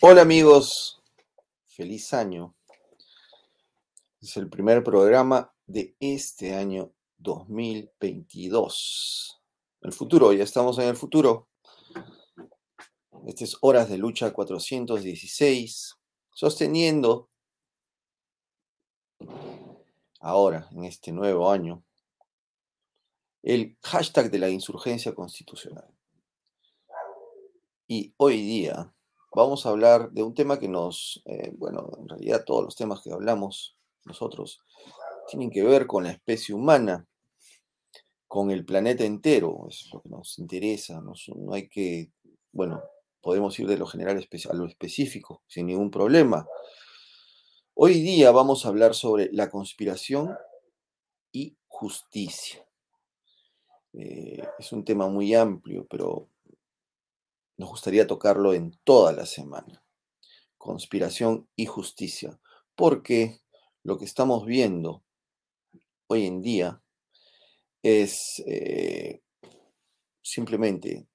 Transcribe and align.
Hola 0.00 0.22
amigos, 0.22 1.00
feliz 1.66 2.12
año. 2.12 2.56
Es 4.20 4.36
el 4.36 4.50
primer 4.50 4.82
programa 4.82 5.54
de 5.66 5.94
este 6.00 6.52
año 6.54 6.92
2022. 7.18 9.40
El 9.80 9.92
futuro, 9.92 10.32
ya 10.32 10.42
estamos 10.44 10.78
en 10.78 10.88
el 10.88 10.96
futuro. 10.96 11.48
Estas 13.26 13.50
es 13.50 13.56
Horas 13.60 13.88
de 13.88 13.96
Lucha 13.96 14.32
416, 14.32 15.96
sosteniendo 16.32 17.30
ahora, 20.20 20.68
en 20.72 20.84
este 20.84 21.12
nuevo 21.12 21.50
año, 21.50 21.82
el 23.42 23.78
hashtag 23.82 24.30
de 24.30 24.38
la 24.38 24.50
insurgencia 24.50 25.14
constitucional. 25.14 25.88
Y 27.86 28.12
hoy 28.16 28.42
día 28.42 28.93
vamos 29.34 29.66
a 29.66 29.70
hablar 29.70 30.10
de 30.12 30.22
un 30.22 30.34
tema 30.34 30.58
que 30.58 30.68
nos, 30.68 31.22
eh, 31.26 31.52
bueno, 31.56 31.90
en 31.98 32.08
realidad 32.08 32.44
todos 32.44 32.64
los 32.64 32.76
temas 32.76 33.00
que 33.02 33.12
hablamos 33.12 33.76
nosotros 34.04 34.60
tienen 35.28 35.50
que 35.50 35.62
ver 35.62 35.86
con 35.86 36.04
la 36.04 36.10
especie 36.10 36.54
humana, 36.54 37.06
con 38.28 38.50
el 38.50 38.64
planeta 38.64 39.04
entero, 39.04 39.66
es 39.68 39.88
lo 39.92 40.00
que 40.02 40.08
nos 40.08 40.38
interesa, 40.38 41.00
no 41.00 41.54
hay 41.54 41.68
que, 41.68 42.10
bueno, 42.52 42.82
podemos 43.20 43.58
ir 43.58 43.66
de 43.66 43.78
lo 43.78 43.86
general 43.86 44.18
a 44.18 44.54
lo 44.54 44.66
específico 44.66 45.42
sin 45.46 45.66
ningún 45.66 45.90
problema. 45.90 46.46
Hoy 47.74 47.94
día 47.94 48.30
vamos 48.30 48.64
a 48.64 48.68
hablar 48.68 48.94
sobre 48.94 49.30
la 49.32 49.50
conspiración 49.50 50.36
y 51.32 51.56
justicia. 51.66 52.64
Eh, 53.94 54.46
es 54.58 54.72
un 54.72 54.84
tema 54.84 55.08
muy 55.08 55.34
amplio, 55.34 55.86
pero 55.88 56.28
nos 57.56 57.70
gustaría 57.70 58.06
tocarlo 58.06 58.54
en 58.54 58.78
toda 58.84 59.12
la 59.12 59.26
semana. 59.26 59.84
Conspiración 60.58 61.48
y 61.56 61.66
justicia. 61.66 62.40
Porque 62.74 63.40
lo 63.82 63.98
que 63.98 64.04
estamos 64.04 64.46
viendo 64.46 65.04
hoy 66.08 66.26
en 66.26 66.42
día 66.42 66.82
es 67.82 68.42
eh, 68.46 69.22
simplemente 70.22 71.06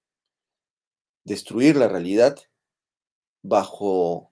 destruir 1.24 1.76
la 1.76 1.88
realidad 1.88 2.38
bajo 3.42 4.32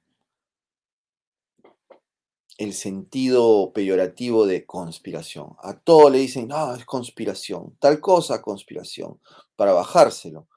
el 2.58 2.74
sentido 2.74 3.72
peyorativo 3.74 4.48
de 4.48 4.66
conspiración. 4.66 5.56
A 5.62 5.80
todo 5.80 6.10
le 6.10 6.20
dicen, 6.20 6.48
no, 6.48 6.74
es 6.74 6.86
conspiración, 6.86 7.76
tal 7.80 8.00
cosa, 8.00 8.42
conspiración, 8.42 9.20
para 9.56 9.74
bajárselo 9.74 10.48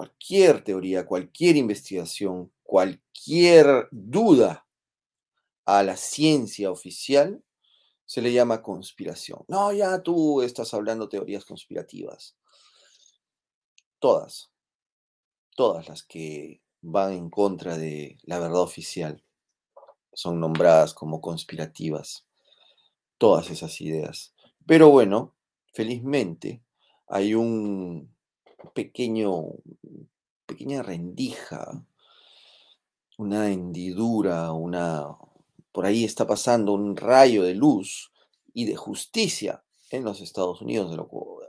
cualquier 0.00 0.64
teoría, 0.64 1.04
cualquier 1.04 1.56
investigación, 1.56 2.50
cualquier 2.62 3.86
duda 3.90 4.66
a 5.66 5.82
la 5.82 5.94
ciencia 5.94 6.70
oficial, 6.70 7.44
se 8.06 8.22
le 8.22 8.32
llama 8.32 8.62
conspiración. 8.62 9.44
No, 9.46 9.70
ya 9.74 10.02
tú 10.02 10.40
estás 10.40 10.72
hablando 10.72 11.10
teorías 11.10 11.44
conspirativas. 11.44 12.34
Todas, 13.98 14.50
todas 15.54 15.86
las 15.86 16.02
que 16.02 16.62
van 16.80 17.12
en 17.12 17.28
contra 17.28 17.76
de 17.76 18.16
la 18.22 18.38
verdad 18.38 18.62
oficial 18.62 19.22
son 20.14 20.40
nombradas 20.40 20.94
como 20.94 21.20
conspirativas. 21.20 22.26
Todas 23.18 23.50
esas 23.50 23.78
ideas. 23.82 24.34
Pero 24.66 24.88
bueno, 24.88 25.34
felizmente 25.74 26.64
hay 27.06 27.34
un 27.34 28.14
pequeño, 28.74 29.44
pequeña 30.46 30.82
rendija, 30.82 31.84
una 33.18 33.50
hendidura, 33.50 34.52
una, 34.52 35.16
por 35.72 35.86
ahí 35.86 36.04
está 36.04 36.26
pasando 36.26 36.72
un 36.72 36.96
rayo 36.96 37.42
de 37.42 37.54
luz 37.54 38.12
y 38.54 38.64
de 38.64 38.76
justicia 38.76 39.62
en 39.90 40.04
los 40.04 40.20
Estados 40.20 40.62
Unidos, 40.62 40.96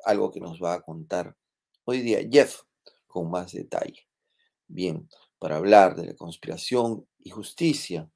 algo 0.03 0.31
que 0.31 0.39
nos 0.39 0.61
va 0.61 0.73
a 0.73 0.81
contar 0.81 1.35
hoy 1.85 2.01
día 2.01 2.19
Jeff 2.29 2.61
con 3.07 3.29
más 3.29 3.53
detalle. 3.53 4.07
Bien, 4.67 5.07
para 5.39 5.57
hablar 5.57 5.95
de 5.95 6.07
la 6.07 6.15
conspiración 6.15 7.05
y 7.19 7.29
justicia 7.29 8.09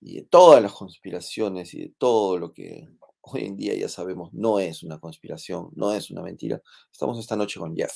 y 0.00 0.16
de 0.16 0.22
todas 0.22 0.62
las 0.62 0.72
conspiraciones 0.72 1.74
y 1.74 1.80
de 1.80 1.94
todo 1.98 2.38
lo 2.38 2.52
que 2.52 2.88
hoy 3.20 3.44
en 3.44 3.56
día 3.56 3.74
ya 3.74 3.88
sabemos 3.88 4.32
no 4.32 4.60
es 4.60 4.82
una 4.82 4.98
conspiración, 4.98 5.70
no 5.74 5.92
es 5.92 6.10
una 6.10 6.22
mentira. 6.22 6.62
Estamos 6.90 7.18
esta 7.18 7.36
noche 7.36 7.58
con 7.58 7.76
Jeff 7.76 7.92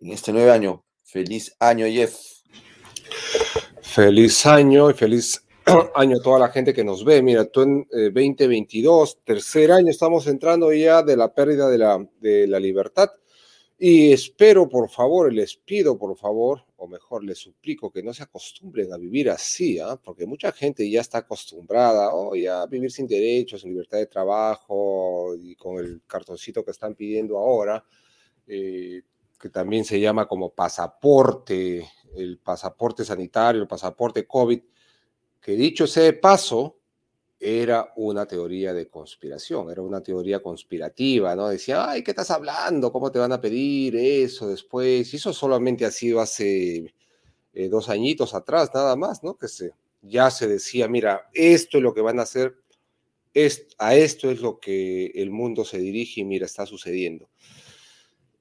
en 0.00 0.12
este 0.12 0.32
nuevo 0.32 0.50
año. 0.52 0.84
Feliz 1.02 1.54
año, 1.58 1.86
Jeff. 1.86 2.16
Feliz 3.82 4.46
año 4.46 4.90
y 4.90 4.94
feliz 4.94 5.42
año 5.94 6.16
a 6.18 6.22
toda 6.22 6.38
la 6.38 6.48
gente 6.48 6.74
que 6.74 6.84
nos 6.84 7.04
ve. 7.04 7.22
Mira, 7.22 7.46
tú 7.46 7.62
en 7.62 7.86
2022, 7.90 9.10
eh, 9.10 9.20
tercer 9.24 9.72
año, 9.72 9.90
estamos 9.90 10.26
entrando 10.26 10.72
ya 10.72 11.02
de 11.02 11.16
la 11.16 11.32
pérdida 11.32 11.68
de 11.68 11.78
la, 11.78 12.06
de 12.20 12.46
la 12.46 12.60
libertad. 12.60 13.08
Y 13.80 14.12
espero, 14.12 14.68
por 14.68 14.90
favor, 14.90 15.32
les 15.32 15.56
pido, 15.56 15.96
por 15.96 16.16
favor, 16.16 16.64
o 16.76 16.88
mejor, 16.88 17.22
les 17.22 17.38
suplico 17.38 17.92
que 17.92 18.02
no 18.02 18.12
se 18.12 18.24
acostumbren 18.24 18.92
a 18.92 18.96
vivir 18.96 19.30
así, 19.30 19.78
¿ah? 19.78 19.96
porque 20.02 20.26
mucha 20.26 20.50
gente 20.50 20.90
ya 20.90 21.00
está 21.00 21.18
acostumbrada 21.18 22.12
oh, 22.12 22.34
ya 22.34 22.62
a 22.62 22.66
vivir 22.66 22.90
sin 22.90 23.06
derechos, 23.06 23.60
sin 23.60 23.70
libertad 23.70 23.98
de 23.98 24.06
trabajo 24.06 25.36
y 25.40 25.54
con 25.54 25.78
el 25.78 26.02
cartoncito 26.08 26.64
que 26.64 26.72
están 26.72 26.96
pidiendo 26.96 27.38
ahora. 27.38 27.84
Eh, 28.48 29.02
que 29.38 29.48
también 29.48 29.84
se 29.84 30.00
llama 30.00 30.26
como 30.26 30.50
pasaporte, 30.50 31.88
el 32.14 32.38
pasaporte 32.38 33.04
sanitario, 33.04 33.62
el 33.62 33.68
pasaporte 33.68 34.26
COVID, 34.26 34.60
que 35.40 35.52
dicho 35.52 35.86
sea 35.86 36.04
de 36.04 36.14
paso, 36.14 36.78
era 37.40 37.92
una 37.96 38.26
teoría 38.26 38.72
de 38.74 38.88
conspiración, 38.88 39.70
era 39.70 39.80
una 39.80 40.02
teoría 40.02 40.42
conspirativa, 40.42 41.36
¿no? 41.36 41.48
Decía, 41.48 41.88
ay, 41.88 42.02
¿qué 42.02 42.10
estás 42.10 42.32
hablando? 42.32 42.90
¿Cómo 42.90 43.12
te 43.12 43.20
van 43.20 43.32
a 43.32 43.40
pedir 43.40 43.94
eso 43.94 44.48
después? 44.48 45.12
Y 45.12 45.16
eso 45.18 45.32
solamente 45.32 45.84
ha 45.84 45.92
sido 45.92 46.20
hace 46.20 46.92
eh, 47.52 47.68
dos 47.68 47.88
añitos 47.88 48.34
atrás, 48.34 48.70
nada 48.74 48.96
más, 48.96 49.22
¿no? 49.22 49.36
Que 49.36 49.46
se, 49.46 49.70
ya 50.02 50.30
se 50.32 50.48
decía, 50.48 50.88
mira, 50.88 51.28
esto 51.32 51.78
es 51.78 51.82
lo 51.82 51.94
que 51.94 52.00
van 52.00 52.18
a 52.18 52.22
hacer, 52.22 52.56
es, 53.34 53.68
a 53.78 53.94
esto 53.94 54.30
es 54.30 54.40
lo 54.40 54.58
que 54.58 55.06
el 55.14 55.30
mundo 55.30 55.64
se 55.64 55.78
dirige 55.78 56.22
y 56.22 56.24
mira, 56.24 56.46
está 56.46 56.66
sucediendo. 56.66 57.28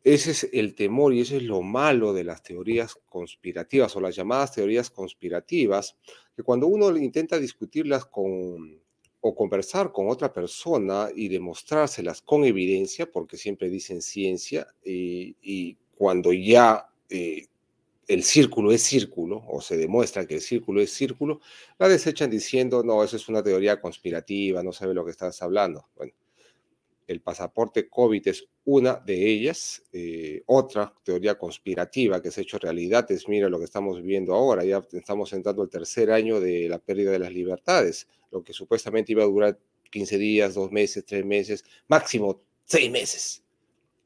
Ese 0.04 0.32
es 0.32 0.50
el 0.54 0.76
temor 0.76 1.14
y 1.14 1.22
ese 1.22 1.38
es 1.38 1.44
lo 1.44 1.62
malo 1.62 2.14
de 2.14 2.24
las 2.24 2.42
teorías 2.44 2.96
conspirativas 3.08 3.96
o 3.96 4.02
las 4.02 4.16
llamadas 4.16 4.54
teorías 4.54 4.90
conspirativas, 4.90 5.98
que 6.36 6.44
cuando 6.44 6.68
uno 6.68 6.96
intenta 6.96 7.40
discutirlas 7.40 8.06
con 8.06 8.80
o 9.20 9.36
conversar 9.36 9.92
con 9.92 10.10
otra 10.10 10.32
persona 10.32 11.10
y 11.14 11.28
demostrárselas 11.28 12.22
con 12.22 12.46
evidencia, 12.46 13.12
porque 13.12 13.38
siempre 13.38 13.70
dicen 13.70 14.02
ciencia, 14.02 14.68
y, 14.84 15.78
cuando 15.96 16.32
ya 16.32 16.88
eh, 17.10 17.48
el 18.08 18.24
círculo 18.24 18.72
es 18.72 18.84
círculo, 18.84 19.44
o 19.48 19.62
se 19.62 19.78
demuestra 19.78 20.28
que 20.28 20.36
el 20.36 20.42
círculo 20.42 20.80
es 20.80 20.92
círculo, 20.92 21.42
la 21.80 21.90
desechan 21.90 22.30
diciendo, 22.30 22.84
no, 22.84 23.04
eso 23.04 23.16
es 23.18 23.28
una 23.28 23.42
teoría 23.42 23.82
conspirativa, 23.82 24.62
no 24.62 24.72
sabe 24.72 24.94
lo 24.94 25.04
que 25.04 25.12
estás 25.12 25.42
hablando. 25.42 25.88
Bueno, 25.96 26.14
el 27.08 27.22
pasaporte 27.22 27.88
COVID 27.88 28.28
es 28.28 28.48
una 28.66 28.96
de 28.96 29.30
ellas. 29.30 29.82
Eh, 29.94 30.44
otra 30.46 30.94
teoría 31.04 31.38
conspirativa 31.38 32.22
que 32.22 32.32
se 32.32 32.42
ha 32.42 32.44
hecho 32.44 32.60
realidad 32.60 33.10
es, 33.12 33.28
mira 33.30 33.50
lo 33.50 33.60
que 33.60 33.66
estamos 33.66 33.98
viviendo 33.98 34.36
ahora, 34.36 34.66
ya 34.66 34.86
estamos 34.92 35.32
entrando 35.34 35.64
el 35.64 35.70
tercer 35.70 36.12
año 36.12 36.40
de 36.40 36.68
la 36.68 36.80
pérdida 36.80 37.12
de 37.12 37.20
las 37.20 37.32
libertades, 37.32 38.08
lo 38.32 38.44
que 38.44 38.54
supuestamente 38.54 39.14
iba 39.14 39.24
a 39.24 39.28
durar 39.28 39.58
15 39.90 40.18
días, 40.18 40.54
dos 40.54 40.72
meses, 40.72 41.06
tres 41.06 41.26
meses, 41.26 41.64
máximo 41.88 42.42
seis 42.66 42.92
meses. 42.92 43.44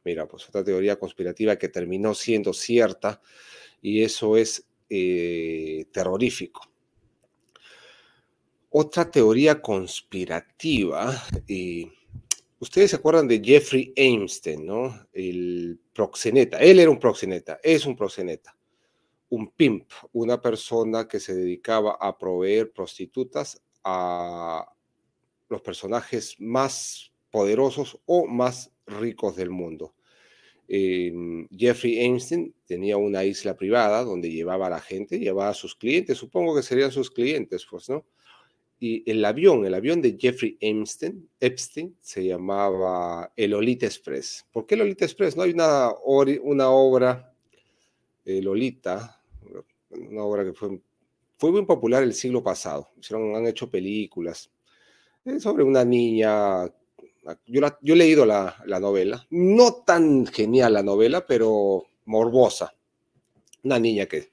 Mira, 0.04 0.28
pues 0.28 0.48
otra 0.48 0.64
teoría 0.64 0.98
conspirativa 0.98 1.58
que 1.58 1.70
terminó 1.70 2.14
siendo 2.14 2.54
cierta 2.54 3.22
y 3.82 4.04
eso 4.04 4.38
es 4.38 4.66
eh, 4.90 5.86
terrorífico. 5.92 6.70
Otra 8.70 9.12
teoría 9.12 9.62
conspirativa, 9.62 11.22
eh, 11.48 11.92
Ustedes 12.62 12.92
se 12.92 12.98
acuerdan 12.98 13.28
de 13.28 13.42
Jeffrey 13.44 13.92
Einstein, 13.96 14.68
¿no? 14.68 15.08
El 15.14 15.80
proxeneta. 15.94 16.60
Él 16.60 16.78
era 16.78 16.92
un 16.92 17.00
proxeneta, 17.00 17.60
es 17.64 17.88
un 17.88 17.96
proxeneta. 17.96 18.56
Un 19.30 19.50
pimp, 19.50 19.90
una 20.12 20.40
persona 20.40 21.08
que 21.08 21.20
se 21.20 21.34
dedicaba 21.34 21.98
a 22.00 22.16
proveer 22.20 22.72
prostitutas 22.72 23.60
a 23.84 24.72
los 25.50 25.62
personajes 25.64 26.36
más 26.38 27.12
poderosos 27.32 28.00
o 28.06 28.28
más 28.28 28.72
ricos 28.86 29.36
del 29.36 29.50
mundo. 29.50 29.96
Em, 30.68 31.48
Jeffrey 31.50 31.98
Einstein 31.98 32.54
tenía 32.68 32.96
una 32.96 33.26
isla 33.26 33.56
privada 33.56 34.04
donde 34.04 34.30
llevaba 34.30 34.68
a 34.68 34.70
la 34.70 34.82
gente, 34.82 35.18
llevaba 35.18 35.50
a 35.50 35.56
sus 35.56 35.76
clientes, 35.76 36.20
supongo 36.20 36.56
que 36.56 36.62
serían 36.62 36.92
sus 36.92 37.10
clientes, 37.10 37.66
pues, 37.68 37.90
¿no? 37.90 38.06
Y 38.84 39.10
el 39.10 39.24
avión, 39.24 39.64
el 39.64 39.76
avión 39.76 40.02
de 40.02 40.18
Jeffrey 40.20 40.58
Epstein, 40.60 41.96
se 42.02 42.26
llamaba 42.26 43.32
el 43.36 43.52
Lolita 43.52 43.86
Express. 43.86 44.44
¿Por 44.52 44.66
qué 44.66 44.76
Lolita 44.76 45.06
Express? 45.06 45.38
No 45.38 45.44
hay 45.44 45.52
una, 45.52 45.92
obra, 46.72 47.32
el 48.26 48.44
Lolita, 48.44 49.22
una 49.92 50.24
obra 50.24 50.44
que 50.44 50.54
fue 50.54 51.52
muy 51.52 51.64
popular 51.64 52.02
el 52.02 52.16
siglo 52.16 52.42
pasado. 52.42 52.90
han 53.12 53.46
hecho 53.46 53.70
películas 53.70 54.50
sobre 55.40 55.64
una 55.64 55.86
niña. 55.86 56.66
Yo, 57.46 57.62
yo 57.82 57.94
he 57.94 57.98
leído 57.98 58.26
la, 58.26 58.56
novela, 58.82 59.28
no 59.30 59.74
tan 59.86 60.26
genial 60.26 60.74
la 60.74 60.82
novela, 60.82 61.28
pero 61.28 61.84
morbosa. 62.06 62.74
Una 63.64 63.78
niña 63.78 64.08
que 64.08 64.32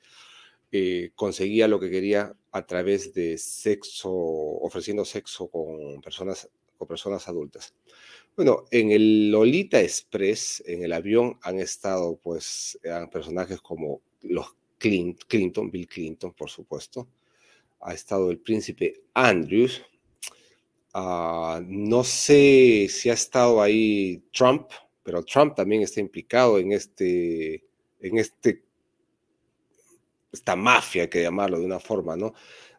eh, 0.72 1.10
conseguía 1.14 1.68
lo 1.68 1.80
que 1.80 1.90
quería 1.90 2.34
a 2.52 2.66
través 2.66 3.14
de 3.14 3.38
sexo, 3.38 4.10
ofreciendo 4.10 5.04
sexo 5.04 5.48
con 5.48 6.00
personas, 6.00 6.48
con 6.76 6.88
personas 6.88 7.28
adultas. 7.28 7.74
Bueno, 8.36 8.64
en 8.70 8.92
el 8.92 9.30
Lolita 9.30 9.80
Express, 9.80 10.62
en 10.66 10.84
el 10.84 10.92
avión, 10.92 11.38
han 11.42 11.58
estado 11.58 12.16
pues 12.22 12.78
personajes 13.10 13.60
como 13.60 14.00
los 14.22 14.54
Clinton, 14.78 15.70
Bill 15.70 15.88
Clinton, 15.88 16.32
por 16.32 16.48
supuesto. 16.48 17.08
Ha 17.80 17.94
estado 17.94 18.30
el 18.30 18.38
príncipe 18.38 19.02
Andrews. 19.14 19.82
Ah, 20.94 21.60
no 21.64 22.02
sé 22.04 22.86
si 22.88 23.10
ha 23.10 23.14
estado 23.14 23.60
ahí 23.60 24.22
Trump, 24.32 24.70
pero 25.02 25.24
Trump 25.24 25.54
también 25.54 25.82
está 25.82 26.00
implicado 26.00 26.58
en 26.58 26.72
este, 26.72 27.64
en 28.00 28.18
este, 28.18 28.64
esta 30.32 30.56
mafia, 30.56 31.02
hay 31.02 31.08
que 31.08 31.22
llamarlo 31.22 31.58
de 31.58 31.66
una 31.66 31.80
forma, 31.80 32.16
¿no? 32.16 32.34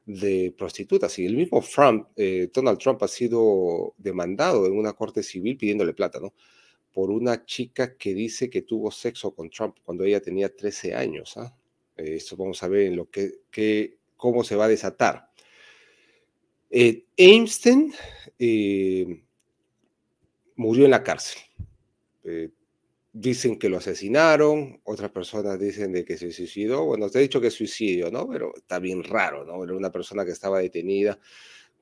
de 0.09 0.53
prostitutas. 0.57 1.19
Y 1.19 1.25
el 1.27 1.35
mismo 1.35 1.61
Trump, 1.61 2.07
eh, 2.15 2.49
Donald 2.51 2.79
Trump 2.79 3.03
ha 3.03 3.07
sido 3.07 3.93
demandado 3.97 4.65
en 4.65 4.75
una 4.75 4.93
corte 4.93 5.21
civil 5.21 5.55
pidiéndole 5.55 5.93
plata, 5.93 6.19
¿no? 6.19 6.33
Por 6.91 7.11
una 7.11 7.45
chica 7.45 7.95
que 7.95 8.15
dice 8.15 8.49
que 8.49 8.63
tuvo 8.63 8.89
sexo 8.89 9.35
con 9.35 9.51
Trump 9.51 9.77
cuando 9.83 10.03
ella 10.03 10.19
tenía 10.19 10.53
13 10.53 10.95
años. 10.95 11.37
¿ah? 11.37 11.55
Eh, 11.95 12.15
esto 12.15 12.35
vamos 12.35 12.63
a 12.63 12.67
ver 12.67 12.87
en 12.87 12.95
lo 12.95 13.07
que, 13.11 13.97
cómo 14.17 14.43
se 14.43 14.55
va 14.55 14.65
a 14.65 14.69
desatar. 14.69 15.29
Eh, 16.71 17.05
Einstein 17.15 17.93
murió 20.55 20.85
en 20.85 20.91
la 20.91 21.03
cárcel 21.03 21.41
dicen 23.11 23.57
que 23.57 23.69
lo 23.69 23.77
asesinaron, 23.77 24.81
otras 24.83 25.11
personas 25.11 25.59
dicen 25.59 25.91
de 25.91 26.06
que 26.06 26.17
se 26.17 26.31
suicidó. 26.31 26.85
Bueno, 26.85 27.09
te 27.09 27.19
he 27.19 27.21
dicho 27.23 27.41
que 27.41 27.47
es 27.47 27.53
suicidio, 27.53 28.11
¿no? 28.11 28.27
Pero 28.27 28.53
está 28.56 28.79
bien 28.79 29.03
raro, 29.03 29.45
¿no? 29.45 29.63
Era 29.63 29.75
una 29.75 29.91
persona 29.91 30.25
que 30.25 30.31
estaba 30.31 30.59
detenida 30.59 31.19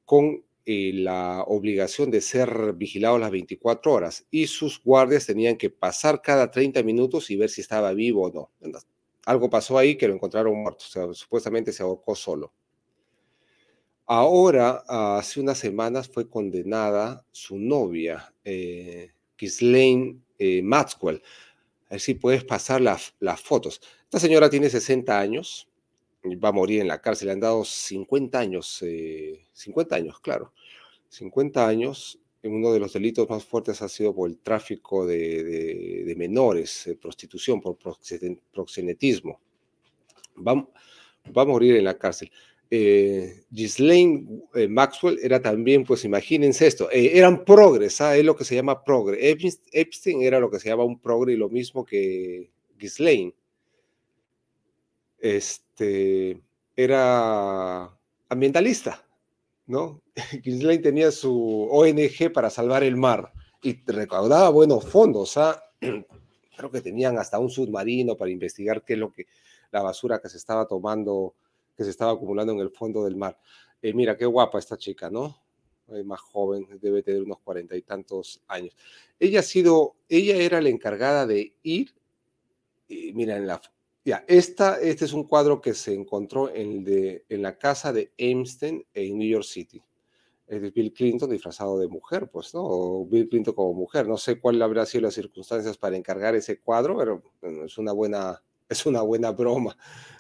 con 0.06 0.44
eh, 0.66 0.92
la 0.94 1.44
obligación 1.48 2.12
de 2.12 2.22
ser 2.22 2.74
vigilado 2.74 3.18
las 3.18 3.32
24 3.32 3.94
horas 3.94 4.28
y 4.30 4.48
sus 4.48 4.84
guardias 4.84 5.26
tenían 5.26 5.58
que 5.58 5.70
pasar 5.70 6.22
cada 6.22 6.52
30 6.52 6.84
minutos 6.84 7.32
y 7.32 7.38
ver 7.38 7.50
si 7.50 7.62
estaba 7.62 7.94
vivo 7.94 8.24
o 8.28 8.32
no. 8.34 8.52
Algo 9.26 9.50
pasó 9.50 9.78
ahí 9.78 9.96
que 9.98 10.08
lo 10.08 10.14
encontraron 10.14 10.62
muerto, 10.62 10.84
o 10.86 10.90
sea, 10.90 11.14
supuestamente 11.14 11.72
se 11.72 11.84
ahorcó 11.84 12.16
solo. 12.16 12.54
Ahora, 14.06 14.84
hace 14.88 15.42
unas 15.42 15.58
semanas 15.58 16.08
fue 16.08 16.30
condenada 16.30 17.26
su 17.32 17.58
novia, 17.58 18.34
eh, 18.46 19.12
eh, 20.38 20.62
Maxwell. 20.62 21.22
A 21.88 21.92
ver 21.92 22.00
si 22.00 22.16
puedes 22.16 22.44
pasar 22.44 22.82
las 22.82 23.42
fotos. 23.42 23.82
Esta 24.04 24.20
señora 24.20 24.50
tiene 24.50 24.70
60 24.70 25.18
años, 25.18 25.70
va 26.26 26.50
a 26.50 26.52
morir 26.52 26.82
en 26.82 26.88
la 26.88 27.02
cárcel, 27.02 27.28
le 27.28 27.34
han 27.34 27.40
dado 27.40 27.64
50 27.64 28.38
años, 28.38 28.84
50 29.54 29.96
eh, 29.96 30.00
años, 30.00 30.20
claro, 30.20 30.54
50 31.10 31.68
años. 31.68 32.20
Uno 32.44 32.72
de 32.72 32.80
los 32.80 32.94
delitos 32.94 33.30
más 33.30 33.44
fuertes 33.44 33.82
ha 33.82 33.90
sido 33.90 34.14
por 34.14 34.30
el 34.30 34.38
tráfico 34.38 35.06
de, 35.06 36.14
menores, 36.18 36.90
prostitución, 37.02 37.60
por 37.60 37.78
proxenetismo. 38.54 39.40
va 40.46 41.42
a 41.42 41.46
morir 41.46 41.76
en 41.76 41.84
la 41.84 41.98
cárcel 41.98 42.32
eh, 42.70 43.46
eh, 43.52 44.68
Maxwell 44.68 45.20
era 45.22 45.42
también, 45.42 45.84
pues 45.86 46.04
imagínense 46.04 46.68
esto, 46.68 46.90
eh, 46.92 47.18
eran 47.18 47.46
progres, 47.46 48.02
¿ah? 48.02 48.18
es 48.18 48.26
lo 48.26 48.36
que 48.36 48.44
se 48.44 48.56
llama 48.56 48.84
progre. 48.84 49.32
Epstein 49.72 50.22
era 50.22 50.40
lo 50.40 50.52
que 50.52 50.60
se 50.60 50.70
llama 50.70 50.84
un 50.84 51.00
progre 51.00 51.34
y 51.34 51.38
lo 51.38 51.50
mismo 51.50 51.86
que 51.86 52.52
Ghislaine. 52.78 53.34
Este, 55.20 56.40
era 56.76 57.90
ambientalista, 58.30 59.06
¿no? 59.66 60.02
Ghislaine 60.44 60.84
tenía 60.84 61.12
su 61.12 61.68
ONG 61.72 62.32
para 62.34 62.50
salvar 62.50 62.84
el 62.84 62.98
mar 62.98 63.32
y 63.64 63.82
recaudaba 63.86 64.50
buenos 64.50 64.86
fondos, 64.86 65.38
¿ah? 65.38 65.64
Creo 66.58 66.72
que 66.72 66.82
tenían 66.82 67.18
hasta 67.18 67.40
un 67.40 67.50
submarino 67.50 68.18
para 68.18 68.32
investigar 68.32 68.84
qué 68.84 68.94
es 68.94 69.00
lo 69.00 69.12
que, 69.12 69.28
la 69.72 69.84
basura 69.84 70.20
que 70.20 70.30
se 70.30 70.38
estaba 70.38 70.68
tomando 70.68 71.36
que 71.78 71.84
se 71.84 71.92
estaba 71.92 72.12
acumulando 72.12 72.52
en 72.54 72.60
el 72.60 72.72
fondo 72.72 73.06
del 73.06 73.16
mar. 73.16 73.40
Eh, 73.82 73.94
mira, 73.94 74.18
qué 74.18 74.26
guapa 74.26 74.58
esta 74.58 74.78
chica, 74.78 75.10
¿no? 75.10 75.48
más 76.04 76.20
joven, 76.20 76.68
debe 76.82 77.02
tener 77.02 77.24
unos 77.24 77.40
cuarenta 77.40 77.76
y 77.76 77.82
tantos 77.82 78.42
años. 78.48 78.76
Ella 79.20 79.40
ha 79.40 79.44
sido, 79.44 79.96
ella 80.10 80.36
era 80.36 80.62
la 80.62 80.70
encargada 80.70 81.26
de 81.26 81.56
ir, 81.64 81.96
mira, 82.90 83.38
en 83.38 83.48
la, 83.48 83.62
ya, 84.04 84.24
esta, 84.28 84.80
este 84.82 85.06
es 85.06 85.14
un 85.14 85.24
cuadro 85.24 85.62
que 85.62 85.74
se 85.74 85.94
encontró 85.94 86.54
en, 86.54 86.84
de, 86.84 87.26
en 87.30 87.42
la 87.42 87.58
casa 87.58 87.94
de 87.94 88.12
Einstein 88.18 88.86
en 88.94 89.18
New 89.18 89.30
York 89.30 89.46
City. 89.46 89.82
Es 90.46 90.62
de 90.62 90.72
Bill 90.72 90.94
Clinton 90.94 91.30
disfrazado 91.30 91.78
de 91.78 91.90
mujer, 91.90 92.30
pues, 92.32 92.54
¿no? 92.54 92.62
O 92.64 93.06
Bill 93.06 93.28
Clinton 93.28 93.54
como 93.54 93.74
mujer. 93.74 94.08
No 94.08 94.18
sé 94.18 94.40
cuál 94.40 94.62
habrá 94.62 94.86
sido 94.86 95.04
las 95.04 95.14
circunstancias 95.14 95.78
para 95.78 95.98
encargar 95.98 96.36
ese 96.36 96.62
cuadro, 96.62 96.98
pero 96.98 97.22
es 97.66 97.78
una 97.78 97.92
buena, 97.92 98.42
es 98.70 98.86
una 98.86 99.02
buena 99.02 99.32
broma 99.32 99.78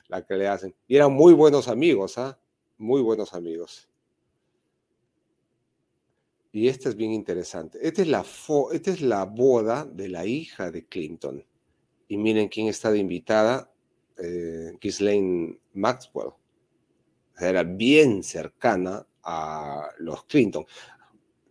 la 0.07 0.25
que 0.25 0.35
le 0.35 0.47
hacen. 0.47 0.75
Y 0.87 0.95
eran 0.95 1.13
muy 1.13 1.33
buenos 1.33 1.67
amigos, 1.67 2.17
¿ah? 2.17 2.39
Muy 2.77 3.01
buenos 3.01 3.33
amigos. 3.33 3.89
Y 6.51 6.69
esta 6.69 6.89
es 6.89 6.95
bien 6.95 7.11
interesante. 7.11 7.77
Esta 7.81 8.01
es, 8.01 8.07
la 8.07 8.25
esta 8.71 8.91
es 8.91 9.01
la 9.01 9.25
boda 9.25 9.85
de 9.85 10.09
la 10.09 10.25
hija 10.25 10.71
de 10.71 10.85
Clinton. 10.85 11.45
Y 12.07 12.17
miren 12.17 12.47
quién 12.47 12.67
está 12.67 12.89
de 12.89 12.99
invitada, 12.99 13.71
eh, 14.17 14.77
Maxwell. 15.73 16.31
Era 17.39 17.63
bien 17.63 18.23
cercana 18.23 19.05
a 19.23 19.89
los 19.99 20.23
Clinton. 20.23 20.65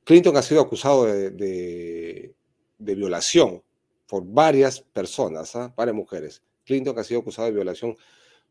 Clinton 0.02 0.36
ha 0.36 0.42
sido 0.42 0.62
acusado 0.62 1.04
de, 1.04 1.30
de, 1.30 2.94
violación 2.94 3.62
por 4.08 4.24
varias 4.24 4.80
personas, 4.80 5.54
¿ah? 5.56 5.72
varias 5.76 5.94
mujeres. 5.94 6.42
Clinton 6.64 6.98
ha 6.98 7.04
sido 7.04 7.20
acusado 7.20 7.46
de 7.46 7.54
violación 7.54 7.96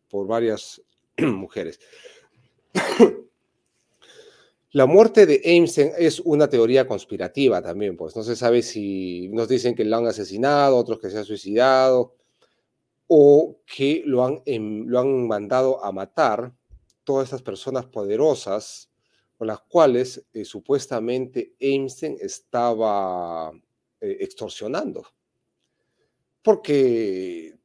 por 0.09 0.27
varias 0.27 0.81
mujeres. 1.17 1.79
La 4.71 4.85
muerte 4.85 5.25
de 5.25 5.39
Einstein 5.41 5.91
es 5.97 6.19
una 6.19 6.49
teoría 6.49 6.85
conspirativa 6.85 7.61
también, 7.61 7.95
pues 7.95 8.13
no 8.15 8.23
se 8.23 8.35
sabe 8.35 8.61
si 8.61 9.29
nos 9.29 9.47
dicen 9.47 9.73
que 9.73 9.85
lo 9.85 9.95
han 9.95 10.07
asesinado, 10.07 10.75
otros 10.75 10.99
que 10.99 11.09
se 11.09 11.17
ha 11.17 11.23
suicidado, 11.23 12.15
o 13.07 13.61
que 13.65 14.03
lo 14.05 14.25
han, 14.25 14.41
em, 14.45 14.85
lo 14.85 14.99
han 14.99 15.27
mandado 15.27 15.81
a 15.81 15.93
matar 15.93 16.53
todas 17.05 17.25
estas 17.25 17.41
personas 17.41 17.85
poderosas 17.85 18.89
con 19.37 19.47
las 19.47 19.61
cuales 19.61 20.25
eh, 20.33 20.43
supuestamente 20.43 21.55
Einstein 21.59 22.17
estaba 22.19 23.51
eh, 24.01 24.17
extorsionando. 24.19 25.05
Porque 26.41 27.55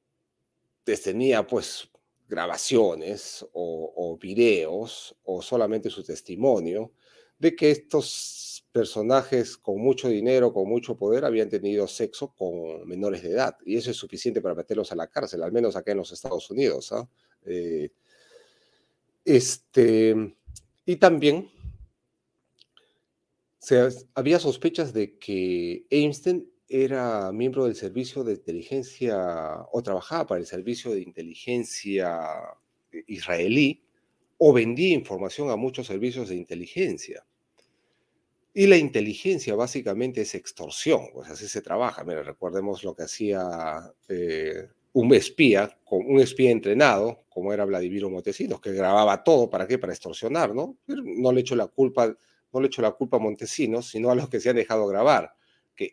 tenía 0.85 1.47
pues 1.47 1.90
grabaciones 2.31 3.45
o, 3.53 4.17
videos 4.21 5.17
o 5.25 5.43
solamente 5.43 5.91
su 5.91 6.03
testimonio 6.05 6.93
de 7.39 7.57
que 7.57 7.71
estos 7.71 8.65
personajes 8.73 9.57
con 9.57 9.81
mucho 9.81 10.09
dinero, 10.09 10.53
con 10.53 10.69
mucho 10.69 10.97
poder, 10.97 11.25
habían 11.25 11.49
tenido 11.49 11.89
sexo 11.89 12.33
con 12.35 12.87
menores 12.87 13.23
de 13.23 13.31
edad. 13.31 13.57
Y 13.67 13.77
eso 13.77 13.91
es 13.91 13.97
suficiente 13.97 14.41
para 14.41 14.55
meterlos 14.55 14.93
a 14.93 14.97
la 14.97 15.09
cárcel, 15.09 15.43
al 15.43 15.51
menos 15.51 15.75
acá 15.75 15.91
en 15.91 15.99
los 15.99 16.13
Estados 16.13 16.49
Unidos. 16.51 16.93
¿ah? 16.93 17.09
Eh, 17.45 17.91
este, 19.25 20.37
y 20.87 20.97
también 20.97 21.51
se, 23.59 23.89
había 24.15 24.39
sospechas 24.39 24.93
de 24.93 25.19
que 25.19 25.87
Einstein 25.91 26.50
era 26.71 27.33
miembro 27.33 27.65
del 27.65 27.75
servicio 27.75 28.23
de 28.23 28.35
inteligencia 28.35 29.67
o 29.73 29.83
trabajaba 29.83 30.29
para 30.29 30.41
el 30.41 30.47
servicio 30.47 30.93
de 30.93 31.01
inteligencia 31.01 32.21
eh, 32.93 33.03
israelí 33.09 33.83
o 34.39 34.53
vendía 34.53 34.95
información 34.95 35.51
a 35.51 35.57
muchos 35.57 35.89
servicios 35.89 36.29
de 36.29 36.37
inteligencia. 36.37 37.27
Y 38.55 38.69
la 38.69 38.77
inteligencia 38.77 39.57
básicamente 39.57 40.23
es 40.23 40.35
extorsión, 40.37 41.09
pues 41.13 41.29
así 41.29 41.49
se 41.49 41.61
trabaja. 41.61 42.05
Mira, 42.05 42.23
recordemos 42.23 42.85
lo 42.85 42.95
que 42.95 43.03
hacía 43.03 43.93
eh, 44.09 44.69
un 44.93 45.13
espía, 45.13 45.77
un 45.91 46.21
espía 46.21 46.53
entrenado, 46.53 47.25
como 47.29 47.53
era 47.53 47.65
Vladimiro 47.65 48.11
Montesinos, 48.11 48.61
que 48.61 48.73
grababa 48.73 49.25
todo, 49.25 49.51
¿para 49.51 49.67
qué? 49.67 49.79
Para 49.79 49.93
extorsionar, 49.93 50.55
¿no? 50.55 50.79
no 50.87 51.33
le 51.33 51.41
echo 51.41 51.57
la 51.57 51.67
culpa, 51.67 52.17
no 52.53 52.61
le 52.61 52.69
echo 52.69 52.81
la 52.81 52.93
culpa 52.93 53.17
a 53.17 53.21
Montesinos, 53.21 53.89
sino 53.89 54.11
a 54.11 54.15
los 54.15 54.29
que 54.29 54.41
se 54.41 54.51
han 54.51 54.57
dejado 54.57 54.87
grabar 54.87 55.35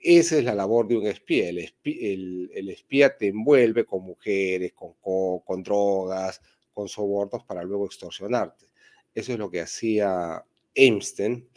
esa 0.02 0.38
es 0.38 0.44
la 0.44 0.56
labor 0.56 0.88
de 0.88 0.98
un 0.98 1.08
espía. 1.08 1.50
El 1.50 2.70
espía, 2.70 3.16
te 3.16 3.28
envuelve 3.28 3.86
con 3.86 4.04
mujeres, 4.04 4.74
con, 4.74 4.94
con 5.40 5.64
drogas, 5.64 6.42
con 6.74 6.88
sobornos 6.88 7.44
para 7.44 7.64
luego 7.64 7.86
extorsionarte. 7.86 8.68
Eso 9.16 9.34
es 9.34 9.40
lo 9.40 9.50
que 9.50 9.62
hacía 9.62 10.44
Einstein 10.76 11.48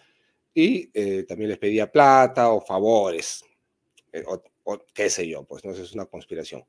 y 0.54 0.90
eh, 0.94 1.24
también 1.24 1.50
les 1.50 1.58
pedía 1.58 1.90
plata 1.90 2.50
o 2.50 2.60
favores, 2.60 3.44
eh, 4.12 4.24
o, 4.26 4.42
qué 4.94 5.10
sé 5.10 5.28
yo, 5.28 5.44
pues 5.44 5.64
no 5.64 5.72
es 5.72 5.92
una 5.92 6.06
conspiración. 6.06 6.64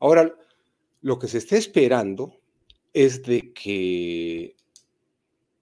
Ahora, 0.00 0.34
lo 1.00 1.18
que 1.18 1.28
se 1.28 1.38
está 1.38 1.56
esperando 1.56 2.40
es 2.92 3.22
de 3.22 3.52
que 3.52 4.56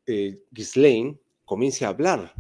eh, 0.06 0.42
Ghislaine 0.50 1.18
comience 1.44 1.84
a 1.84 1.88
hablar 1.88 2.34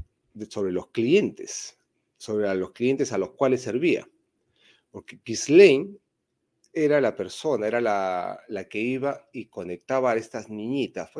sobre 0.48 0.72
los 0.72 0.88
clientes, 0.88 1.78
sobre 2.20 2.54
los 2.54 2.72
clientes 2.72 3.14
a 3.14 3.18
los 3.18 3.30
cuales 3.30 3.62
servía. 3.62 4.06
Porque 4.90 5.18
Ghislaine 5.24 5.96
era 6.70 7.00
la 7.00 7.16
persona, 7.16 7.66
era 7.66 7.80
la, 7.80 8.68
que 8.68 8.78
iba 8.78 9.26
y 9.32 9.46
conectaba 9.46 10.12
a 10.12 10.16
estas 10.16 10.50
niñitas. 10.50 11.10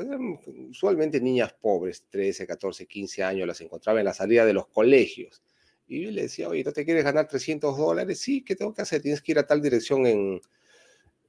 usualmente 0.68 1.18
niñas 1.18 1.54
pobres, 1.54 2.04
13, 2.10 2.46
14, 2.46 2.86
15 2.86 3.24
años, 3.24 3.48
las 3.48 3.62
encontraba 3.62 3.98
en 4.00 4.04
la 4.04 4.12
salida 4.12 4.44
de 4.44 4.52
los 4.52 4.66
colegios. 4.66 5.42
Y 5.88 6.02
yo 6.02 6.10
le 6.10 6.22
decía, 6.22 6.50
oye, 6.50 6.62
¿no 6.62 6.72
te 6.72 6.84
quieres 6.84 7.02
ganar 7.02 7.26
300 7.26 7.78
dólares? 7.78 8.20
Sí, 8.20 8.42
¿qué 8.42 8.54
tengo 8.54 8.74
que 8.74 8.82
hacer? 8.82 9.00
Tienes 9.00 9.22
que 9.22 9.32
ir 9.32 9.38
a 9.38 9.46
tal 9.46 9.62
dirección 9.62 10.06
en, 10.06 10.42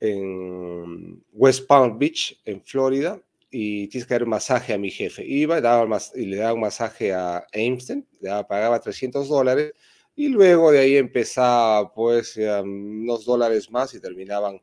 en 0.01 1.23
West 1.31 1.65
Palm 1.65 1.97
Beach, 1.97 2.41
en 2.43 2.61
Florida, 2.61 3.21
y 3.51 3.87
tienes 3.89 4.07
que 4.07 4.13
dar 4.13 4.23
un 4.23 4.29
masaje 4.29 4.73
a 4.73 4.77
mi 4.77 4.89
jefe. 4.89 5.25
Iba 5.25 5.59
daba 5.59 5.99
y 6.15 6.25
le 6.25 6.37
daba 6.37 6.53
un 6.53 6.61
masaje 6.61 7.13
a 7.13 7.45
Einstein, 7.51 8.07
le 8.21 8.29
daba, 8.29 8.47
pagaba 8.47 8.79
300 8.79 9.27
dólares 9.27 9.73
y 10.15 10.29
luego 10.29 10.71
de 10.71 10.79
ahí 10.79 10.95
empezaba 10.95 11.93
pues 11.93 12.37
unos 12.37 13.25
dólares 13.25 13.69
más 13.69 13.93
y 13.93 13.99
terminaban 13.99 14.61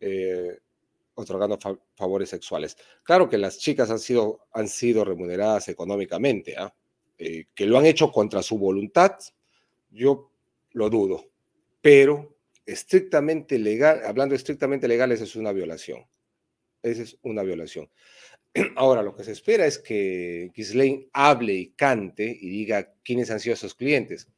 eh, 0.00 0.58
otorgando 1.14 1.58
favores 1.94 2.28
sexuales. 2.28 2.76
Claro 3.02 3.28
que 3.28 3.38
las 3.38 3.58
chicas 3.58 3.90
han 3.90 3.98
sido, 3.98 4.46
han 4.52 4.68
sido 4.68 5.04
remuneradas 5.04 5.68
económicamente, 5.68 6.56
¿ah? 6.56 6.74
eh, 7.18 7.46
que 7.54 7.66
lo 7.66 7.78
han 7.78 7.86
hecho 7.86 8.10
contra 8.10 8.42
su 8.42 8.58
voluntad, 8.58 9.18
yo 9.90 10.30
lo 10.72 10.88
dudo, 10.88 11.26
pero 11.80 12.36
estrictamente 12.64 13.58
legal, 13.58 14.02
hablando 14.06 14.34
estrictamente 14.34 14.88
legal, 14.88 15.12
esa 15.12 15.24
es 15.24 15.36
una 15.36 15.52
violación. 15.52 16.04
Esa 16.82 17.02
es 17.02 17.18
una 17.22 17.42
violación. 17.42 17.90
Ahora, 18.76 19.02
lo 19.02 19.14
que 19.14 19.24
se 19.24 19.32
espera 19.32 19.66
es 19.66 19.78
que 19.78 20.50
Ghislaine 20.54 21.08
hable 21.12 21.54
y 21.54 21.72
cante 21.72 22.24
y 22.24 22.48
diga 22.50 22.92
quiénes 23.02 23.30
han 23.30 23.40
sido 23.40 23.56
sus 23.56 23.74
clientes. 23.74 24.28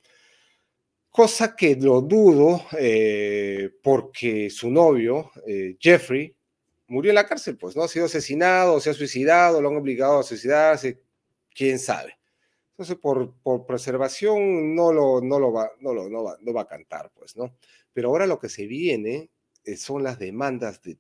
Cosa 1.10 1.54
que 1.54 1.76
lo 1.76 2.00
dudo 2.00 2.64
eh, 2.78 3.70
porque 3.82 4.50
su 4.50 4.70
novio, 4.70 5.30
eh, 5.46 5.76
Jeffrey, 5.78 6.34
murió 6.88 7.10
en 7.10 7.16
la 7.16 7.26
cárcel, 7.26 7.56
pues, 7.56 7.76
¿no? 7.76 7.84
Ha 7.84 7.88
sido 7.88 8.06
asesinado, 8.06 8.80
se 8.80 8.90
ha 8.90 8.94
suicidado, 8.94 9.60
lo 9.60 9.68
han 9.68 9.76
obligado 9.76 10.18
a 10.18 10.22
suicidarse, 10.24 11.00
quién 11.54 11.78
sabe. 11.78 12.18
Entonces, 12.70 12.96
por, 12.96 13.32
por 13.40 13.64
preservación 13.64 14.74
no 14.74 14.92
lo, 14.92 15.20
no, 15.20 15.38
lo 15.38 15.52
va, 15.52 15.70
no, 15.78 15.94
lo, 15.94 16.08
no, 16.08 16.24
va, 16.24 16.36
no 16.40 16.52
va 16.52 16.62
a 16.62 16.66
cantar, 16.66 17.12
pues, 17.14 17.36
¿no? 17.36 17.56
Pero 17.92 18.08
ahora 18.08 18.26
lo 18.26 18.40
que 18.40 18.48
se 18.48 18.66
viene 18.66 19.30
eh, 19.64 19.76
son 19.76 20.02
las 20.02 20.18
demandas 20.18 20.82
de 20.82 20.98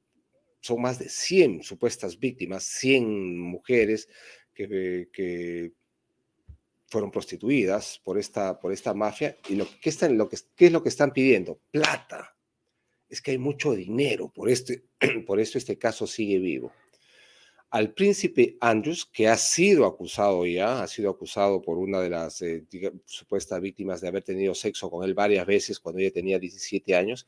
son 0.64 0.80
más 0.80 0.98
de 0.98 1.10
100 1.10 1.62
supuestas 1.62 2.18
víctimas, 2.18 2.64
100 2.64 3.38
mujeres 3.38 4.08
que, 4.54 5.72
fueron 6.86 7.10
prostituidas 7.10 8.00
por 8.02 8.18
esta, 8.18 8.58
por 8.58 8.72
esta 8.72 8.94
mafia. 8.94 9.36
¿Y 9.48 9.56
lo, 9.56 9.66
¿qué, 9.82 9.90
están, 9.90 10.16
lo 10.16 10.28
que, 10.28 10.38
qué 10.56 10.66
es 10.66 10.72
lo 10.72 10.82
que 10.82 10.88
están 10.88 11.12
pidiendo? 11.12 11.60
Plata. 11.70 12.34
Es 13.10 13.20
que 13.20 13.32
hay 13.32 13.38
mucho 13.38 13.72
dinero, 13.72 14.32
por, 14.32 14.48
este, 14.48 14.84
por 15.26 15.38
esto 15.38 15.58
este 15.58 15.76
caso 15.76 16.06
sigue 16.06 16.38
vivo. 16.38 16.72
Al 17.68 17.92
príncipe 17.92 18.56
Andrews, 18.60 19.04
que 19.04 19.28
ha 19.28 19.36
sido 19.36 19.84
acusado 19.84 20.46
ya, 20.46 20.82
ha 20.82 20.86
sido 20.86 21.10
acusado 21.10 21.60
por 21.60 21.76
una 21.76 22.00
de 22.00 22.08
las 22.08 22.40
eh, 22.40 22.64
supuestas 23.04 23.60
víctimas 23.60 24.00
de 24.00 24.08
haber 24.08 24.22
tenido 24.22 24.54
sexo 24.54 24.90
con 24.90 25.04
él 25.04 25.12
varias 25.12 25.44
veces 25.44 25.78
cuando 25.78 26.00
ella 26.00 26.12
tenía 26.12 26.38
17 26.38 26.94
años, 26.94 27.26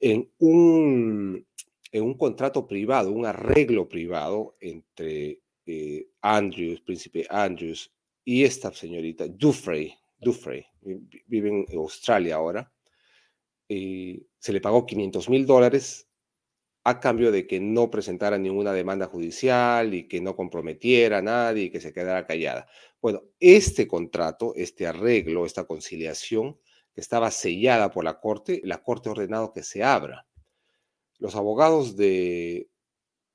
en 0.00 0.30
un 0.38 1.46
en 1.92 2.04
un 2.04 2.14
contrato 2.14 2.66
privado, 2.66 3.10
un 3.10 3.26
arreglo 3.26 3.88
privado 3.88 4.56
entre 4.60 5.40
eh, 5.66 6.08
Andrews, 6.20 6.80
príncipe 6.80 7.26
Andrews, 7.28 7.92
y 8.24 8.44
esta 8.44 8.72
señorita, 8.72 9.26
Dufresne, 9.28 9.98
Dufresne, 10.18 10.68
vive 11.26 11.48
en 11.68 11.78
Australia 11.78 12.36
ahora, 12.36 12.72
eh, 13.68 14.22
se 14.38 14.52
le 14.52 14.60
pagó 14.60 14.86
500 14.86 15.28
mil 15.28 15.46
dólares 15.46 16.08
a 16.84 16.98
cambio 16.98 17.30
de 17.30 17.46
que 17.46 17.60
no 17.60 17.90
presentara 17.90 18.38
ninguna 18.38 18.72
demanda 18.72 19.06
judicial 19.06 19.94
y 19.94 20.08
que 20.08 20.20
no 20.20 20.34
comprometiera 20.34 21.18
a 21.18 21.22
nadie 21.22 21.64
y 21.64 21.70
que 21.70 21.80
se 21.80 21.92
quedara 21.92 22.26
callada. 22.26 22.66
Bueno, 23.00 23.22
este 23.38 23.86
contrato, 23.86 24.54
este 24.56 24.86
arreglo, 24.86 25.44
esta 25.44 25.64
conciliación 25.64 26.58
que 26.94 27.00
estaba 27.00 27.30
sellada 27.30 27.90
por 27.90 28.04
la 28.04 28.18
Corte, 28.18 28.60
la 28.64 28.82
Corte 28.82 29.08
ha 29.08 29.12
ordenado 29.12 29.52
que 29.52 29.62
se 29.62 29.84
abra 29.84 30.26
los 31.20 31.36
abogados 31.36 31.96
de, 31.96 32.68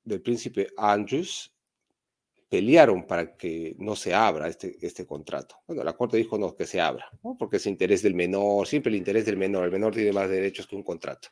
del 0.04 0.20
príncipe 0.20 0.68
Andrews 0.76 1.52
pelearon 2.48 3.06
para 3.06 3.36
que 3.36 3.74
no 3.78 3.96
se 3.96 4.14
abra 4.14 4.48
este, 4.48 4.76
este 4.80 5.06
contrato. 5.06 5.56
Bueno, 5.66 5.82
la 5.82 5.96
corte 5.96 6.16
dijo 6.16 6.38
no, 6.38 6.54
que 6.54 6.66
se 6.66 6.80
abra, 6.80 7.10
porque 7.38 7.56
es 7.56 7.66
interés 7.66 8.02
del 8.02 8.14
menor, 8.14 8.66
siempre 8.66 8.90
el 8.90 8.96
interés 8.96 9.24
del 9.24 9.36
menor, 9.36 9.64
el 9.64 9.72
menor 9.72 9.94
tiene 9.94 10.12
más 10.12 10.28
derechos 10.28 10.66
que 10.66 10.76
un 10.76 10.82
contrato. 10.82 11.28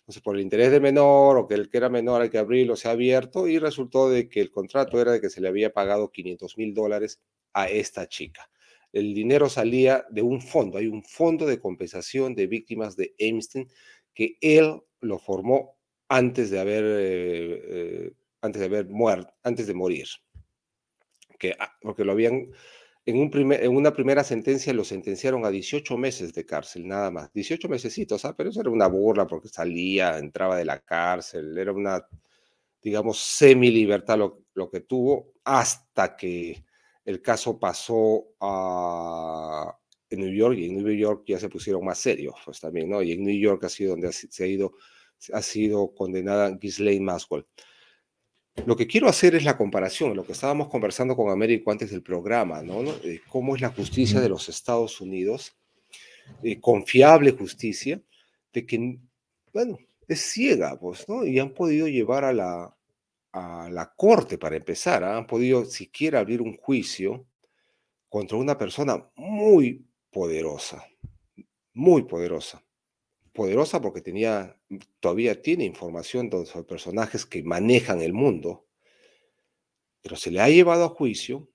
Entonces, 0.00 0.22
por 0.22 0.36
el 0.36 0.42
interés 0.42 0.70
del 0.70 0.82
menor 0.82 1.38
o 1.38 1.46
que 1.46 1.54
el 1.54 1.70
que 1.70 1.78
era 1.78 1.88
menor 1.88 2.20
hay 2.22 2.30
que 2.30 2.38
abrirlo, 2.38 2.76
se 2.76 2.88
ha 2.88 2.92
abierto 2.92 3.48
y 3.48 3.58
resultó 3.58 4.10
de 4.10 4.28
que 4.28 4.40
el 4.40 4.50
contrato 4.50 5.00
era 5.00 5.12
de 5.12 5.20
que 5.20 5.30
se 5.30 5.40
le 5.40 5.48
había 5.48 5.72
pagado 5.72 6.12
500 6.12 6.58
mil 6.58 6.74
dólares 6.74 7.20
a 7.54 7.68
esta 7.68 8.06
chica. 8.06 8.50
El 8.92 9.14
dinero 9.14 9.48
salía 9.48 10.04
de 10.10 10.22
un 10.22 10.40
fondo, 10.40 10.78
hay 10.78 10.86
un 10.86 11.02
fondo 11.02 11.46
de 11.46 11.58
compensación 11.58 12.34
de 12.34 12.46
víctimas 12.46 12.96
de 12.96 13.14
Einstein 13.18 13.68
que 14.12 14.36
él 14.40 14.82
lo 15.00 15.18
formó 15.18 15.76
antes 16.14 16.48
de 16.50 16.60
haber, 16.60 16.84
eh, 16.84 17.62
eh, 17.66 18.12
antes 18.40 18.60
de 18.60 18.66
haber 18.66 18.88
muerto, 18.88 19.34
antes 19.42 19.66
de 19.66 19.74
morir. 19.74 20.06
Que, 21.38 21.56
ah, 21.58 21.72
porque 21.82 22.04
lo 22.04 22.12
habían, 22.12 22.50
en, 23.04 23.18
un 23.18 23.30
primer, 23.30 23.64
en 23.64 23.74
una 23.74 23.92
primera 23.92 24.22
sentencia 24.22 24.72
lo 24.72 24.84
sentenciaron 24.84 25.44
a 25.44 25.50
18 25.50 25.98
meses 25.98 26.32
de 26.32 26.46
cárcel, 26.46 26.86
nada 26.86 27.10
más. 27.10 27.32
18 27.32 27.68
mesecitos, 27.68 28.24
¿ah? 28.24 28.34
pero 28.36 28.50
eso 28.50 28.60
era 28.60 28.70
una 28.70 28.86
burla 28.86 29.26
porque 29.26 29.48
salía, 29.48 30.18
entraba 30.18 30.56
de 30.56 30.64
la 30.64 30.78
cárcel, 30.80 31.58
era 31.58 31.72
una, 31.72 32.06
digamos, 32.80 33.18
semi-libertad 33.18 34.16
lo, 34.18 34.44
lo 34.54 34.70
que 34.70 34.80
tuvo 34.80 35.32
hasta 35.42 36.16
que 36.16 36.64
el 37.04 37.20
caso 37.22 37.58
pasó 37.58 38.24
a, 38.40 39.76
en 40.10 40.20
New 40.20 40.32
York 40.32 40.56
y 40.58 40.66
en 40.66 40.76
New 40.76 40.96
York 40.96 41.24
ya 41.26 41.40
se 41.40 41.48
pusieron 41.48 41.84
más 41.84 41.98
serios, 41.98 42.36
pues 42.44 42.60
también, 42.60 42.88
¿no? 42.88 43.02
Y 43.02 43.12
en 43.12 43.24
New 43.24 43.36
York 43.36 43.64
ha 43.64 43.68
sido 43.68 43.90
donde 43.90 44.12
se 44.12 44.44
ha 44.44 44.46
ido 44.46 44.74
ha 45.32 45.42
sido 45.42 45.94
condenada 45.94 46.50
Ghislaine 46.50 47.04
Maxwell. 47.04 47.46
Lo 48.66 48.76
que 48.76 48.86
quiero 48.86 49.08
hacer 49.08 49.34
es 49.34 49.44
la 49.44 49.56
comparación, 49.56 50.14
lo 50.14 50.24
que 50.24 50.32
estábamos 50.32 50.68
conversando 50.68 51.16
con 51.16 51.30
Américo 51.30 51.72
antes 51.72 51.90
del 51.90 52.02
programa, 52.02 52.62
¿no? 52.62 52.84
cómo 53.28 53.56
es 53.56 53.60
la 53.60 53.70
justicia 53.70 54.20
de 54.20 54.28
los 54.28 54.48
Estados 54.48 55.00
Unidos, 55.00 55.56
confiable 56.60 57.32
justicia, 57.32 58.00
de 58.52 58.64
que, 58.64 58.98
bueno, 59.52 59.78
es 60.06 60.20
ciega, 60.20 60.78
pues, 60.78 61.08
¿no? 61.08 61.26
Y 61.26 61.38
han 61.40 61.52
podido 61.52 61.88
llevar 61.88 62.24
a 62.24 62.32
la, 62.32 62.76
a 63.32 63.68
la 63.70 63.92
corte 63.96 64.38
para 64.38 64.56
empezar, 64.56 65.02
¿ah? 65.02 65.16
han 65.16 65.26
podido 65.26 65.64
siquiera 65.64 66.20
abrir 66.20 66.40
un 66.40 66.56
juicio 66.56 67.26
contra 68.08 68.38
una 68.38 68.56
persona 68.56 69.10
muy 69.16 69.84
poderosa, 70.10 70.86
muy 71.72 72.02
poderosa 72.04 72.63
poderosa 73.34 73.82
porque 73.82 74.00
tenía, 74.00 74.56
todavía 75.00 75.42
tiene 75.42 75.64
información 75.64 76.30
sobre 76.46 76.64
personajes 76.64 77.26
que 77.26 77.42
manejan 77.42 78.00
el 78.00 78.14
mundo, 78.14 78.66
pero 80.00 80.16
se 80.16 80.30
le 80.30 80.40
ha 80.40 80.48
llevado 80.48 80.84
a 80.84 80.88
juicio. 80.88 81.50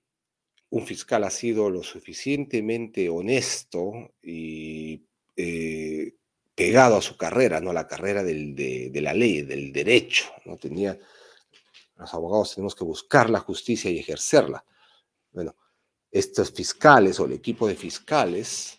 Un 0.68 0.86
fiscal 0.86 1.24
ha 1.24 1.30
sido 1.30 1.70
lo 1.70 1.82
suficientemente 1.82 3.08
honesto 3.08 3.92
y 4.22 5.04
eh, 5.36 6.14
pegado 6.54 6.96
a 6.96 7.02
su 7.02 7.16
carrera, 7.16 7.60
no 7.60 7.72
la 7.72 7.88
carrera 7.88 8.22
de, 8.22 8.92
la 8.94 9.14
ley, 9.14 9.42
del 9.42 9.72
derecho. 9.72 10.30
No 10.44 10.58
tenía, 10.58 10.98
los 11.96 12.14
abogados 12.14 12.54
tenemos 12.54 12.74
que 12.74 12.84
buscar 12.84 13.30
la 13.30 13.40
justicia 13.40 13.90
y 13.90 13.98
ejercerla. 13.98 14.64
Bueno, 15.32 15.56
estos 16.10 16.52
fiscales 16.52 17.18
o 17.18 17.24
el 17.24 17.32
equipo 17.32 17.66
de 17.66 17.74
fiscales 17.74 18.76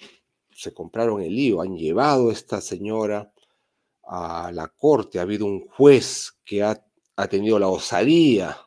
se 0.62 0.76
compraron 0.76 1.24
el 1.24 1.36
lío, 1.36 1.60
han 1.60 1.76
llevado 1.76 2.30
a 2.30 2.34
esta 2.34 2.62
señora 2.62 3.34
a 4.04 4.52
la 4.54 4.68
corte, 4.68 5.18
ha 5.18 5.24
habido 5.24 5.48
un 5.48 5.68
juez 5.68 6.34
que 6.46 6.62
ha, 6.62 6.80
tenido 7.30 7.60
la 7.60 7.68
osadía 7.68 8.58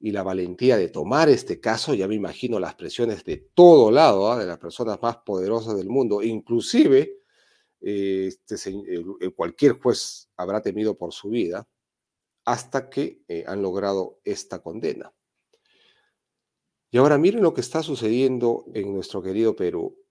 y 0.00 0.10
la 0.10 0.24
valentía 0.24 0.76
de 0.76 0.88
tomar 0.88 1.28
este 1.28 1.60
caso, 1.60 1.94
ya 1.94 2.08
me 2.08 2.16
imagino 2.16 2.58
las 2.58 2.74
presiones 2.74 3.24
de 3.24 3.36
todo 3.54 3.92
lado, 3.92 4.30
¿ah? 4.30 4.38
de 4.38 4.46
las 4.46 4.58
personas 4.58 5.00
más 5.02 5.18
poderosas 5.18 5.76
del 5.76 5.88
mundo, 5.88 6.22
inclusive 6.22 7.20
este, 7.80 8.56
cualquier 9.34 9.80
juez 9.80 10.28
habrá 10.36 10.62
temido 10.62 10.96
por 10.96 11.12
su 11.12 11.28
vida, 11.30 11.68
hasta 12.44 12.88
que 12.88 13.22
eh, 13.28 13.44
han 13.46 13.62
logrado 13.62 14.20
esta 14.24 14.60
condena. 14.62 15.12
Y 16.90 16.98
ahora 16.98 17.18
miren 17.18 17.42
lo 17.42 17.54
que 17.54 17.60
está 17.60 17.82
sucediendo 17.82 18.64
en 18.74 18.92
nuestro 18.94 19.22
querido 19.22 19.56
Perú. 19.56 20.05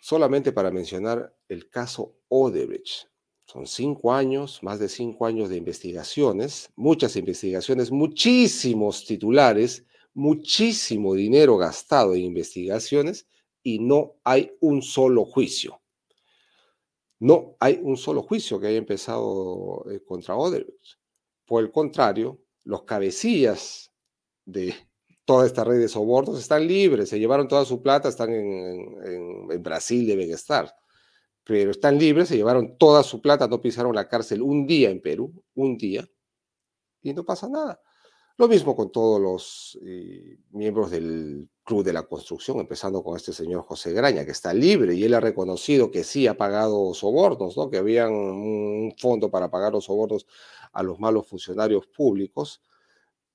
Solamente 0.00 0.52
para 0.52 0.70
mencionar 0.70 1.36
el 1.48 1.68
caso 1.68 2.16
Odebrecht. 2.28 3.08
Son 3.46 3.66
cinco 3.66 4.12
años, 4.12 4.62
más 4.62 4.78
de 4.78 4.88
cinco 4.88 5.26
años 5.26 5.48
de 5.48 5.56
investigaciones, 5.56 6.70
muchas 6.76 7.16
investigaciones, 7.16 7.90
muchísimos 7.90 9.04
titulares, 9.04 9.84
muchísimo 10.14 11.14
dinero 11.14 11.56
gastado 11.56 12.14
en 12.14 12.22
investigaciones 12.22 13.26
y 13.62 13.80
no 13.80 14.16
hay 14.24 14.52
un 14.60 14.82
solo 14.82 15.24
juicio. 15.24 15.80
No 17.18 17.56
hay 17.60 17.78
un 17.82 17.96
solo 17.96 18.22
juicio 18.22 18.58
que 18.58 18.68
haya 18.68 18.78
empezado 18.78 19.84
eh, 19.90 20.00
contra 20.02 20.36
Odebrecht. 20.36 20.98
Por 21.44 21.62
el 21.62 21.70
contrario, 21.70 22.40
los 22.64 22.84
cabecillas 22.84 23.92
de 24.44 24.74
toda 25.30 25.46
esta 25.46 25.62
red 25.62 25.78
de 25.78 25.86
sobornos 25.86 26.40
están 26.40 26.66
libres, 26.66 27.08
se 27.08 27.20
llevaron 27.20 27.46
toda 27.46 27.64
su 27.64 27.80
plata, 27.80 28.08
están 28.08 28.32
en, 28.32 28.96
en 29.48 29.62
Brasil, 29.62 30.04
deben 30.04 30.32
estar 30.32 30.74
pero 31.44 31.70
están 31.72 31.98
libres, 31.98 32.28
se 32.28 32.36
llevaron 32.36 32.76
toda 32.78 33.02
su 33.02 33.20
plata, 33.20 33.48
no 33.48 33.60
pisaron 33.60 33.92
la 33.94 34.08
cárcel 34.08 34.42
un 34.42 34.66
día 34.68 34.90
en 34.90 35.00
Perú, 35.00 35.32
un 35.54 35.76
día, 35.76 36.08
y 37.02 37.12
no 37.12 37.24
pasa 37.24 37.48
nada. 37.48 37.80
Lo 38.36 38.48
mismo 38.48 38.76
con 38.76 38.92
todos 38.92 39.20
los 39.20 39.78
eh, 39.84 40.38
miembros 40.50 40.90
del 40.90 41.48
Club 41.64 41.82
de 41.84 41.92
la 41.92 42.04
Construcción, 42.04 42.58
empezando 42.60 43.02
con 43.02 43.16
este 43.16 43.32
señor 43.32 43.62
José 43.62 43.92
Graña, 43.92 44.24
que 44.24 44.30
está 44.30 44.54
libre 44.54 44.94
y 44.94 45.02
él 45.04 45.12
ha 45.14 45.20
reconocido 45.20 45.90
que 45.90 46.04
sí 46.04 46.26
ha 46.26 46.36
pagado 46.36 46.94
sobornos, 46.94 47.56
¿no? 47.56 47.68
que 47.68 47.78
había 47.78 48.08
un 48.08 48.94
fondo 48.96 49.30
para 49.30 49.50
pagar 49.50 49.72
los 49.72 49.86
sobornos 49.86 50.26
a 50.72 50.82
los 50.82 51.00
malos 51.00 51.26
funcionarios 51.26 51.86
públicos 51.88 52.62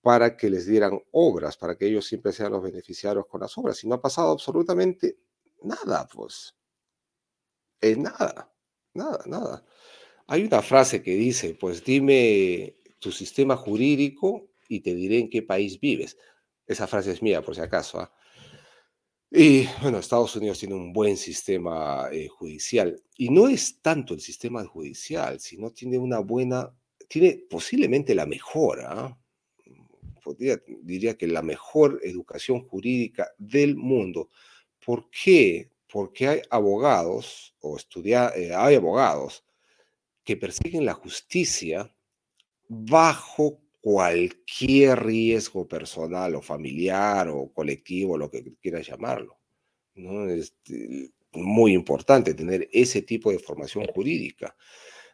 para 0.05 0.37
que 0.37 0.51
les 0.51 0.67
dieran 0.67 1.01
obras, 1.13 1.57
para 1.57 1.75
que 1.75 1.87
ellos 1.87 2.05
siempre 2.05 2.31
sean 2.31 2.51
los 2.51 2.61
beneficiarios 2.61 3.25
con 3.25 3.41
las 3.41 3.57
obras. 3.57 3.83
Y 3.83 3.87
no 3.87 3.95
ha 3.95 4.01
pasado 4.03 4.33
absolutamente 4.33 5.17
nada, 5.63 6.07
pues 6.13 6.55
nada, 7.97 8.53
nada, 8.93 9.23
nada. 9.25 9.65
Hay 10.27 10.43
una 10.43 10.61
frase 10.61 11.01
que 11.01 11.15
dice, 11.15 11.57
pues 11.59 11.83
dime 11.83 12.77
tu 12.99 13.11
sistema 13.11 13.57
jurídico 13.57 14.51
y 14.69 14.81
te 14.81 14.93
diré 14.93 15.17
en 15.17 15.29
qué 15.31 15.41
país 15.41 15.79
vives. 15.79 16.15
Esa 16.67 16.85
frase 16.85 17.11
es 17.11 17.23
mía, 17.23 17.41
por 17.41 17.55
si 17.55 17.61
acaso. 17.61 17.99
¿ah? 17.99 18.13
Y 19.31 19.65
bueno, 19.81 19.97
Estados 19.97 20.35
Unidos 20.35 20.59
tiene 20.59 20.75
un 20.75 20.93
buen 20.93 21.17
sistema 21.17 22.09
eh, 22.11 22.27
judicial. 22.27 23.01
Y 23.17 23.29
no 23.29 23.47
es 23.47 23.81
tanto 23.81 24.13
el 24.13 24.21
sistema 24.21 24.63
judicial, 24.65 25.39
sino 25.39 25.71
tiene 25.71 25.97
una 25.97 26.19
buena, 26.19 26.71
tiene 27.07 27.43
posiblemente 27.49 28.13
la 28.13 28.27
mejor, 28.27 28.85
diría 30.33 31.17
que 31.17 31.27
la 31.27 31.41
mejor 31.41 31.99
educación 32.03 32.67
jurídica 32.67 33.29
del 33.37 33.75
mundo. 33.75 34.29
¿Por 34.83 35.09
qué? 35.09 35.71
porque 35.95 36.27
hay 36.27 36.41
abogados 36.49 37.55
o 37.61 37.77
estudia, 37.77 38.33
eh, 38.35 38.53
hay 38.53 38.75
abogados 38.75 39.45
que 40.25 40.35
persiguen 40.35 40.83
la 40.83 40.93
justicia 40.93 41.89
bajo 42.67 43.61
cualquier 43.79 45.05
riesgo 45.05 45.65
personal 45.67 46.35
o 46.35 46.41
familiar 46.41 47.29
o 47.29 47.49
colectivo, 47.53 48.17
lo 48.17 48.29
que 48.29 48.43
quieras 48.61 48.87
llamarlo. 48.87 49.39
¿no? 49.93 50.27
Es 50.29 50.53
este, 50.65 51.11
muy 51.31 51.71
importante 51.71 52.33
tener 52.33 52.67
ese 52.73 53.01
tipo 53.01 53.31
de 53.31 53.39
formación 53.39 53.85
jurídica, 53.87 54.53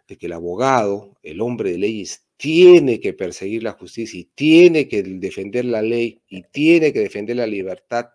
de 0.07 0.17
que 0.17 0.25
el 0.25 0.33
abogado, 0.33 1.15
el 1.21 1.41
hombre 1.41 1.73
de 1.73 1.77
leyes, 1.77 2.27
tiene 2.41 2.99
que 2.99 3.13
perseguir 3.13 3.61
la 3.61 3.73
justicia 3.73 4.19
y 4.19 4.23
tiene 4.23 4.87
que 4.87 5.03
defender 5.03 5.63
la 5.63 5.83
ley 5.83 6.23
y 6.27 6.41
tiene 6.41 6.91
que 6.91 7.01
defender 7.01 7.35
la 7.35 7.45
libertad, 7.45 8.09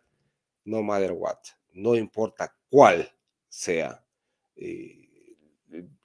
no 0.65 0.83
matter 0.83 1.12
what, 1.12 1.39
no 1.75 1.95
importa 1.95 2.53
cuál 2.69 3.09
sea 3.49 4.05
eh, 4.57 5.09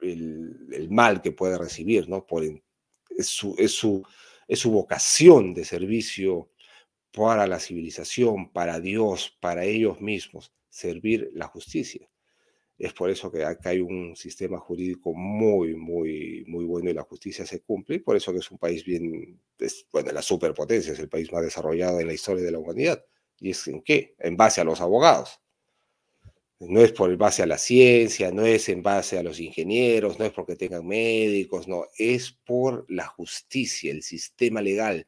el, 0.01 0.87
mal 0.91 1.23
que 1.23 1.31
puede 1.31 1.57
recibir, 1.57 2.07
¿no? 2.07 2.27
Por, 2.27 2.43
su, 3.21 3.55
es, 3.57 3.71
su, 3.71 4.05
es 4.47 4.59
su 4.59 4.69
vocación 4.69 5.55
de 5.55 5.65
servicio 5.65 6.51
para 7.11 7.47
la 7.47 7.59
civilización, 7.59 8.51
para 8.51 8.79
Dios, 8.79 9.35
para 9.39 9.65
ellos 9.65 9.99
mismos, 9.99 10.53
servir 10.69 11.31
la 11.33 11.47
justicia. 11.47 12.07
Es 12.81 12.93
por 12.93 13.11
eso 13.11 13.31
que 13.31 13.45
acá 13.45 13.69
hay 13.69 13.79
un 13.79 14.15
sistema 14.15 14.57
jurídico 14.57 15.13
muy, 15.13 15.75
muy, 15.75 16.43
muy 16.47 16.65
bueno 16.65 16.89
y 16.89 16.93
la 16.95 17.03
justicia 17.03 17.45
se 17.45 17.61
cumple. 17.61 17.97
Y 17.97 17.99
por 17.99 18.15
eso 18.15 18.33
que 18.33 18.39
es 18.39 18.49
un 18.49 18.57
país 18.57 18.83
bien, 18.83 19.39
bueno, 19.91 20.11
la 20.11 20.23
superpotencia, 20.23 20.91
es 20.91 20.97
el 20.97 21.07
país 21.07 21.31
más 21.31 21.43
desarrollado 21.43 21.99
en 21.99 22.07
la 22.07 22.13
historia 22.13 22.43
de 22.43 22.49
la 22.49 22.57
humanidad. 22.57 23.05
¿Y 23.39 23.51
es 23.51 23.67
en 23.67 23.83
qué? 23.83 24.15
En 24.17 24.35
base 24.35 24.61
a 24.61 24.63
los 24.63 24.81
abogados. 24.81 25.39
No 26.57 26.81
es 26.81 26.91
por 26.91 27.15
base 27.17 27.43
a 27.43 27.45
la 27.45 27.59
ciencia, 27.59 28.31
no 28.31 28.47
es 28.47 28.67
en 28.67 28.81
base 28.81 29.19
a 29.19 29.23
los 29.23 29.39
ingenieros, 29.39 30.17
no 30.17 30.25
es 30.25 30.31
porque 30.31 30.55
tengan 30.55 30.87
médicos, 30.87 31.67
no, 31.67 31.85
es 31.99 32.31
por 32.31 32.87
la 32.89 33.05
justicia, 33.05 33.91
el 33.91 34.01
sistema 34.01 34.59
legal, 34.59 35.05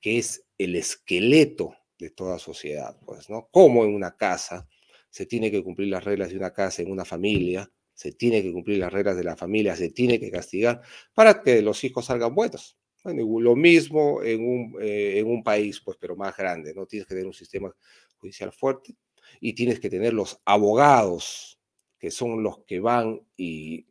que 0.00 0.18
es 0.18 0.44
el 0.58 0.74
esqueleto 0.74 1.76
de 2.00 2.10
toda 2.10 2.40
sociedad, 2.40 2.96
pues, 3.06 3.30
¿no? 3.30 3.48
Como 3.52 3.84
en 3.84 3.94
una 3.94 4.16
casa 4.16 4.66
se 5.12 5.26
tiene 5.26 5.50
que 5.50 5.62
cumplir 5.62 5.88
las 5.88 6.04
reglas 6.04 6.30
de 6.30 6.38
una 6.38 6.54
casa, 6.54 6.80
en 6.80 6.90
una 6.90 7.04
familia, 7.04 7.70
se 7.92 8.12
tiene 8.12 8.42
que 8.42 8.50
cumplir 8.50 8.78
las 8.78 8.90
reglas 8.90 9.14
de 9.14 9.24
la 9.24 9.36
familia, 9.36 9.76
se 9.76 9.90
tiene 9.90 10.18
que 10.18 10.30
castigar 10.30 10.80
para 11.12 11.42
que 11.42 11.60
los 11.60 11.84
hijos 11.84 12.06
salgan 12.06 12.34
buenos. 12.34 12.78
lo 13.04 13.54
mismo 13.54 14.22
en 14.22 14.40
un, 14.42 14.76
eh, 14.80 15.18
en 15.18 15.26
un 15.26 15.42
país, 15.42 15.82
pues, 15.84 15.98
pero 16.00 16.16
más 16.16 16.34
grande, 16.34 16.72
¿no? 16.74 16.86
Tienes 16.86 17.06
que 17.06 17.14
tener 17.14 17.26
un 17.26 17.34
sistema 17.34 17.70
judicial 18.16 18.52
fuerte, 18.52 18.96
y 19.40 19.52
tienes 19.52 19.80
que 19.80 19.90
tener 19.90 20.14
los 20.14 20.40
abogados, 20.46 21.60
que 21.98 22.10
son 22.10 22.42
los 22.42 22.64
que 22.64 22.80
van 22.80 23.20
y 23.36 23.86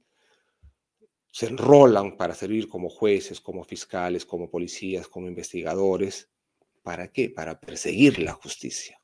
se 1.31 1.47
enrolan 1.47 2.17
para 2.17 2.33
servir 2.33 2.67
como 2.67 2.89
jueces, 2.89 3.39
como 3.39 3.63
fiscales, 3.63 4.25
como 4.25 4.49
policías, 4.49 5.07
como 5.07 5.27
investigadores. 5.27 6.29
¿Para 6.83 7.11
qué? 7.11 7.29
Para 7.29 7.59
perseguir 7.59 8.19
la 8.19 8.33
justicia, 8.33 9.00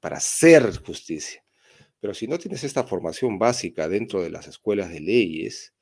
para 0.00 0.16
hacer 0.16 0.76
justicia. 0.84 1.44
Pero 2.00 2.14
si 2.14 2.26
no 2.26 2.38
tienes 2.38 2.64
esta 2.64 2.84
formación 2.84 3.38
básica 3.38 3.88
dentro 3.88 4.22
de 4.22 4.30
las 4.30 4.46
escuelas 4.48 4.90
de 4.90 5.00
leyes, 5.00 5.74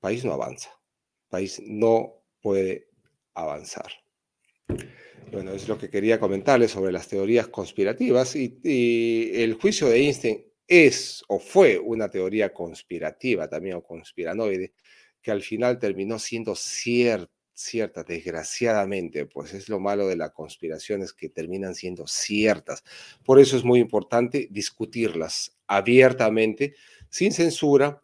país 0.00 0.24
no 0.24 0.32
avanza, 0.32 0.70
país 1.28 1.62
no 1.64 2.24
puede 2.40 2.88
avanzar. 3.34 3.92
Bueno, 5.30 5.52
es 5.52 5.68
lo 5.68 5.78
que 5.78 5.90
quería 5.90 6.18
comentarles 6.18 6.72
sobre 6.72 6.92
las 6.92 7.06
teorías 7.06 7.48
conspirativas 7.48 8.34
y, 8.34 9.30
el 9.34 9.54
juicio 9.54 9.88
de 9.88 9.98
Einstein 9.98 10.44
es 10.66 11.22
o 11.28 11.38
fue 11.38 11.78
una 11.78 12.08
teoría 12.10 12.52
conspirativa 12.52 13.48
también 13.48 13.76
o 13.76 13.82
conspiranoide 13.82 14.74
que 15.22 15.30
al 15.30 15.42
final 15.42 15.78
terminó 15.78 16.18
siendo 16.18 16.54
cierta, 16.56 17.32
desgraciadamente, 18.06 19.26
pues 19.26 19.54
es 19.54 19.68
lo 19.68 19.80
malo 19.80 20.06
de 20.08 20.16
la 20.16 20.30
conspiración, 20.30 21.02
es 21.02 21.12
que 21.12 21.28
terminan 21.28 21.74
siendo 21.74 22.06
ciertas. 22.06 22.84
Por 23.24 23.38
eso 23.38 23.56
es 23.56 23.64
muy 23.64 23.80
importante 23.80 24.48
discutirlas 24.50 25.56
abiertamente, 25.66 26.74
sin 27.08 27.32
censura, 27.32 28.02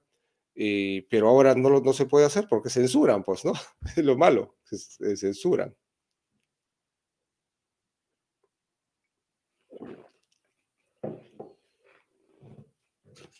eh, 0.55 1.07
pero 1.11 1.29
ahora 1.29 1.55
no, 1.55 1.81
no 1.81 1.93
se 1.93 2.07
puede 2.07 2.27
hacer 2.27 2.47
porque 2.49 2.71
censuran, 2.71 3.23
pues, 3.23 3.45
¿no? 3.45 3.53
Es 3.97 4.05
lo 4.05 4.17
malo, 4.17 4.57
censuran. 5.17 5.75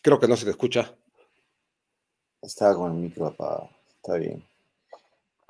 Creo 0.01 0.19
que 0.19 0.27
no 0.27 0.37
se 0.37 0.45
te 0.45 0.51
escucha. 0.51 0.95
Estaba 2.41 2.75
con 2.75 2.93
el 2.93 2.97
micro 2.97 3.27
apagado. 3.27 3.69
Está 3.89 4.15
bien. 4.15 4.41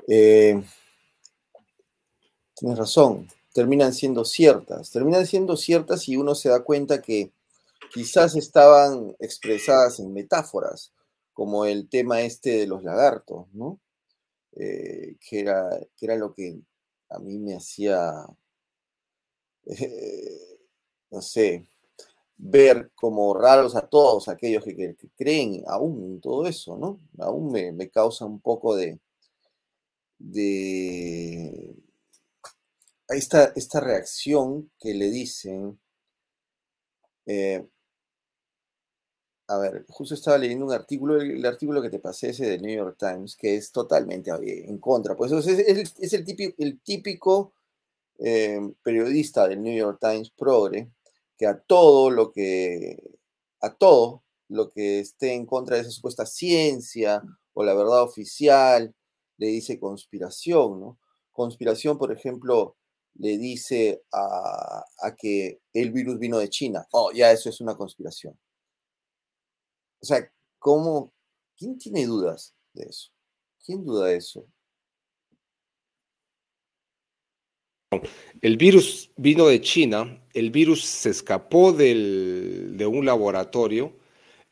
Eh, 0.07 0.63
tienes 2.55 2.77
razón. 2.77 3.27
Terminan 3.53 3.93
siendo 3.93 4.25
ciertas. 4.25 4.91
Terminan 4.91 5.25
siendo 5.25 5.57
ciertas 5.57 6.07
y 6.07 6.17
uno 6.17 6.35
se 6.35 6.49
da 6.49 6.63
cuenta 6.63 7.01
que 7.01 7.31
quizás 7.93 8.35
estaban 8.35 9.15
expresadas 9.19 9.99
en 9.99 10.13
metáforas, 10.13 10.93
como 11.33 11.65
el 11.65 11.89
tema 11.89 12.21
este 12.21 12.59
de 12.59 12.67
los 12.67 12.83
lagartos, 12.83 13.47
¿no? 13.53 13.79
Eh, 14.53 15.17
que, 15.19 15.39
era, 15.39 15.69
que 15.95 16.05
era 16.05 16.15
lo 16.15 16.33
que 16.33 16.59
a 17.09 17.19
mí 17.19 17.37
me 17.37 17.55
hacía, 17.55 18.25
eh, 19.65 20.59
no 21.11 21.21
sé, 21.21 21.65
ver 22.37 22.91
como 22.95 23.33
raros 23.33 23.75
a 23.75 23.87
todos 23.87 24.27
aquellos 24.27 24.63
que, 24.63 24.95
creen 25.15 25.63
aún 25.67 26.03
en 26.03 26.21
todo 26.21 26.47
eso, 26.47 26.77
¿no? 26.77 26.99
Aún 27.19 27.51
me, 27.51 27.89
causa 27.89 28.25
un 28.25 28.39
poco 28.39 28.75
de, 28.75 28.99
de 30.19 31.75
esta, 33.09 33.53
esta 33.55 33.79
reacción 33.79 34.71
que 34.79 34.93
le 34.93 35.09
dicen, 35.09 35.79
eh, 37.25 37.65
a 39.47 39.57
ver, 39.57 39.85
justo 39.87 40.13
estaba 40.13 40.37
leyendo 40.37 40.65
un 40.65 40.73
artículo, 40.73 41.21
el, 41.21 41.45
artículo 41.45 41.81
que 41.81 41.89
te 41.89 41.99
pasé 41.99 42.29
ese 42.29 42.45
del 42.45 42.61
New 42.61 42.75
York 42.75 42.97
Times, 42.99 43.35
que 43.35 43.55
es 43.55 43.71
totalmente 43.71 44.29
en 44.31 44.77
contra. 44.77 45.15
Pues 45.15 45.31
es, 45.31 46.13
el, 46.13 46.25
típico, 46.25 46.55
el 46.57 46.79
típico 46.81 47.53
eh, 48.19 48.59
periodista 48.83 49.47
del 49.47 49.61
New 49.61 49.75
York 49.75 49.99
Times 50.01 50.31
progre, 50.31 50.89
que 51.37 51.47
a 51.47 51.57
todo 51.57 52.09
lo 52.09 52.31
que, 52.31 53.17
a 53.61 53.73
todo 53.73 54.23
lo 54.49 54.69
que 54.69 54.99
esté 54.99 55.33
en 55.33 55.45
contra 55.45 55.75
de 55.75 55.83
esa 55.83 55.91
supuesta 55.91 56.25
ciencia 56.25 57.23
o 57.53 57.63
la 57.63 57.73
verdad 57.73 58.03
oficial, 58.03 58.93
le 59.37 59.47
dice 59.47 59.79
conspiración, 59.79 60.79
¿no? 60.79 60.99
Conspiración, 61.31 61.97
por 61.97 62.11
ejemplo, 62.11 62.77
le 63.15 63.37
dice 63.37 64.03
a, 64.11 64.83
a 64.99 65.15
que 65.15 65.61
el 65.73 65.91
virus 65.91 66.19
vino 66.19 66.37
de 66.39 66.49
China. 66.49 66.87
Oh, 66.91 67.11
ya 67.11 67.31
eso 67.31 67.49
es 67.49 67.61
una 67.61 67.75
conspiración. 67.75 68.37
O 70.01 70.05
sea, 70.05 70.31
¿cómo? 70.59 71.13
¿Quién 71.55 71.77
tiene 71.77 72.05
dudas 72.05 72.55
de 72.73 72.83
eso? 72.83 73.11
¿Quién 73.63 73.83
duda 73.83 74.07
de 74.07 74.17
eso? 74.17 74.47
El 78.41 78.57
virus 78.57 79.11
vino 79.15 79.47
de 79.47 79.61
China, 79.61 80.21
el 80.33 80.51
virus 80.51 80.85
se 80.85 81.09
escapó 81.09 81.71
de 81.71 82.85
un 82.85 83.05
laboratorio, 83.05 83.95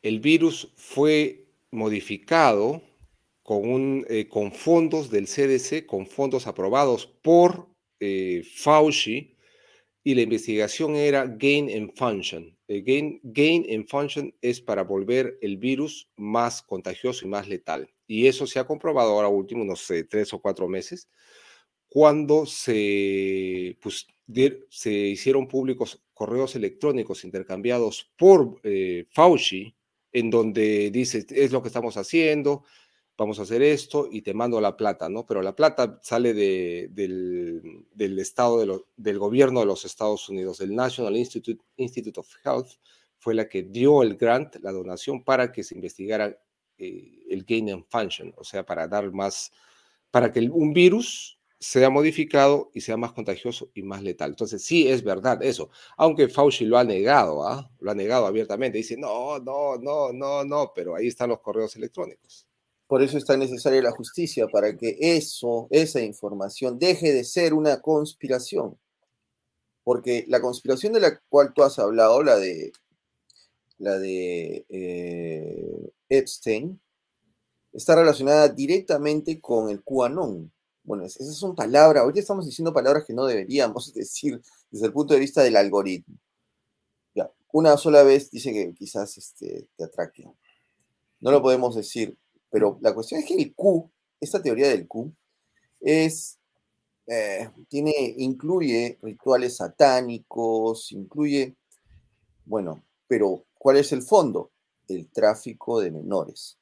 el 0.02 0.20
virus 0.20 0.72
fue 0.76 1.46
modificado 1.70 2.82
con, 3.46 3.58
un, 3.58 4.04
eh, 4.08 4.26
con 4.26 4.50
fondos 4.50 5.08
del 5.08 5.28
CDC, 5.28 5.86
con 5.86 6.08
fondos 6.08 6.48
aprobados 6.48 7.06
por 7.22 7.68
eh, 8.00 8.42
Fauci, 8.44 9.36
y 10.02 10.14
la 10.16 10.22
investigación 10.22 10.96
era 10.96 11.26
gain 11.26 11.70
and 11.70 11.96
function. 11.96 12.56
gain, 12.66 13.20
gain 13.22 13.64
and 13.72 13.86
function 13.86 14.34
es 14.40 14.60
para 14.60 14.82
volver 14.82 15.38
el 15.42 15.58
virus 15.58 16.10
más 16.16 16.60
contagioso 16.60 17.24
y 17.24 17.28
más 17.28 17.46
letal. 17.46 17.88
Y 18.08 18.26
eso 18.26 18.48
se 18.48 18.58
ha 18.58 18.66
comprobado 18.66 19.12
ahora 19.12 19.28
último, 19.28 19.64
no 19.64 19.76
sé, 19.76 20.02
tres 20.02 20.34
o 20.34 20.40
cuatro 20.40 20.66
meses, 20.66 21.08
cuando 21.88 22.46
se, 22.46 23.78
pues, 23.80 24.08
se 24.70 24.92
hicieron 24.92 25.46
públicos 25.46 26.02
correos 26.14 26.56
electrónicos 26.56 27.22
intercambiados 27.22 28.10
por 28.18 28.60
eh, 28.64 29.06
Fauci, 29.10 29.76
en 30.10 30.30
donde 30.30 30.90
dice, 30.90 31.24
es 31.30 31.52
lo 31.52 31.62
que 31.62 31.68
estamos 31.68 31.96
haciendo, 31.96 32.64
vamos 33.16 33.38
a 33.38 33.42
hacer 33.42 33.62
esto 33.62 34.08
y 34.10 34.22
te 34.22 34.34
mando 34.34 34.60
la 34.60 34.76
plata, 34.76 35.08
¿no? 35.08 35.24
Pero 35.24 35.42
la 35.42 35.56
plata 35.56 35.98
sale 36.02 36.34
del, 36.34 38.18
estado 38.18 38.84
del 38.96 39.18
gobierno 39.18 39.60
de 39.60 39.66
los 39.66 39.84
Estados 39.84 40.28
Unidos, 40.28 40.60
el 40.60 40.74
National 40.74 41.16
Institute, 41.16 41.62
Institute 41.76 42.20
of 42.20 42.28
Health, 42.44 42.68
fue 43.18 43.34
la 43.34 43.48
que 43.48 43.62
dio 43.62 44.02
el 44.02 44.16
grant, 44.16 44.56
la 44.56 44.72
donación, 44.72 45.24
para 45.24 45.50
que 45.50 45.64
se 45.64 45.74
investigara 45.74 46.38
eh, 46.78 47.24
el 47.30 47.44
gain 47.44 47.70
and 47.70 47.84
function, 47.88 48.32
o 48.36 48.44
sea, 48.44 48.64
para 48.64 48.86
dar 48.86 49.10
más, 49.12 49.50
para 50.10 50.30
que 50.30 50.40
un 50.40 50.72
virus 50.72 51.40
sea 51.58 51.88
modificado 51.88 52.70
y 52.74 52.82
sea 52.82 52.98
más 52.98 53.12
contagioso 53.12 53.70
y 53.74 53.82
más 53.82 54.02
letal. 54.02 54.30
Entonces, 54.30 54.62
sí, 54.62 54.86
es 54.88 55.02
verdad 55.02 55.42
eso, 55.42 55.70
aunque 55.96 56.28
Fauci 56.28 56.66
lo 56.66 56.76
ha 56.76 56.84
negado, 56.84 57.46
¿ah? 57.48 57.70
Lo 57.80 57.90
ha 57.90 57.94
negado 57.94 58.26
abiertamente, 58.26 58.78
dice, 58.78 58.96
no, 58.98 59.38
no, 59.38 59.78
no, 59.78 60.12
no, 60.12 60.44
no, 60.44 60.72
pero 60.74 60.94
ahí 60.94 61.06
están 61.06 61.30
los 61.30 61.40
correos 61.40 61.74
electrónicos. 61.76 62.46
Por 62.86 63.02
eso 63.02 63.18
es 63.18 63.24
tan 63.24 63.40
necesaria 63.40 63.82
la 63.82 63.90
justicia, 63.90 64.46
para 64.46 64.76
que 64.76 64.96
eso, 65.00 65.66
esa 65.70 66.00
información, 66.00 66.78
deje 66.78 67.12
de 67.12 67.24
ser 67.24 67.52
una 67.52 67.80
conspiración. 67.80 68.78
Porque 69.82 70.24
la 70.28 70.40
conspiración 70.40 70.92
de 70.92 71.00
la 71.00 71.20
cual 71.28 71.52
tú 71.52 71.62
has 71.62 71.78
hablado, 71.78 72.22
la 72.22 72.36
de, 72.36 72.72
la 73.78 73.98
de 73.98 74.66
eh, 74.68 75.90
Epstein, 76.08 76.80
está 77.72 77.96
relacionada 77.96 78.48
directamente 78.48 79.40
con 79.40 79.68
el 79.68 79.82
QAnon. 79.82 80.52
Bueno, 80.84 81.04
esas 81.04 81.36
son 81.36 81.56
palabras, 81.56 82.04
hoy 82.04 82.12
estamos 82.16 82.46
diciendo 82.46 82.72
palabras 82.72 83.04
que 83.04 83.12
no 83.12 83.26
deberíamos 83.26 83.92
decir 83.94 84.40
desde 84.70 84.86
el 84.86 84.92
punto 84.92 85.14
de 85.14 85.20
vista 85.20 85.42
del 85.42 85.56
algoritmo. 85.56 86.16
Ya, 87.14 87.30
una 87.52 87.76
sola 87.76 88.04
vez 88.04 88.30
dice 88.30 88.52
que 88.52 88.72
quizás 88.74 89.18
este, 89.18 89.66
te 89.76 89.84
atraque. 89.84 90.30
No 91.18 91.32
lo 91.32 91.42
podemos 91.42 91.74
decir 91.74 92.16
pero 92.50 92.78
la 92.80 92.94
cuestión 92.94 93.20
es 93.20 93.26
que 93.26 93.34
el 93.34 93.54
Q, 93.54 93.90
esta 94.20 94.42
teoría 94.42 94.68
del 94.68 94.86
Q, 94.86 95.12
es, 95.80 96.38
eh, 97.06 97.50
tiene, 97.68 97.92
incluye 98.18 98.98
rituales 99.02 99.56
satánicos, 99.56 100.92
incluye, 100.92 101.56
bueno, 102.44 102.82
pero 103.06 103.44
¿cuál 103.58 103.78
es 103.78 103.92
el 103.92 104.02
fondo? 104.02 104.50
El 104.88 105.08
tráfico 105.10 105.80
de 105.80 105.90
menores. 105.90 106.58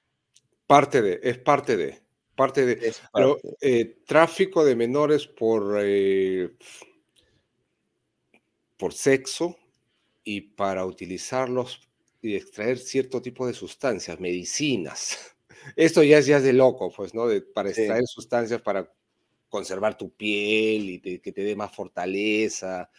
Parte 0.67 1.03
de, 1.03 1.21
es 1.23 1.39
parte 1.39 1.77
de, 1.77 2.01
parte 2.35 2.65
de, 2.65 2.95
pero 3.13 3.39
eh, 3.61 3.99
tráfico 4.07 4.65
de 4.65 4.77
menores 4.77 5.27
por, 5.27 5.79
eh, 5.81 6.57
por 8.79 8.93
sexo 8.95 9.57
y 10.25 10.41
para 10.41 10.87
utilizarlos 10.87 11.81
y 12.23 12.37
extraer 12.37 12.79
cierto 12.79 13.21
tipo 13.21 13.47
de 13.47 13.53
sustancias, 13.53 14.19
medicinas. 14.19 15.34
Esto 15.77 16.03
ya 16.03 16.19
es, 16.19 16.27
ya 16.27 16.41
de 16.41 16.53
loco, 16.53 16.93
pues, 16.95 17.15
¿no? 17.15 17.27
De, 17.27 17.41
para 17.41 17.71
extraer 17.71 18.07
sustancias 18.07 18.61
para 18.63 18.91
conservar 19.49 19.97
tu 19.97 20.11
piel 20.11 20.91
y 20.91 21.21
que 21.21 21.33
te 21.33 21.43
dé 21.43 21.55
más 21.55 21.75
fortaleza 21.75 22.91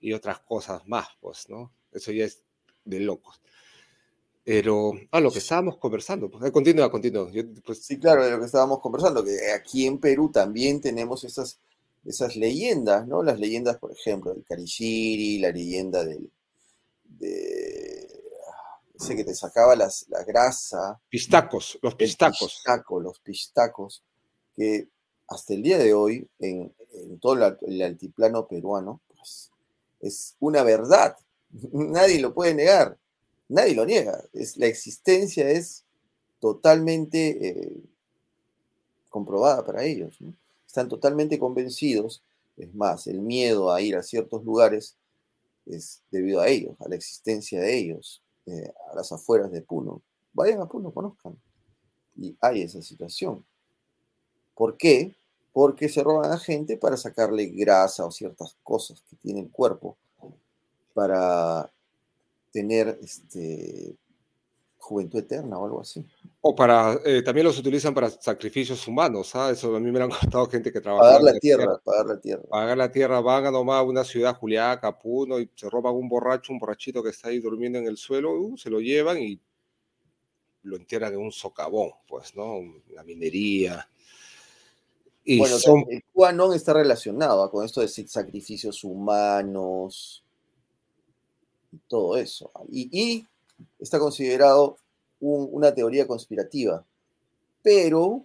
y 0.00 0.12
otras 0.12 0.40
cosas 0.40 0.86
más, 0.86 1.08
pues, 1.20 1.48
¿no? 1.48 1.72
Eso 1.92 2.12
ya 2.12 2.24
es 2.24 2.42
de 2.84 3.00
locos. 3.00 3.40
Pero, 4.44 4.92
a 5.12 5.18
ah, 5.18 5.20
lo 5.20 5.30
que 5.30 5.38
estábamos 5.38 5.78
conversando, 5.78 6.28
pues, 6.28 6.44
eh, 6.44 6.52
continúa, 6.52 6.90
continúa. 6.90 7.30
Pues 7.64 7.84
sí, 7.84 7.98
claro, 7.98 8.24
de 8.24 8.32
lo 8.32 8.40
que 8.40 8.46
estábamos 8.46 8.80
conversando, 8.80 9.24
que 9.24 9.52
aquí 9.52 9.86
en 9.86 9.98
Perú 9.98 10.30
también 10.32 10.80
tenemos 10.80 11.22
esas, 11.22 11.60
esas 12.04 12.34
leyendas, 12.34 13.06
¿no? 13.06 13.22
Las 13.22 13.38
leyendas, 13.38 13.78
por 13.78 13.92
ejemplo, 13.92 14.34
del 14.34 14.42
Carishiri, 14.42 15.38
la 15.38 15.52
leyenda 15.52 16.04
del, 16.04 16.28
de, 17.04 17.61
ese 18.94 19.16
que 19.16 19.24
te 19.24 19.34
sacaba 19.34 19.74
las, 19.76 20.06
la 20.08 20.22
grasa. 20.24 21.00
Pistacos, 21.08 21.78
los 21.82 21.94
pistacos. 21.94 22.62
los 23.02 23.18
pistacos, 23.20 24.02
que 24.54 24.88
hasta 25.28 25.54
el 25.54 25.62
día 25.62 25.78
de 25.78 25.94
hoy, 25.94 26.28
en, 26.38 26.72
todo 27.20 27.56
el 27.62 27.82
altiplano 27.82 28.46
peruano, 28.46 29.00
pues 29.08 29.50
es 30.00 30.36
una 30.40 30.62
verdad. 30.62 31.16
Nadie 31.72 32.20
lo 32.20 32.34
puede 32.34 32.54
negar, 32.54 32.98
nadie 33.48 33.74
lo 33.74 33.84
niega. 33.84 34.24
Es, 34.32 34.56
la 34.56 34.66
existencia 34.66 35.48
es 35.50 35.84
totalmente 36.40 37.48
eh, 37.48 37.82
comprobada 39.08 39.64
para 39.64 39.84
ellos. 39.84 40.18
Están 40.66 40.88
totalmente 40.88 41.38
convencidos. 41.38 42.22
Es 42.56 42.74
más, 42.74 43.06
el 43.06 43.20
miedo 43.20 43.72
a 43.72 43.80
ir 43.80 43.96
a 43.96 44.02
ciertos 44.02 44.44
lugares 44.44 44.96
es 45.66 46.02
debido 46.10 46.40
a 46.40 46.48
ellos, 46.48 46.74
a 46.80 46.88
la 46.88 46.96
existencia 46.96 47.60
de 47.60 47.76
ellos. 47.76 48.22
Eh, 48.46 48.72
a 48.90 48.96
las 48.96 49.12
afueras 49.12 49.52
de 49.52 49.62
Puno. 49.62 50.02
Vayan 50.32 50.60
a 50.60 50.66
Puno, 50.66 50.92
conozcan. 50.92 51.38
Y 52.16 52.36
hay 52.40 52.62
esa 52.62 52.82
situación. 52.82 53.44
¿Por 54.54 54.76
qué? 54.76 55.14
Porque 55.52 55.88
se 55.88 56.02
roban 56.02 56.32
a 56.32 56.38
gente 56.38 56.76
para 56.76 56.96
sacarle 56.96 57.46
grasa 57.46 58.04
o 58.04 58.10
ciertas 58.10 58.56
cosas 58.62 59.02
que 59.08 59.16
tiene 59.16 59.40
el 59.40 59.50
cuerpo 59.50 59.96
para 60.94 61.70
tener 62.52 62.98
este, 63.02 63.96
juventud 64.82 65.20
eterna 65.20 65.58
o 65.58 65.64
algo 65.64 65.80
así. 65.80 66.04
O 66.40 66.54
para, 66.54 66.98
eh, 67.04 67.22
también 67.22 67.46
los 67.46 67.58
utilizan 67.58 67.94
para 67.94 68.10
sacrificios 68.10 68.86
humanos, 68.88 69.28
¿sabes? 69.28 69.58
Eso 69.58 69.74
a 69.74 69.80
mí 69.80 69.90
me 69.92 69.98
lo 70.00 70.06
han 70.06 70.10
contado 70.20 70.46
gente 70.48 70.72
que 70.72 70.80
trabaja. 70.80 71.04
Pagar 71.04 71.22
la, 71.22 71.38
tierra, 71.38 71.80
pagar 71.84 72.06
la 72.06 72.20
tierra. 72.20 72.42
Pagar 72.48 72.76
la 72.76 72.92
tierra, 72.92 73.20
van 73.20 73.46
a 73.46 73.50
nomás 73.52 73.78
a 73.78 73.82
una 73.82 74.04
ciudad, 74.04 74.36
Juliaca, 74.36 74.98
Puno, 74.98 75.38
y 75.38 75.48
se 75.54 75.70
roban 75.70 75.94
un 75.94 76.08
borracho, 76.08 76.52
un 76.52 76.58
borrachito 76.58 77.02
que 77.02 77.10
está 77.10 77.28
ahí 77.28 77.38
durmiendo 77.38 77.78
en 77.78 77.86
el 77.86 77.96
suelo, 77.96 78.32
uh, 78.32 78.56
se 78.58 78.70
lo 78.70 78.80
llevan 78.80 79.22
y 79.22 79.40
lo 80.64 80.76
entierran 80.76 81.12
en 81.12 81.20
un 81.20 81.32
socavón, 81.32 81.90
pues, 82.08 82.34
¿no? 82.34 82.60
La 82.92 83.04
minería. 83.04 83.88
Y 85.24 85.38
bueno, 85.38 85.58
son... 85.58 85.84
el 85.88 86.02
QAnon 86.12 86.54
está 86.54 86.72
relacionado 86.72 87.48
con 87.50 87.64
esto 87.64 87.80
de 87.80 87.88
sacrificios 87.88 88.82
humanos 88.82 90.24
y 91.70 91.78
todo 91.86 92.16
eso. 92.16 92.50
Y, 92.68 92.88
y 92.92 93.28
está 93.78 93.98
considerado 93.98 94.78
una 95.20 95.74
teoría 95.74 96.06
conspirativa. 96.06 96.84
Pero 97.62 98.24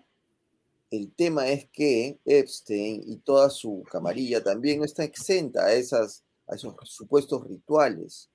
el 0.90 1.12
tema 1.12 1.48
es 1.50 1.68
que 1.70 2.18
Epstein 2.26 3.04
y 3.06 3.18
toda 3.18 3.50
su 3.50 3.84
camarilla 3.92 4.44
también 4.44 4.80
no 4.80 4.86
está 4.86 5.04
exenta 5.04 5.66
a, 5.66 5.74
esas, 5.74 6.24
a 6.48 6.56
esos 6.56 6.76
supuestos 6.84 7.48
rituales, 7.48 8.30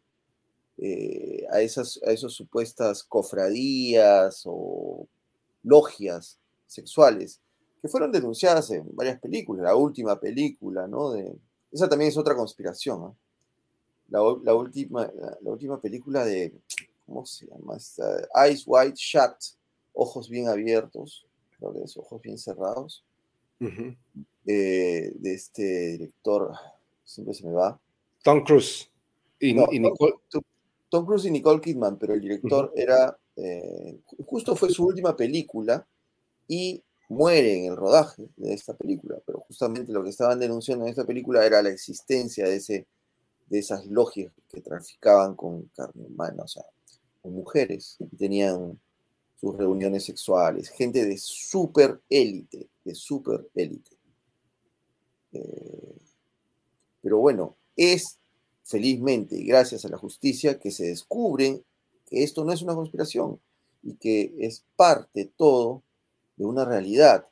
eh, 0.78 1.44
a, 1.50 1.60
esas, 1.60 2.00
a 2.06 2.12
esas 2.12 2.32
supuestas 2.32 3.02
cofradías 3.02 4.42
o 4.44 5.06
logias 5.62 6.38
sexuales 6.66 7.40
que 7.80 7.88
fueron 7.88 8.12
denunciadas 8.12 8.70
en 8.70 8.94
varias 8.94 9.18
películas. 9.20 9.64
La 9.64 9.74
última 9.74 10.18
película, 10.20 10.86
¿no? 10.86 11.10
De, 11.10 11.36
esa 11.72 11.88
también 11.88 12.10
es 12.10 12.16
otra 12.16 12.36
conspiración. 12.36 13.16
La, 14.08 14.22
última, 14.22 15.10
la 15.40 15.50
última 15.50 15.80
película 15.80 16.24
de 16.24 16.54
¿cómo 17.12 17.26
se 17.26 17.46
llama? 17.46 17.76
Eyes 18.34 18.64
Wide 18.66 18.94
Shut, 18.96 19.36
ojos 19.92 20.28
bien 20.28 20.48
abiertos, 20.48 21.26
creo 21.58 21.72
que 21.74 21.82
es 21.82 21.96
ojos 21.96 22.20
bien 22.22 22.38
cerrados, 22.38 23.04
de 23.58 25.12
este 25.22 25.92
director, 25.92 26.52
siempre 27.04 27.34
se 27.34 27.46
me 27.46 27.52
va. 27.52 27.78
Tom 28.22 28.42
Cruise. 28.44 28.90
Y, 29.38 29.52
Nicole... 29.54 30.14
Tom, 30.88 31.06
Cruise 31.06 31.24
y 31.24 31.30
Nicole 31.30 31.60
Kidman, 31.60 31.98
pero 31.98 32.14
el 32.14 32.20
director 32.20 32.72
era, 32.76 33.16
eh, 33.36 33.98
justo 34.26 34.54
fue 34.54 34.68
su 34.70 34.84
última 34.84 35.16
película 35.16 35.86
y 36.46 36.82
muere 37.08 37.58
en 37.58 37.72
el 37.72 37.76
rodaje 37.76 38.28
de 38.36 38.52
esta 38.52 38.74
película, 38.74 39.18
pero 39.24 39.40
justamente 39.40 39.92
lo 39.92 40.02
que 40.02 40.10
estaban 40.10 40.38
denunciando 40.38 40.84
en 40.84 40.90
esta 40.90 41.06
película 41.06 41.44
era 41.46 41.62
la 41.62 41.70
existencia 41.70 42.46
de, 42.46 42.56
ese, 42.56 42.86
de 43.48 43.58
esas 43.58 43.86
logias 43.86 44.32
que 44.50 44.60
traficaban 44.60 45.34
con 45.34 45.62
carne 45.74 46.04
humana, 46.04 46.42
o 46.42 46.48
sea, 46.48 46.64
con 47.22 47.32
mujeres, 47.32 47.96
y 48.00 48.16
tenían 48.16 48.78
sus 49.40 49.56
reuniones 49.56 50.04
sexuales, 50.04 50.68
gente 50.68 51.04
de 51.04 51.16
súper 51.16 52.00
élite, 52.08 52.68
de 52.84 52.94
súper 52.94 53.48
élite. 53.54 53.96
Eh, 55.32 55.96
pero 57.00 57.18
bueno, 57.18 57.56
es 57.76 58.18
felizmente 58.62 59.36
y 59.36 59.44
gracias 59.44 59.84
a 59.84 59.88
la 59.88 59.98
justicia 59.98 60.58
que 60.58 60.70
se 60.70 60.84
descubre 60.84 61.62
que 62.06 62.22
esto 62.22 62.44
no 62.44 62.52
es 62.52 62.62
una 62.62 62.74
conspiración 62.74 63.40
y 63.82 63.94
que 63.94 64.34
es 64.38 64.64
parte 64.76 65.32
todo 65.36 65.82
de 66.36 66.44
una 66.44 66.64
realidad. 66.64 67.26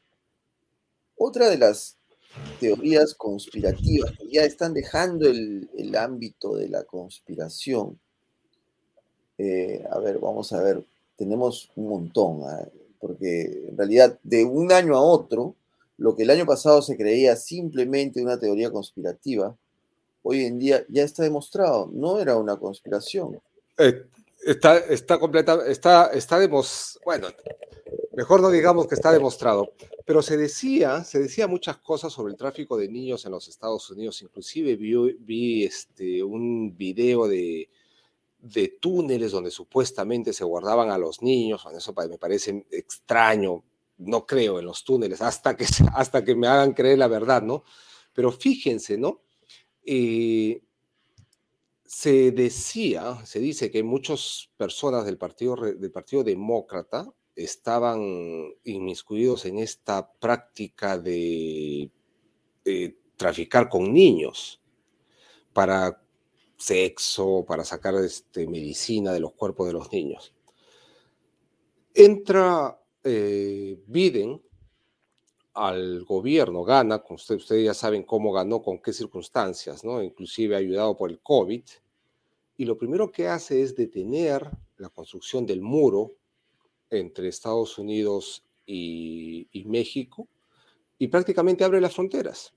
Otra 1.17 1.49
de 1.49 1.59
las 1.59 1.99
teorías 2.59 3.15
conspirativas 3.15 4.13
que 4.19 4.29
ya 4.31 4.43
están 4.43 4.75
dejando 4.75 5.29
el, 5.29 5.69
ámbito 5.97 6.55
de 6.55 6.69
la 6.69 6.85
conspiración. 6.85 8.01
Eh, 9.43 9.83
a 9.91 9.99
ver, 10.01 10.19
vamos 10.19 10.53
a 10.53 10.61
ver, 10.61 10.85
tenemos 11.17 11.71
un 11.75 11.89
montón, 11.89 12.43
¿ah? 12.45 12.69
porque 12.99 13.69
en 13.71 13.75
realidad 13.75 14.19
de 14.23 14.45
un 14.45 14.71
año 14.71 14.95
a 14.95 15.01
otro, 15.01 15.55
lo 15.97 16.15
que 16.15 16.25
el 16.25 16.31
año 16.31 16.45
pasado 16.45 16.83
se 16.83 16.95
creía 16.95 17.35
simplemente 17.37 18.23
una 18.23 18.39
teoría 18.39 18.71
conspirativa, 18.71 19.57
hoy 20.23 20.45
en 20.45 20.59
día 20.59 20.85
ya 20.91 21.05
está 21.05 21.23
demostrado, 21.23 21.89
no 21.91 22.21
era 22.21 22.37
una 22.37 22.59
conspiración. 22.59 23.41
Eh, 23.79 24.05
está, 24.45 24.77
está 24.77 25.19
completa, 25.19 25.67
está, 25.67 26.09
está 26.09 26.39
bueno, 27.07 27.29
mejor 28.13 28.43
no 28.43 28.51
digamos 28.51 28.89
que 28.89 28.95
está 28.95 29.11
demostrado, 29.11 29.73
pero 30.05 30.21
se 30.21 30.37
decía, 30.37 31.03
se 31.03 31.19
decía 31.19 31.47
muchas 31.47 31.79
cosas 31.79 32.13
sobre 32.13 32.33
el 32.33 32.39
tráfico 32.39 32.77
de 32.77 32.91
niños 32.91 33.25
en 33.25 33.33
los 33.33 33.49
Estados 33.49 33.91
Unidos. 33.91 34.21
Inclusive 34.21 34.77
vi, 34.77 35.17
vi 35.19 35.65
este, 35.65 36.23
un 36.23 36.77
video 36.77 37.27
de, 37.27 37.71
de 38.41 38.69
túneles 38.81 39.33
donde 39.33 39.51
supuestamente 39.51 40.33
se 40.33 40.45
guardaban 40.45 40.91
a 40.91 40.99
los 40.99 41.23
niños. 41.23 41.67
Eso 41.75 41.95
me 42.09 42.19
parece 42.19 42.67
extraño. 42.71 43.65
No 43.99 44.27
creo 44.27 44.59
en 44.59 44.65
los 44.65 44.85
túneles 44.85 45.21
hasta 45.21 45.57
que, 45.57 45.67
hasta 45.95 46.25
que 46.25 46.35
me 46.35 46.47
hagan 46.47 46.73
creer 46.73 46.99
la 46.99 47.09
verdad, 47.09 47.43
¿no? 47.43 47.65
Pero 48.13 48.33
fíjense, 48.33 48.97
¿no? 48.97 49.23
Eh, 49.85 50.63
se 51.85 52.31
decía, 52.31 53.25
se 53.27 53.41
dice 53.41 53.71
que 53.71 53.83
muchas 53.83 54.51
personas 54.57 55.05
del 55.05 55.19
Partido, 55.19 55.57
del 55.57 55.91
partido 55.91 56.23
Demócrata 56.23 57.13
estaban 57.35 58.01
inmiscuidos 58.65 59.45
en 59.47 59.59
esta 59.59 60.13
práctica 60.13 60.99
de 60.99 61.91
traficar 63.17 63.69
con 63.69 63.93
niños 63.93 64.61
para 65.53 66.03
sexo, 66.61 67.45
para 67.47 67.65
sacar 67.65 67.95
este, 67.97 68.47
medicina 68.47 69.13
de 69.13 69.21
los 69.21 69.33
cuerpos 69.33 69.67
de 69.67 69.73
los 69.73 69.91
niños. 69.93 70.35
Entra 71.95 72.79
eh, 73.03 73.83
Biden 73.87 74.41
al 75.55 76.05
gobierno, 76.05 76.63
gana, 76.63 77.03
ustedes, 77.11 77.43
ustedes 77.43 77.65
ya 77.65 77.75
saben 77.75 78.05
cómo 78.05 78.33
ganó, 78.33 78.63
con 78.63 78.79
qué 78.79 78.93
circunstancias, 78.93 79.85
¿no? 79.85 80.03
inclusive 80.03 80.55
ayudado 80.55 80.97
por 80.97 81.11
el 81.11 81.21
COVID, 81.21 81.63
y 82.57 82.65
lo 82.67 82.77
primero 82.77 83.11
que 83.11 83.27
hace 83.27 83.63
es 83.63 83.75
detener 83.75 84.49
la 84.77 84.91
construcción 84.91 85.47
del 85.47 85.63
muro 85.63 86.13
entre 86.91 87.29
Estados 87.29 87.79
Unidos 87.79 88.45
y, 88.67 89.49
México 89.67 90.29
y 90.99 91.09
prácticamente 91.09 91.65
abre 91.65 91.81
las 91.81 91.95
fronteras. 91.95 92.53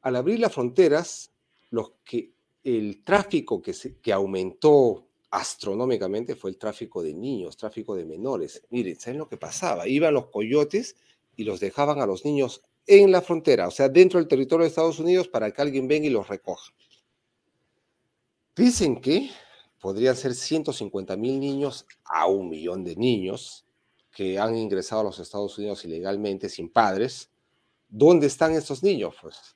Al 0.00 0.16
abrir 0.16 0.40
las 0.40 0.54
fronteras, 0.54 1.32
los 1.70 1.92
que, 2.04 2.32
el 2.66 3.04
tráfico 3.04 3.62
que, 3.62 4.12
aumentó 4.12 5.06
astronómicamente 5.30 6.34
fue 6.34 6.50
el 6.50 6.58
tráfico 6.58 7.00
de 7.00 7.14
niños, 7.14 7.56
tráfico 7.56 7.94
de 7.94 8.04
menores. 8.04 8.60
Miren, 8.70 8.98
¿saben 8.98 9.18
lo 9.18 9.28
que 9.28 9.36
pasaba? 9.36 9.86
Iban 9.86 10.14
los 10.14 10.26
coyotes 10.26 10.96
y 11.36 11.44
los 11.44 11.60
dejaban 11.60 12.00
a 12.00 12.06
los 12.06 12.24
niños 12.24 12.64
en 12.88 13.12
la 13.12 13.22
frontera, 13.22 13.68
o 13.68 13.70
sea, 13.70 13.88
dentro 13.88 14.18
del 14.18 14.28
territorio 14.28 14.64
de 14.64 14.70
Estados 14.70 14.98
Unidos 14.98 15.28
para 15.28 15.52
que 15.52 15.62
alguien 15.62 15.86
venga 15.86 16.08
y 16.08 16.10
los 16.10 16.26
recoja. 16.26 16.72
Dicen 18.56 19.00
que 19.00 19.30
podrían 19.80 20.16
ser 20.16 20.34
150 20.34 21.16
mil 21.16 21.38
niños 21.38 21.86
a 22.04 22.26
un 22.26 22.48
millón 22.48 22.82
de 22.82 22.96
niños 22.96 23.64
que 24.10 24.40
han 24.40 24.56
ingresado 24.56 25.02
a 25.02 25.04
los 25.04 25.20
Estados 25.20 25.56
Unidos 25.56 25.84
ilegalmente 25.84 26.48
sin 26.48 26.68
padres. 26.68 27.30
¿Dónde 27.88 28.26
están 28.26 28.52
esos 28.56 28.82
niños? 28.82 29.14
Pues, 29.22 29.54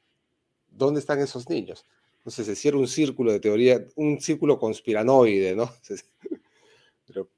¿dónde 0.68 1.00
están 1.00 1.18
esos 1.18 1.48
niños? 1.48 1.84
Entonces 2.20 2.46
se 2.46 2.54
cierra 2.54 2.78
un 2.78 2.86
círculo 2.86 3.32
de 3.32 3.40
teoría, 3.40 3.82
un 3.96 4.20
círculo 4.20 4.58
conspiranoide, 4.58 5.56
¿no? 5.56 5.72
Pero, 7.06 7.30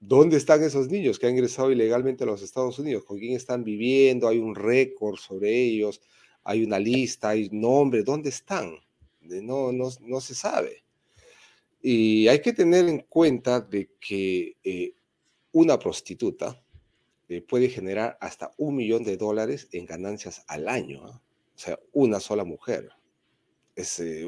¿dónde 0.00 0.38
están 0.38 0.62
esos 0.62 0.88
niños 0.88 1.18
que 1.18 1.26
han 1.26 1.34
ingresado 1.34 1.70
ilegalmente 1.70 2.24
a 2.24 2.26
los 2.26 2.40
Estados 2.40 2.78
Unidos? 2.78 3.04
¿Con 3.04 3.18
quién 3.18 3.36
están 3.36 3.64
viviendo? 3.64 4.26
¿Hay 4.26 4.38
un 4.38 4.54
récord 4.54 5.16
sobre 5.16 5.54
ellos? 5.54 6.00
¿Hay 6.42 6.64
una 6.64 6.78
lista? 6.78 7.30
¿Hay 7.30 7.50
nombre? 7.52 8.02
¿Dónde 8.02 8.30
están? 8.30 8.78
No, 9.20 9.72
no, 9.72 9.90
no 10.00 10.20
se 10.22 10.34
sabe. 10.34 10.84
Y 11.82 12.28
hay 12.28 12.40
que 12.40 12.54
tener 12.54 12.88
en 12.88 13.00
cuenta 13.00 13.60
de 13.60 13.90
que 14.00 14.56
eh, 14.64 14.94
una 15.52 15.78
prostituta 15.78 16.62
eh, 17.28 17.42
puede 17.42 17.68
generar 17.68 18.16
hasta 18.22 18.52
un 18.56 18.76
millón 18.76 19.04
de 19.04 19.18
dólares 19.18 19.68
en 19.72 19.84
ganancias 19.84 20.44
al 20.48 20.66
año. 20.66 21.04
¿ah? 21.04 21.20
O 21.54 21.58
sea, 21.58 21.78
una 21.92 22.20
sola 22.20 22.44
mujer. 22.44 22.90
Es 23.78 24.00
eh, 24.00 24.26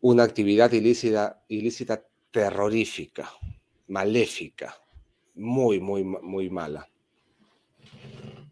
una 0.00 0.24
actividad 0.24 0.72
ilícita, 0.72 1.44
ilícita 1.46 2.04
terrorífica, 2.32 3.30
maléfica, 3.86 4.76
muy, 5.36 5.78
muy, 5.78 6.02
muy 6.02 6.50
mala. 6.50 6.88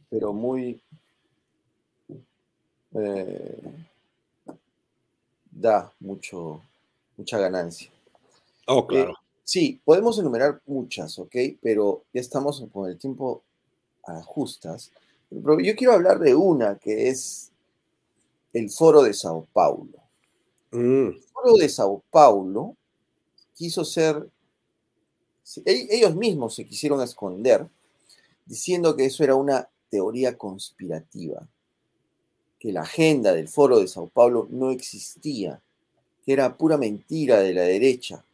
Pero 0.09 0.33
muy... 0.33 0.81
da 5.51 5.93
mucho, 5.99 6.63
mucha 7.17 7.39
ganancia. 7.39 7.91
Oh, 8.69 8.85
eh, 8.85 8.87
claro. 8.87 9.15
sí, 9.43 9.81
podemos 9.85 10.17
enumerar 10.21 10.63
muchas, 10.67 11.19
¿ok? 11.19 11.35
Pero 11.61 12.05
ya 12.13 12.21
estamos 12.21 12.65
con 12.73 12.89
el 12.89 12.97
tiempo 12.97 13.43
a 14.07 14.23
justas. 14.23 14.93
Pero 15.29 15.59
yo 15.59 15.75
quiero 15.75 15.95
hablar 15.95 16.21
de 16.21 16.37
una 16.37 16.79
que 16.79 17.09
es 17.09 17.51
el 18.55 18.71
Foro 18.71 19.03
de 19.03 19.13
Sao 19.13 19.47
Paulo. 19.53 19.99
Mm. 20.71 21.09
El 21.09 21.23
Foro 21.33 21.57
de 21.57 21.69
Sao 21.69 22.03
Paulo 22.11 22.77
quiso 23.53 23.85
ser, 23.85 24.27
e-, 25.67 25.89
ellos 25.91 26.17
mismos 26.17 26.55
se 26.55 26.65
quisieron 26.65 27.03
esconder 27.03 27.69
diciendo 28.47 28.97
que 28.97 29.07
eso 29.07 29.23
era 29.23 29.35
una 29.35 29.69
teoría 29.91 30.39
conspirativa, 30.39 31.47
que 32.59 32.73
la 32.73 32.83
agenda 32.83 33.33
del 33.33 33.49
Foro 33.49 33.79
de 33.79 33.89
Sao 33.89 34.09
Paulo 34.09 34.49
no 34.51 34.71
existía 34.71 35.61
que 36.25 36.33
era 36.33 36.57
pura 36.57 36.79
mentira 36.79 37.41
de 37.41 37.53
la 37.53 37.63
derecha, 37.63 38.25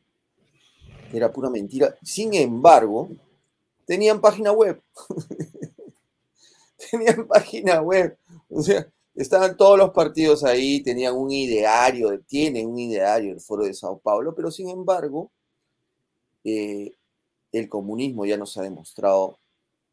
que 1.11 1.17
era 1.17 1.33
pura 1.33 1.51
mentira. 1.51 1.97
Sin 2.03 2.35
embargo, 2.35 3.11
tenían 3.85 4.21
página 4.21 4.53
web. 4.53 4.81
tenían 6.91 7.27
página 7.27 7.83
web. 7.83 8.17
O 8.49 8.63
sea, 8.63 8.89
estaban 9.15 9.57
todos 9.57 9.79
los 9.79 9.91
partidos 9.91 10.45
ahí, 10.45 10.83
tenían 10.83 11.17
un 11.17 11.31
ideario, 11.31 12.21
tienen 12.23 12.69
un 12.69 12.79
ideario 12.79 13.33
el 13.33 13.41
Foro 13.41 13.65
de 13.65 13.75
Sao 13.75 13.99
Paulo, 13.99 14.35
pero 14.35 14.51
sin 14.51 14.69
embargo, 14.69 15.33
eh, 16.45 16.95
el 17.53 17.69
comunismo 17.69 18.25
ya 18.27 18.37
nos 18.37 18.57
ha 18.57 18.63
demostrado 18.63 19.39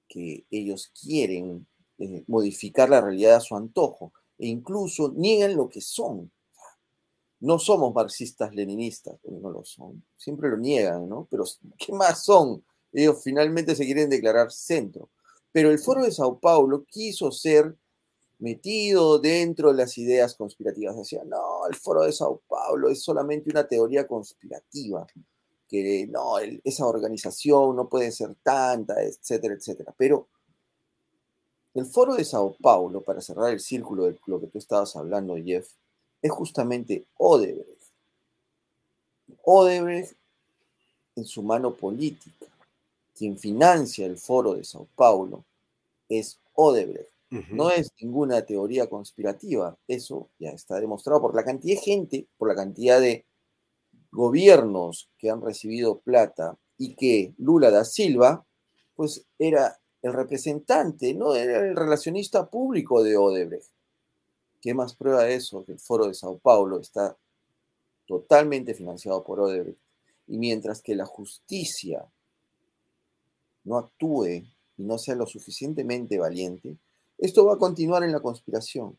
que 0.08 0.46
ellos 0.52 0.92
quieren 1.00 1.68
eh, 1.98 2.24
modificar 2.28 2.90
la 2.90 3.02
realidad 3.02 3.36
a 3.36 3.42
su 3.42 3.56
antojo 3.56 4.14
e 4.38 4.48
incluso 4.48 5.12
niegan 5.16 5.56
lo 5.56 5.68
que 5.68 5.82
son 5.82 6.32
no 7.40 7.60
somos 7.60 7.94
marxistas 7.94 8.54
leninistas, 8.54 9.20
no 9.24 9.50
lo 9.50 9.64
son, 9.64 10.04
siempre 10.16 10.50
lo 10.50 10.58
niegan, 10.58 11.08
¿no? 11.08 11.28
Pero 11.30 11.44
¿qué 11.78 11.94
más 11.94 12.24
son? 12.24 12.64
Ellos 12.92 13.22
finalmente 13.24 13.76
se 13.76 13.86
quieren 13.86 14.10
declarar 14.10 14.52
centro. 14.52 15.10
Pero 15.52 15.72
el 15.72 15.80
Foro 15.80 16.04
de 16.04 16.12
Sao 16.12 16.40
Paulo 16.40 16.86
quiso 16.86 17.32
ser 17.32 17.76
metido 18.40 19.20
dentro 19.20 19.70
de 19.72 19.78
las 19.78 19.98
ideas 19.98 20.36
conspirativas. 20.36 20.98
Decía, 20.98 21.24
no, 21.24 21.66
el 21.68 21.76
Foro 21.76 22.04
de 22.04 22.12
Sao 22.12 22.42
Paulo 22.48 22.90
es 22.90 23.02
solamente 23.04 23.50
una 23.50 23.68
teoría 23.68 24.08
conspirativa. 24.08 25.08
que 25.68 26.08
no, 26.08 26.40
esa 26.40 26.86
organización 26.86 27.76
no 27.76 27.90
puede 27.90 28.12
ser 28.12 28.36
tanta, 28.42 29.04
etcétera, 29.04 29.54
etcétera. 29.54 29.94
Pero 29.98 30.28
el 31.78 31.86
foro 31.86 32.16
de 32.16 32.26
Sao 32.26 32.56
Paulo, 32.60 33.02
para 33.02 33.22
cerrar 33.22 33.54
el 33.54 33.60
círculo 33.60 34.06
de 34.06 34.18
lo 34.26 34.40
que 34.40 34.48
tú 34.48 34.58
estabas 34.58 34.96
hablando, 34.96 35.36
Jeff, 35.36 35.70
es 36.24 36.32
justamente 36.32 37.06
Odebrecht. 37.18 37.84
Odebrecht 39.44 40.18
en 41.16 41.26
su 41.26 41.44
mano 41.44 41.76
política. 41.76 42.48
Quien 43.16 43.38
financia 43.38 44.08
el 44.08 44.18
foro 44.18 44.56
de 44.56 44.64
Sao 44.64 44.88
Paulo 44.96 45.44
es 46.10 46.40
Odebrecht. 46.54 47.17
No 47.30 47.72
es 47.72 47.92
ninguna 48.00 48.46
teoría 48.46 48.88
conspirativa. 48.88 49.78
Eso 49.88 50.30
ya 50.40 50.52
está 50.52 50.80
demostrado 50.80 51.22
por 51.22 51.36
la 51.36 51.44
cantidad 51.44 51.76
de 51.76 51.82
gente, 51.82 52.28
por 52.38 52.48
la 52.48 52.56
cantidad 52.56 53.02
de 53.02 53.26
gobiernos 54.12 55.10
que 55.18 55.30
han 55.30 55.42
recibido 55.42 56.00
plata 56.00 56.58
y 56.78 56.96
que 56.96 57.34
Lula 57.38 57.70
da 57.70 57.84
Silva, 57.84 58.46
pues 58.96 59.26
era 59.38 59.78
el 60.02 60.14
representante, 60.14 61.14
no 61.14 61.36
era 61.36 61.60
el 61.60 61.76
relacionista 61.76 62.50
público 62.50 63.04
de 63.04 63.18
Odebrecht. 63.18 63.72
¿Qué 64.62 64.74
más 64.74 64.96
prueba 64.96 65.24
de 65.24 65.36
eso? 65.36 65.66
Que 65.66 65.74
el 65.74 65.80
foro 65.80 66.08
de 66.08 66.14
Sao 66.14 66.38
Paulo 66.40 66.80
está 66.80 67.18
totalmente 68.06 68.74
financiado 68.74 69.24
por 69.24 69.40
Odebrecht. 69.40 69.80
Y 70.28 70.38
mientras 70.38 70.82
que 70.82 70.96
la 70.96 71.06
justicia 71.06 72.06
no 73.64 73.78
actúe 73.78 74.26
y 74.78 74.84
no 74.84 74.98
sea 74.98 75.16
lo 75.16 75.26
suficientemente 75.26 76.18
valiente, 76.18 76.78
esto 77.18 77.46
va 77.46 77.56
a 77.56 77.58
continuar 77.58 78.04
en 78.04 78.12
la 78.12 78.20
conspiración. 78.20 78.98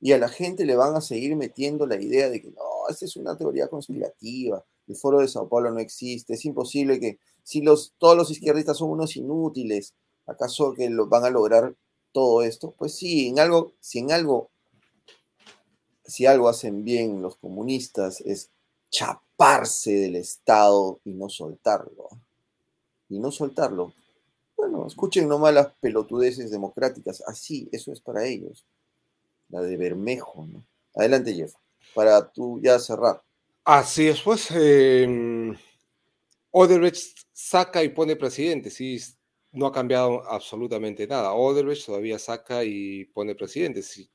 Y 0.00 0.12
a 0.12 0.18
la 0.18 0.28
gente 0.28 0.64
le 0.64 0.74
van 0.74 0.96
a 0.96 1.00
seguir 1.00 1.36
metiendo 1.36 1.86
la 1.86 2.00
idea 2.00 2.28
de 2.28 2.42
que 2.42 2.50
no, 2.50 2.88
esta 2.88 3.04
es 3.04 3.16
una 3.16 3.36
teoría 3.36 3.68
conspirativa, 3.68 4.64
el 4.88 4.96
foro 4.96 5.20
de 5.20 5.28
Sao 5.28 5.48
Paulo 5.48 5.70
no 5.70 5.78
existe, 5.78 6.34
es 6.34 6.44
imposible 6.44 6.98
que 6.98 7.18
si 7.44 7.62
los, 7.62 7.94
todos 7.98 8.16
los 8.16 8.30
izquierdistas 8.30 8.78
son 8.78 8.90
unos 8.90 9.16
inútiles, 9.16 9.94
¿acaso 10.26 10.74
que 10.74 10.90
lo, 10.90 11.06
van 11.06 11.24
a 11.24 11.30
lograr 11.30 11.74
todo 12.12 12.42
esto? 12.42 12.74
Pues 12.76 12.94
sí, 12.94 13.28
en 13.28 13.38
algo, 13.38 13.72
si 13.80 14.00
en 14.00 14.12
algo, 14.12 14.50
si 16.04 16.26
algo 16.26 16.48
hacen 16.48 16.84
bien 16.84 17.22
los 17.22 17.36
comunistas 17.36 18.20
es 18.22 18.50
chaparse 18.90 19.92
del 19.92 20.16
Estado 20.16 21.00
y 21.04 21.12
no 21.12 21.28
soltarlo. 21.28 22.08
Y 23.08 23.18
no 23.18 23.30
soltarlo. 23.30 23.92
Bueno, 24.62 24.86
escuchen 24.86 25.26
nomás 25.26 25.52
las 25.52 25.72
pelotudeces 25.80 26.52
democráticas. 26.52 27.20
Así, 27.26 27.68
eso 27.72 27.92
es 27.92 28.00
para 28.00 28.24
ellos. 28.24 28.64
La 29.48 29.60
de 29.60 29.76
Bermejo, 29.76 30.46
¿no? 30.46 30.64
Adelante, 30.94 31.34
Jeff, 31.34 31.54
para 31.96 32.30
tú 32.30 32.60
ya 32.62 32.78
cerrar. 32.78 33.20
Así 33.64 34.06
es, 34.06 34.22
pues. 34.22 34.52
Eh, 34.54 35.52
Odebrecht 36.52 37.18
saca 37.32 37.82
y 37.82 37.88
pone 37.88 38.14
presidente, 38.14 38.70
sí, 38.70 39.00
no 39.50 39.66
ha 39.66 39.72
cambiado 39.72 40.22
absolutamente 40.30 41.08
nada. 41.08 41.32
Odebrecht 41.32 41.86
todavía 41.86 42.20
saca 42.20 42.62
y 42.62 43.06
pone 43.06 43.34
presidente. 43.34 43.82
Sí, 43.82 44.08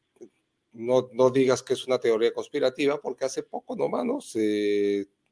no, 0.71 1.09
no 1.11 1.29
digas 1.29 1.61
que 1.61 1.73
es 1.73 1.85
una 1.87 1.99
teoría 1.99 2.33
conspirativa, 2.33 3.01
porque 3.01 3.25
hace 3.25 3.43
poco 3.43 3.75
nomás 3.75 4.05
¿no? 4.05 4.19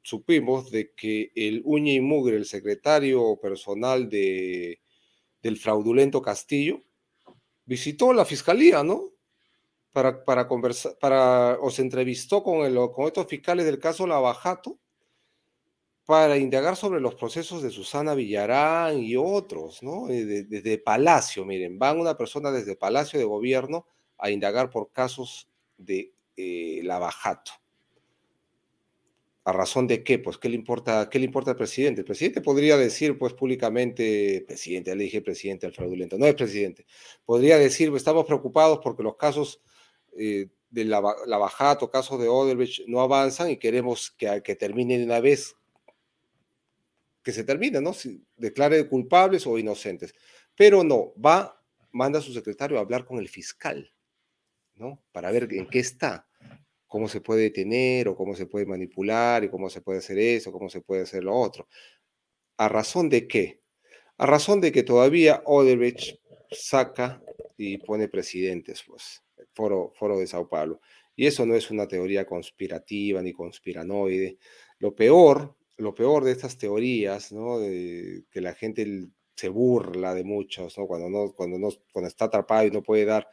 supimos 0.02 0.70
de 0.70 0.92
que 0.92 1.32
el 1.34 1.62
uña 1.64 1.94
y 1.94 2.00
mugre, 2.00 2.36
el 2.36 2.44
secretario 2.44 3.36
personal 3.40 4.10
de, 4.10 4.78
del 5.46 5.58
fraudulento 5.58 6.20
Castillo, 6.20 6.82
visitó 7.64 8.12
la 8.12 8.24
fiscalía, 8.24 8.82
¿no? 8.82 9.12
Para, 9.92 10.24
para 10.24 10.46
conversar, 10.46 10.98
para, 11.00 11.58
o 11.60 11.70
se 11.70 11.82
entrevistó 11.82 12.42
con, 12.42 12.66
el, 12.66 12.74
con 12.92 13.06
estos 13.06 13.26
fiscales 13.26 13.64
del 13.64 13.78
caso 13.78 14.06
Lavajato 14.06 14.78
para 16.04 16.36
indagar 16.36 16.76
sobre 16.76 17.00
los 17.00 17.14
procesos 17.14 17.62
de 17.62 17.70
Susana 17.70 18.14
Villarán 18.14 18.98
y 18.98 19.16
otros, 19.16 19.82
¿no? 19.82 20.08
Eh, 20.08 20.24
desde 20.24 20.78
Palacio, 20.78 21.44
miren, 21.44 21.78
van 21.78 21.98
una 21.98 22.16
persona 22.16 22.50
desde 22.50 22.76
Palacio 22.76 23.18
de 23.18 23.24
Gobierno 23.24 23.86
a 24.18 24.30
indagar 24.30 24.68
por 24.70 24.92
casos 24.92 25.48
de 25.76 26.12
eh, 26.36 26.80
lavajato. 26.82 27.52
¿A 29.46 29.52
razón 29.52 29.86
de 29.86 30.02
qué? 30.02 30.18
Pues, 30.18 30.38
¿qué 30.38 30.48
le, 30.48 30.56
importa, 30.56 31.08
¿qué 31.08 31.20
le 31.20 31.24
importa 31.24 31.52
al 31.52 31.56
presidente? 31.56 32.00
El 32.00 32.04
presidente 32.04 32.40
podría 32.40 32.76
decir, 32.76 33.16
pues, 33.16 33.32
públicamente, 33.32 34.44
presidente, 34.44 34.92
le 34.96 35.04
dije 35.04 35.22
presidente 35.22 35.66
al 35.66 35.72
fraudulento, 35.72 36.18
no 36.18 36.26
es 36.26 36.34
presidente. 36.34 36.84
Podría 37.24 37.56
decir, 37.56 37.92
estamos 37.94 38.26
preocupados 38.26 38.80
porque 38.82 39.04
los 39.04 39.16
casos 39.16 39.62
eh, 40.18 40.48
de 40.68 40.84
lavajato, 40.84 41.88
casos 41.88 42.20
de 42.20 42.26
Odebrecht 42.26 42.88
no 42.88 43.00
avanzan 43.00 43.48
y 43.48 43.56
queremos 43.56 44.10
que, 44.10 44.42
que 44.42 44.56
termine 44.56 44.98
de 44.98 45.04
una 45.04 45.20
vez, 45.20 45.54
que 47.22 47.30
se 47.30 47.44
termine, 47.44 47.80
¿no? 47.80 47.92
Si 47.92 48.24
declare 48.36 48.88
culpables 48.88 49.46
o 49.46 49.58
inocentes. 49.58 50.12
Pero 50.56 50.82
no, 50.82 51.12
va, 51.24 51.62
manda 51.92 52.18
a 52.18 52.22
su 52.22 52.32
secretario 52.32 52.78
a 52.78 52.80
hablar 52.80 53.04
con 53.04 53.18
el 53.18 53.28
fiscal 53.28 53.92
¿no? 54.76 55.02
Para 55.12 55.30
ver 55.30 55.48
en 55.52 55.68
qué 55.68 55.78
está, 55.78 56.26
cómo 56.86 57.08
se 57.08 57.20
puede 57.20 57.42
detener 57.42 58.08
o 58.08 58.16
cómo 58.16 58.34
se 58.34 58.46
puede 58.46 58.66
manipular 58.66 59.44
y 59.44 59.50
cómo 59.50 59.68
se 59.70 59.80
puede 59.80 59.98
hacer 59.98 60.18
eso, 60.18 60.52
cómo 60.52 60.68
se 60.68 60.80
puede 60.80 61.02
hacer 61.02 61.24
lo 61.24 61.34
otro. 61.34 61.68
¿A 62.58 62.68
razón 62.68 63.08
de 63.08 63.26
qué? 63.28 63.60
A 64.18 64.26
razón 64.26 64.60
de 64.60 64.72
que 64.72 64.82
todavía 64.82 65.42
Odebrecht 65.44 66.18
saca 66.50 67.22
y 67.56 67.78
pone 67.78 68.08
presidentes, 68.08 68.82
pues, 68.86 69.22
foro, 69.54 69.92
foro 69.94 70.18
de 70.18 70.26
Sao 70.26 70.48
Paulo. 70.48 70.80
Y 71.14 71.26
eso 71.26 71.46
no 71.46 71.54
es 71.54 71.70
una 71.70 71.88
teoría 71.88 72.26
conspirativa 72.26 73.22
ni 73.22 73.32
conspiranoide. 73.32 74.38
Lo 74.78 74.94
peor, 74.94 75.56
lo 75.78 75.94
peor 75.94 76.24
de 76.24 76.32
estas 76.32 76.58
teorías, 76.58 77.32
¿no? 77.32 77.58
De, 77.58 78.24
que 78.30 78.40
la 78.40 78.54
gente 78.54 79.08
se 79.34 79.48
burla 79.48 80.14
de 80.14 80.24
muchos, 80.24 80.76
¿no? 80.78 80.86
Cuando, 80.86 81.08
no, 81.10 81.32
cuando, 81.32 81.58
no, 81.58 81.68
cuando 81.92 82.08
está 82.08 82.26
atrapado 82.26 82.66
y 82.66 82.70
no 82.70 82.82
puede 82.82 83.04
dar 83.06 83.28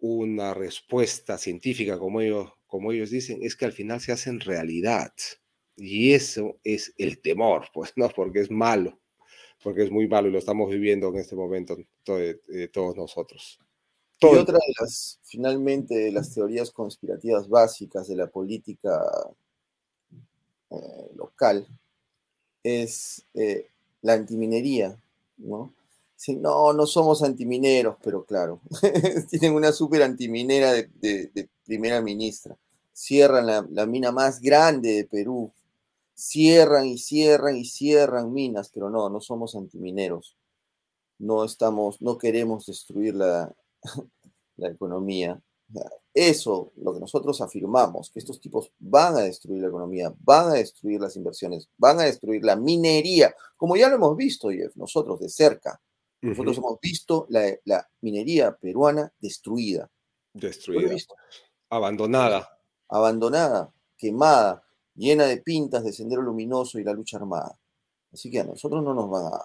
una 0.00 0.54
respuesta 0.54 1.38
científica, 1.38 1.98
como 1.98 2.20
ellos, 2.20 2.52
como 2.68 2.92
ellos 2.92 3.10
dicen, 3.10 3.40
es 3.42 3.56
que 3.56 3.64
al 3.64 3.72
final 3.72 4.00
se 4.00 4.12
hacen 4.12 4.38
realidad. 4.38 5.12
Y 5.76 6.12
eso 6.12 6.58
es 6.62 6.94
el 6.98 7.20
temor, 7.20 7.66
pues, 7.74 7.92
¿no? 7.96 8.08
Porque 8.10 8.40
es 8.40 8.50
malo, 8.50 8.98
porque 9.62 9.82
es 9.82 9.90
muy 9.90 10.06
malo 10.06 10.28
y 10.28 10.32
lo 10.32 10.38
estamos 10.38 10.70
viviendo 10.70 11.08
en 11.08 11.16
este 11.16 11.34
momento 11.34 11.76
eh, 12.06 12.68
todos 12.72 12.96
nosotros. 12.96 13.58
y 14.20 14.26
otra 14.26 14.58
de 14.58 14.74
las, 14.80 15.18
finalmente, 15.22 15.96
de 15.96 16.12
las 16.12 16.32
teorías 16.32 16.70
conspirativas 16.70 17.48
básicas 17.48 18.06
de 18.06 18.16
la 18.16 18.28
política 18.28 19.00
eh, 20.70 21.10
local 21.16 21.66
es 22.62 23.24
eh, 23.34 23.68
la 24.02 24.14
antiminería, 24.14 24.96
¿no? 25.38 25.72
no, 26.40 26.72
no 26.72 26.86
somos 26.86 27.22
antimineros, 27.22 27.96
pero 28.02 28.24
claro, 28.24 28.60
tienen 29.30 29.54
una 29.54 29.72
súper 29.72 30.02
antiminera 30.02 30.72
de, 30.72 31.48
primera 31.68 32.02
ministra. 32.02 32.56
Cierran 32.92 33.46
la, 33.46 33.86
mina 33.86 34.10
más 34.10 34.40
grande 34.40 34.94
de 34.94 35.04
Perú. 35.04 35.52
Cierran 36.14 36.86
y 36.86 36.98
cierran 36.98 37.56
y 37.56 37.64
cierran 37.64 38.32
minas, 38.32 38.70
pero 38.74 38.90
no, 38.90 39.08
no 39.08 39.20
somos 39.20 39.54
antimineros. 39.54 40.36
No 41.18 41.44
estamos, 41.44 42.02
no 42.02 42.18
queremos 42.18 42.66
destruir 42.66 43.14
la, 43.14 43.54
la 44.56 44.68
economía. 44.68 45.40
Eso, 46.12 46.72
lo 46.76 46.94
que 46.94 47.00
nosotros 47.00 47.40
afirmamos, 47.40 48.10
que 48.10 48.18
estos 48.18 48.40
tipos 48.40 48.72
van 48.80 49.16
a 49.16 49.20
destruir 49.20 49.62
la 49.62 49.68
economía, 49.68 50.12
van 50.18 50.48
a 50.48 50.54
destruir 50.54 51.00
las 51.00 51.14
inversiones, 51.14 51.68
van 51.76 52.00
a 52.00 52.04
destruir 52.04 52.42
la 52.42 52.56
minería, 52.56 53.32
como 53.56 53.76
ya 53.76 53.88
lo 53.88 53.96
hemos 53.96 54.16
visto, 54.16 54.48
Jeff, 54.50 54.74
nosotros 54.74 55.20
de 55.20 55.28
cerca 55.28 55.80
nosotros 56.20 56.58
hemos 56.58 56.80
visto 56.80 57.26
la, 57.30 57.88
minería 58.00 58.56
peruana 58.56 59.12
destruida. 59.20 59.88
Destruida. 60.32 60.96
Abandonada. 61.70 62.58
Abandonada, 62.88 63.72
quemada, 63.96 64.62
llena 64.94 65.26
de 65.26 65.38
pintas 65.38 65.84
de 65.84 65.92
sendero 65.92 66.22
luminoso 66.22 66.78
y 66.78 66.84
la 66.84 66.92
lucha 66.92 67.18
armada. 67.18 67.58
Así 68.12 68.30
que 68.30 68.40
a 68.40 68.44
nosotros 68.44 68.82
no 68.82 68.94
nos 68.94 69.10
van 69.10 69.26
a, 69.26 69.44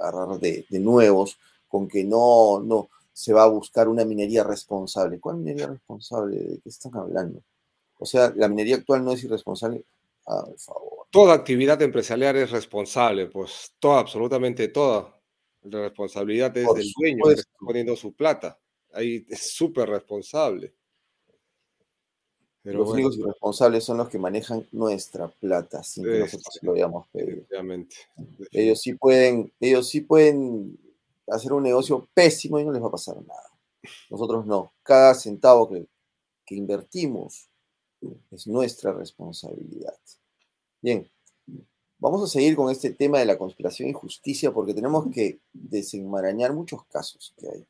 agarrar 0.00 0.38
de, 0.38 0.66
nuevos 0.72 1.38
con 1.68 1.88
que 1.88 2.04
no, 2.04 2.60
no 2.60 2.90
se 3.12 3.32
va 3.32 3.44
a 3.44 3.48
buscar 3.48 3.88
una 3.88 4.04
minería 4.04 4.44
responsable. 4.44 5.20
¿Cuál 5.20 5.36
minería 5.36 5.68
responsable? 5.68 6.36
¿De 6.36 6.60
qué 6.60 6.68
están 6.68 6.96
hablando? 6.96 7.42
O 7.98 8.06
sea, 8.06 8.32
la 8.36 8.48
minería 8.48 8.76
actual 8.76 9.04
no 9.04 9.12
es 9.12 9.24
irresponsable. 9.24 9.84
Ah, 10.26 10.44
por 10.44 10.58
favor. 10.58 11.06
Toda 11.10 11.34
actividad 11.34 11.80
empresarial 11.82 12.36
es 12.36 12.50
responsable, 12.50 13.26
pues 13.26 13.74
toda, 13.78 14.00
absolutamente 14.00 14.68
toda. 14.68 15.20
La 15.62 15.80
responsabilidad 15.82 16.56
es 16.56 16.66
del 16.72 16.92
dueño 16.98 17.24
que 17.24 17.32
está 17.32 17.58
poniendo 17.58 17.96
su 17.96 18.14
plata. 18.14 18.58
Ahí 18.92 19.26
es 19.28 19.52
súper 19.52 19.88
responsable. 19.88 20.74
Los 22.64 22.90
únicos 22.90 23.18
responsables 23.18 23.84
son 23.84 23.98
los 23.98 24.08
que 24.08 24.18
manejan 24.18 24.66
nuestra 24.72 25.28
plata 25.28 25.82
sin 25.82 26.04
que 26.04 26.18
nosotros 26.18 26.58
lo 26.62 26.74
hayamos 26.74 27.06
pedido. 27.08 27.44
Ellos 28.52 28.80
sí 28.80 28.94
pueden, 28.94 29.52
ellos 29.60 29.88
sí 29.88 30.00
pueden 30.02 30.78
hacer 31.28 31.52
un 31.52 31.62
negocio 31.62 32.08
pésimo 32.12 32.58
y 32.58 32.64
no 32.64 32.72
les 32.72 32.82
va 32.82 32.88
a 32.88 32.92
pasar 32.92 33.16
nada. 33.16 33.50
Nosotros 34.10 34.46
no. 34.46 34.72
Cada 34.82 35.14
centavo 35.14 35.70
que, 35.70 35.86
que 36.44 36.54
invertimos 36.54 37.48
es 38.30 38.46
nuestra 38.46 38.92
responsabilidad. 38.92 39.96
Bien, 40.82 41.08
Vamos 42.00 42.22
a 42.22 42.26
seguir 42.26 42.56
con 42.56 42.70
este 42.70 42.94
tema 42.94 43.18
de 43.18 43.26
la 43.26 43.36
conspiración 43.36 43.90
y 43.90 43.92
justicia 43.92 44.52
porque 44.52 44.72
tenemos 44.72 45.06
que 45.12 45.38
desenmarañar 45.52 46.54
muchos 46.54 46.82
casos 46.86 47.34
que 47.36 47.46
hay 47.46 47.66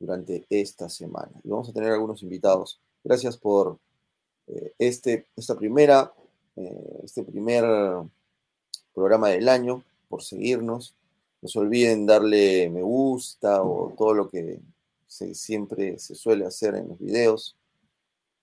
durante 0.00 0.44
esta 0.50 0.88
semana. 0.88 1.30
Y 1.44 1.50
vamos 1.50 1.68
a 1.68 1.72
tener 1.72 1.92
algunos 1.92 2.20
invitados. 2.24 2.80
Gracias 3.04 3.36
por 3.36 3.78
eh, 4.52 4.74
este, 4.78 5.26
esta 5.36 5.56
primera, 5.56 6.12
eh, 6.56 7.00
este 7.04 7.22
primer 7.22 7.64
programa 8.94 9.28
del 9.28 9.48
año, 9.48 9.84
por 10.08 10.22
seguirnos. 10.22 10.94
No 11.42 11.48
se 11.48 11.58
olviden 11.58 12.04
darle 12.06 12.68
me 12.68 12.82
gusta 12.82 13.62
o 13.62 13.94
todo 13.96 14.12
lo 14.12 14.28
que 14.28 14.60
siempre 15.06 15.98
se 15.98 16.14
suele 16.14 16.44
hacer 16.44 16.74
en 16.74 16.88
los 16.88 16.98
videos. 16.98 17.56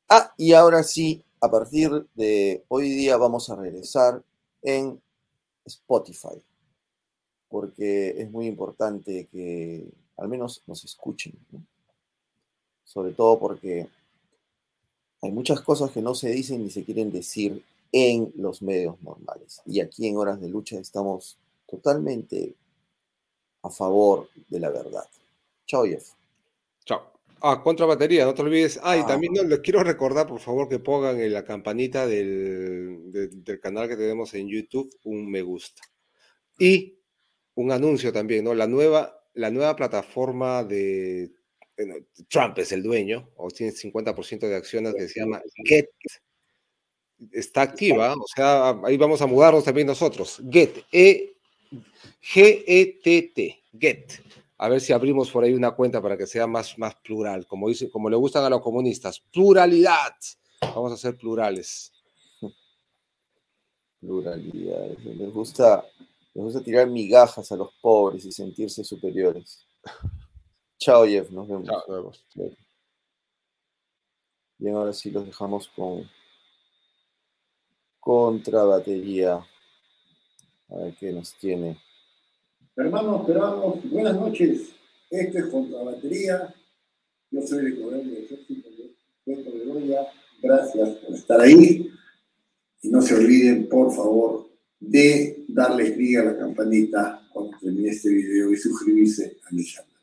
Ah, 0.10 0.34
y 0.38 0.54
ahora 0.54 0.84
sí, 0.84 1.24
a 1.42 1.52
partir 1.52 2.08
de 2.16 2.64
hoy 2.70 2.90
día 2.90 3.18
vamos 3.18 3.50
a 3.50 3.56
regresar 3.56 4.24
en 4.62 5.00
Spotify, 5.66 6.42
porque 7.50 8.22
es 8.22 8.32
muy 8.32 8.48
importante 8.48 9.28
que 9.32 9.88
al 10.18 10.28
menos 10.30 10.64
nos 10.66 10.84
escuchen, 10.84 11.34
sobre 12.84 13.12
todo 13.12 13.38
porque 13.38 13.88
hay 15.28 15.34
muchas 15.34 15.60
cosas 15.60 15.92
que 15.92 16.02
no 16.02 16.16
se 16.16 16.30
dicen 16.30 16.64
ni 16.64 16.70
se 16.70 16.86
quieren 16.86 17.12
decir 17.12 17.62
en 17.92 18.32
los 18.38 18.62
medios 18.62 19.02
normales. 19.02 19.62
Y 19.66 19.82
aquí 19.82 20.08
en 20.08 20.16
Horas 20.16 20.40
de 20.40 20.48
Lucha 20.48 20.80
estamos 20.80 21.38
totalmente 21.70 22.56
a 23.62 23.70
favor 23.70 24.30
de 24.48 24.60
la 24.60 24.70
verdad. 24.70 25.04
Chao, 25.66 25.84
Jeff. 25.86 26.12
Chao. 26.86 27.12
Ah, 27.42 27.62
contra 27.62 27.86
batería, 27.86 28.24
no 28.24 28.34
te 28.34 28.42
olvides. 28.42 28.80
Ah, 28.82 28.96
y 28.96 29.06
también 29.06 29.34
les 29.50 29.60
quiero 29.60 29.84
recordar, 29.84 30.28
por 30.28 30.40
favor, 30.40 30.70
que 30.70 30.80
pongan 30.80 31.20
en 31.20 31.34
la 31.34 31.44
campanita 31.44 32.08
del, 32.08 33.12
del, 33.12 33.60
canal 33.60 33.90
que 33.90 33.98
tenemos 33.98 34.34
en 34.34 34.48
YouTube 34.48 34.90
un 35.04 35.30
me 35.30 35.42
gusta. 35.42 35.82
Y 36.58 37.00
un 37.56 37.72
anuncio 37.74 38.14
también, 38.14 38.46
¿no? 38.46 38.54
La 38.54 38.66
nueva, 38.66 39.26
la 39.34 39.52
nueva 39.52 39.76
plataforma 39.76 40.64
de 40.64 41.32
Trump 42.30 42.58
es 42.58 42.72
el 42.72 42.84
dueño, 42.84 43.30
o 43.36 43.50
tiene 43.50 43.74
50% 43.74 44.48
de 44.48 44.56
acciones 44.56 44.96
que 44.96 45.08
se 45.08 45.20
llama 45.20 45.42
Get. 45.66 45.88
Está 47.32 47.64
activa, 47.64 48.14
o 48.14 48.28
sea, 48.36 48.80
ahí 48.84 48.98
vamos 48.98 49.22
a 49.22 49.28
mudarnos 49.28 49.64
también 49.64 49.88
nosotros. 49.88 50.42
Get, 50.52 50.86
E, 50.92 51.36
G-E-T-T, 52.22 53.64
Get 53.80 54.28
a 54.58 54.70
ver 54.70 54.82
si 54.82 54.92
abrimos 54.92 55.30
por 55.30 55.44
ahí 55.44 55.54
una 55.54 55.72
cuenta 55.72 56.02
para 56.02 56.18
que 56.18 56.26
sea 56.26 56.48
más, 56.48 56.78
más 56.78 56.96
plural, 56.96 57.46
como, 57.46 57.70
dice, 57.70 57.90
como 57.90 58.10
le 58.10 58.16
gustan 58.16 58.44
a 58.44 58.50
los 58.50 58.62
comunistas. 58.62 59.20
Pluralidad. 59.20 60.16
Vamos 60.62 60.92
a 60.94 60.98
ser 60.98 61.16
plurales. 61.16 61.92
Pluralidad. 64.00 64.98
Les 64.98 65.32
gusta, 65.32 65.86
les 66.34 66.44
gusta 66.44 66.62
tirar 66.62 66.88
migajas 66.90 67.52
a 67.52 67.56
los 67.56 67.70
pobres 67.82 68.26
y 68.26 68.32
sentirse 68.32 68.84
superiores. 68.84 69.68
Chao, 70.78 71.06
Jeff. 71.06 71.30
Nos 71.32 71.48
vemos. 71.48 71.68
Chao, 71.68 71.84
nos 71.88 71.98
vemos. 71.98 72.26
Bien, 74.60 74.76
ahora 74.76 74.94
sí 74.94 75.12
los 75.12 75.26
dejamos 75.26 75.68
con 75.76 76.10
contra 78.00 78.64
batería. 78.64 79.46
A 80.70 80.76
ver 80.76 80.96
qué 81.00 81.12
nos 81.12 81.34
tiene. 81.36 81.78
Hermanos 82.76 83.26
peruanos, 83.26 83.90
buenas 83.90 84.16
noches. 84.16 84.70
Este 85.10 85.40
es 85.40 85.46
Contra 85.48 85.84
Batería. 85.84 86.54
Yo 87.32 87.42
soy 87.42 87.66
el 87.66 87.82
coronel 87.82 88.14
del 88.14 88.24
ejército 88.24 88.70
de 89.26 89.60
Gloria. 89.66 90.08
Gracias 90.42 90.90
por 90.98 91.16
estar 91.16 91.42
ahí. 91.42 91.92
Y 92.82 92.90
no 92.90 93.02
se 93.02 93.16
olviden, 93.16 93.68
por 93.68 93.94
favor, 93.94 94.50
de 94.80 95.44
darle 95.48 95.96
clic 95.96 96.20
a 96.20 96.24
la 96.26 96.38
campanita 96.38 97.28
cuando 97.34 97.58
termine 97.58 97.90
este 97.90 98.10
video 98.10 98.52
y 98.52 98.58
suscribirse 98.58 99.38
a 99.44 99.54
mi 99.54 99.66
canal. 99.66 99.97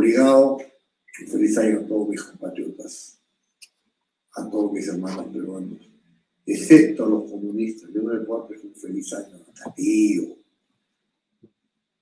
Obligado 0.00 0.56
feliz 1.30 1.58
año 1.58 1.80
a 1.80 1.86
todos 1.86 2.08
mis 2.08 2.22
compatriotas, 2.22 3.20
a 4.32 4.48
todos 4.48 4.72
mis 4.72 4.88
hermanos 4.88 5.26
peruanos 5.26 5.90
excepto 6.46 7.04
a 7.04 7.08
los 7.10 7.30
comunistas. 7.30 7.90
Yo 7.92 8.00
no 8.00 8.14
le 8.14 8.24
puedo 8.24 8.48
pedir 8.48 8.64
un 8.64 8.74
feliz 8.74 9.12
año 9.12 9.36
a 9.36 9.52
Castillo, 9.52 10.38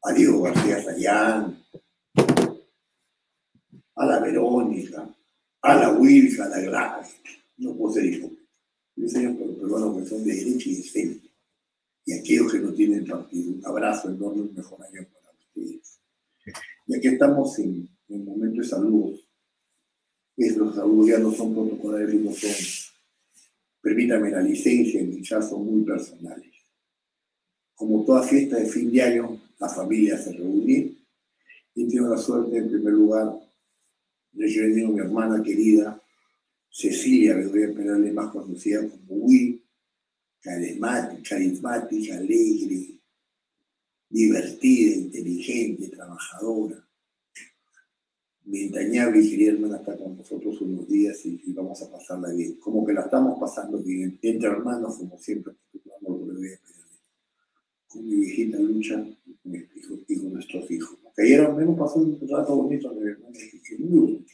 a 0.05 0.13
Diego 0.13 0.43
García 0.43 0.81
Sayán, 0.81 1.61
a 3.97 4.07
la 4.07 4.21
Verónica, 4.21 5.13
a 5.61 5.75
la 5.75 5.91
Wilfa, 5.91 6.45
a 6.45 6.49
la 6.51 6.61
Gladys. 6.61 7.17
No 7.57 7.75
puedo 7.75 7.95
ser 7.95 8.05
hijo. 8.05 8.31
Feliz 8.95 9.17
año 9.17 9.35
para 9.35 9.47
los 9.47 9.57
peruanos 9.57 9.99
que 9.99 10.09
son 10.09 10.25
de 10.25 10.35
derecha 10.37 10.69
y 10.69 10.77
de 10.77 10.83
centro. 10.85 11.31
Y 12.05 12.13
aquellos 12.13 12.53
que 12.53 12.61
no 12.61 12.73
tienen 12.73 13.05
partido. 13.05 13.55
Un 13.55 13.67
abrazo 13.67 14.09
enorme, 14.09 14.43
un 14.43 14.55
mejor 14.55 14.85
año 14.85 15.05
para. 15.13 15.18
Y 16.89 16.97
aquí 16.97 17.09
estamos 17.09 17.59
en, 17.59 17.87
en 18.09 18.25
momento 18.25 18.63
de 18.63 18.67
saludos. 18.67 19.29
Estos 20.37 20.75
saludos 20.75 21.09
ya 21.09 21.19
no 21.19 21.31
son 21.33 21.55
protocolarios, 21.55 22.23
no 22.23 22.33
son 22.33 22.51
Permítame 23.81 24.31
la 24.31 24.41
licencia 24.41 25.01
en 25.01 25.11
mi 25.11 25.23
caso 25.23 25.59
muy 25.59 25.83
personales. 25.83 26.53
Como 27.75 28.05
toda 28.05 28.23
fiesta 28.23 28.57
de 28.57 28.67
fin 28.67 28.91
de 28.91 29.03
año, 29.03 29.41
la 29.59 29.69
familia 29.69 30.19
se 30.19 30.33
reúne 30.33 30.95
y 31.75 31.89
tengo 31.89 32.09
la 32.09 32.19
suerte, 32.19 32.57
en 32.57 32.69
primer 32.69 32.93
lugar, 32.93 33.39
de 34.33 34.47
reunir 34.47 34.87
a 34.87 34.89
mi 34.89 34.99
hermana 34.99 35.43
querida, 35.43 36.03
Cecilia 36.71 37.37
Bedoya 37.37 37.73
Perales, 37.75 38.13
más 38.13 38.33
conocida 38.33 38.81
como 38.89 39.27
carismática, 40.41 41.23
carismática, 41.29 42.17
alegre, 42.17 42.98
divertida, 44.11 44.97
inteligente, 44.97 45.89
trabajadora 45.89 46.89
mi 48.49 48.63
entrañable 48.63 49.21
y 49.21 49.47
hermana 49.47 49.77
está 49.77 49.97
con 49.97 50.17
nosotros 50.17 50.59
unos 50.63 50.89
días 50.89 51.21
y, 51.27 51.53
vamos 51.53 51.83
a 51.83 51.91
pasarla 51.91 52.33
bien. 52.33 52.55
Como 52.59 52.85
que 52.87 52.95
la 52.95 53.03
estamos 53.03 53.39
pasando 53.39 53.79
bien, 53.79 54.19
entre 54.23 54.49
hermanos, 54.49 54.97
como 54.97 55.19
siempre, 55.19 55.53
con 57.89 58.07
mi 58.07 58.17
viejita 58.17 58.59
lucha 58.59 58.97
con 59.43 59.53
mi 59.53 59.59
hijo, 59.59 59.99
y 60.09 60.19
con 60.19 60.33
nuestros 60.33 60.71
hijos. 60.71 60.99
Que 61.15 61.23
ayer 61.23 61.41
hemos 61.41 61.79
pasado 61.79 62.01
un 62.01 62.29
rato 62.29 62.57
bonito, 62.57 62.95
mi 62.95 63.09
hermana, 63.09 63.33
que 63.33 63.79
muy 63.79 63.99
bonito. 63.99 64.33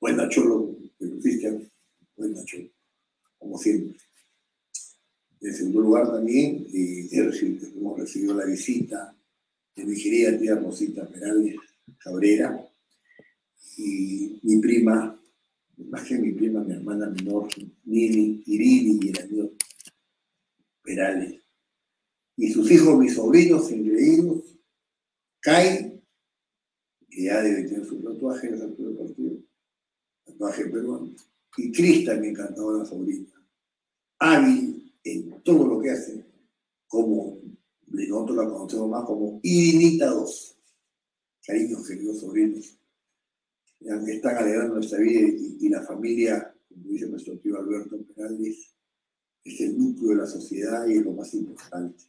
Buen 0.00 0.16
Nacholo, 0.16 0.76
Cristian, 1.20 1.68
buen 2.16 2.32
Nacholo, 2.32 2.68
como 3.38 3.58
siempre. 3.58 3.98
En 5.46 5.54
segundo 5.54 5.80
lugar 5.80 6.10
también, 6.10 6.66
y 6.72 7.08
hemos 7.16 7.96
recibido 7.96 8.34
la 8.34 8.46
visita 8.46 9.16
de 9.76 9.84
mi 9.84 9.94
querida 9.94 10.36
tía 10.36 10.56
Rosita 10.56 11.06
Perales 11.06 11.54
Cabrera, 11.98 12.68
y 13.76 14.40
mi 14.42 14.58
prima, 14.58 15.22
más 15.88 16.02
que 16.02 16.18
mi 16.18 16.32
prima, 16.32 16.64
mi 16.64 16.72
hermana 16.72 17.08
menor, 17.10 17.46
Nini, 17.84 18.42
Irini 18.44 18.98
y 19.00 19.10
el 19.10 19.22
amigo 19.22 19.52
Perales. 20.82 21.40
Y 22.38 22.52
sus 22.52 22.68
hijos, 22.72 22.98
mis 22.98 23.14
sobrinos 23.14 23.70
increíbles, 23.70 24.58
Kai, 25.38 26.02
que 27.08 27.22
ya 27.22 27.40
debe 27.40 27.68
tener 27.68 27.86
su 27.86 28.02
tatuaje 28.02 28.48
en 28.48 28.54
el 28.54 28.76
del 28.76 28.96
partido, 28.96 29.36
tatuaje 30.24 30.64
peruano, 30.64 31.14
y 31.56 31.70
Crista, 31.70 32.16
mi 32.16 32.28
encantadora 32.30 32.84
hábil 34.18 34.75
en 34.75 34.75
todo 35.46 35.66
lo 35.66 35.80
que 35.80 35.90
hace, 35.90 36.26
como 36.86 37.40
nosotros 37.86 38.36
la 38.36 38.50
conocemos 38.50 38.90
más 38.90 39.04
como 39.04 39.40
Irinita 39.42 40.10
2. 40.10 40.58
Cariños, 41.46 41.86
queridos 41.86 42.20
sobrinos 42.20 42.76
están 43.80 44.36
alegrando 44.36 44.74
nuestra 44.74 44.98
vida 44.98 45.28
y, 45.28 45.68
la 45.68 45.82
familia, 45.82 46.54
como 46.68 46.90
dice 46.90 47.08
nuestro 47.08 47.38
tío 47.38 47.58
Alberto 47.58 48.02
Perales, 48.14 48.74
es 49.44 49.60
el 49.60 49.78
núcleo 49.78 50.10
de 50.10 50.16
la 50.16 50.26
sociedad 50.26 50.86
y 50.86 50.98
es 50.98 51.04
lo 51.04 51.12
más 51.12 51.32
importante. 51.34 52.04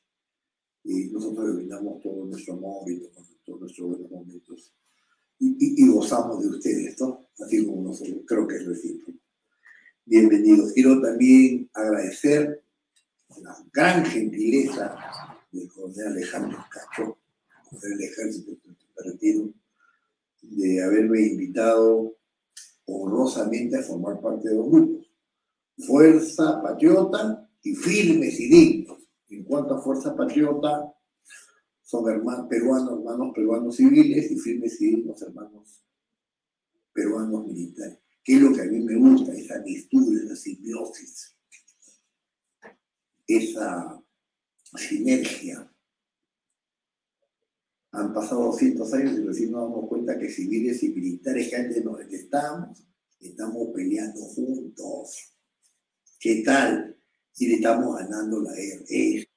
Y 0.83 1.05
nosotros 1.09 1.47
le 1.47 1.55
brindamos 1.55 2.01
todo 2.01 2.25
nuestro 2.25 2.53
amor 2.55 2.89
y 2.89 3.01
todos 3.45 3.61
nuestros 3.61 3.89
buenos 3.89 4.09
momentos. 4.09 4.73
Y, 5.39 5.87
gozamos 5.87 6.41
de 6.41 6.49
ustedes, 6.49 6.99
¿no? 6.99 7.29
Así 7.39 7.63
como 7.65 7.83
nosotros, 7.83 8.21
creo 8.25 8.47
que 8.47 8.55
es 8.55 8.65
recíproco. 8.65 9.19
Bienvenidos. 10.05 10.71
Quiero 10.73 10.99
también 10.99 11.69
agradecer 11.73 12.63
la 13.41 13.57
gran 13.73 14.05
gentileza 14.05 14.95
del 15.51 15.67
coronel 15.69 16.07
Alejandro 16.07 16.57
Cacho, 16.71 17.17
del 17.71 18.01
ejército 18.01 18.51
de 18.51 19.11
retiro, 19.11 19.53
de 20.41 20.83
haberme 20.83 21.21
invitado 21.21 22.17
honrosamente 22.85 23.77
a 23.77 23.83
formar 23.83 24.21
parte 24.21 24.49
de 24.49 24.55
los 24.55 24.69
grupos. 24.69 25.11
Fuerza 25.77 26.61
Patriota 26.61 27.49
y 27.61 27.75
Firmes 27.75 28.39
y 28.39 28.49
Dignos. 28.49 28.97
En 29.29 29.43
cuanto 29.43 29.75
a 29.75 29.81
Fuerza 29.81 30.15
Patriota, 30.15 30.93
son 31.83 32.09
hermanos 32.09 32.47
peruanos, 32.49 32.99
hermanos 32.99 33.31
peruanos 33.35 33.75
civiles 33.75 34.31
y 34.31 34.37
Firmes 34.37 34.81
y 34.81 34.87
Dignos, 34.87 35.21
hermanos 35.21 35.83
peruanos 36.93 37.45
militares. 37.45 37.99
Que 38.23 38.35
es 38.35 38.41
lo 38.41 38.53
que 38.53 38.61
a 38.61 38.65
mí 38.65 38.79
me 38.79 38.95
gusta, 38.95 39.33
esa 39.33 39.61
mistura, 39.61 40.21
esa 40.23 40.35
simbiosis. 40.35 41.36
Esa 43.27 44.01
sinergia. 44.75 45.71
Han 47.91 48.13
pasado 48.13 48.45
200 48.45 48.93
años 48.93 49.19
y 49.19 49.23
recién 49.23 49.51
nos 49.51 49.69
damos 49.69 49.89
cuenta 49.89 50.17
que 50.17 50.29
civiles 50.29 50.81
y 50.83 50.89
militares 50.89 51.49
que 51.49 51.55
antes 51.55 51.83
nos 51.83 51.97
detestábamos, 51.97 52.83
estamos 53.19 53.69
peleando 53.73 54.19
juntos. 54.21 55.33
¿Qué 56.19 56.43
tal? 56.43 56.95
Y 57.37 57.47
le 57.47 57.55
estamos 57.55 57.95
ganando 57.97 58.41
la 58.41 58.53
guerra. 58.53 59.27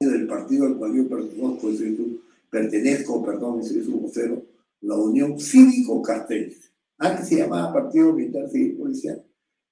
del 0.00 0.26
partido 0.26 0.66
al 0.66 0.76
cual 0.76 0.94
yo 0.94 1.08
pertenezco, 1.08 2.20
pertenezco, 2.50 3.24
perdón, 3.24 3.64
soy 3.64 3.82
su 3.82 3.98
vocero, 4.00 4.44
la 4.84 4.96
Unión 4.96 5.38
Cívico 5.38 6.00
Cartel. 6.02 6.56
Antes 6.98 7.28
se 7.28 7.36
llamaba 7.36 7.72
Partido 7.72 8.12
Militar 8.12 8.48
Civil 8.50 8.76
Policial, 8.76 9.24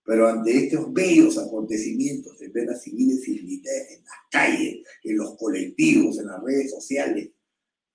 pero 0.04 0.28
ante 0.28 0.64
estos 0.64 0.92
bellos 0.92 1.38
acontecimientos 1.38 2.38
de 2.38 2.50
penas 2.50 2.82
civiles 2.82 3.26
y 3.28 3.32
militares 3.32 3.98
en 3.98 4.04
las 4.04 4.16
calles, 4.30 4.86
en 5.04 5.16
los 5.16 5.36
colectivos, 5.36 6.18
en 6.18 6.26
las 6.26 6.42
redes 6.42 6.70
sociales, 6.70 7.30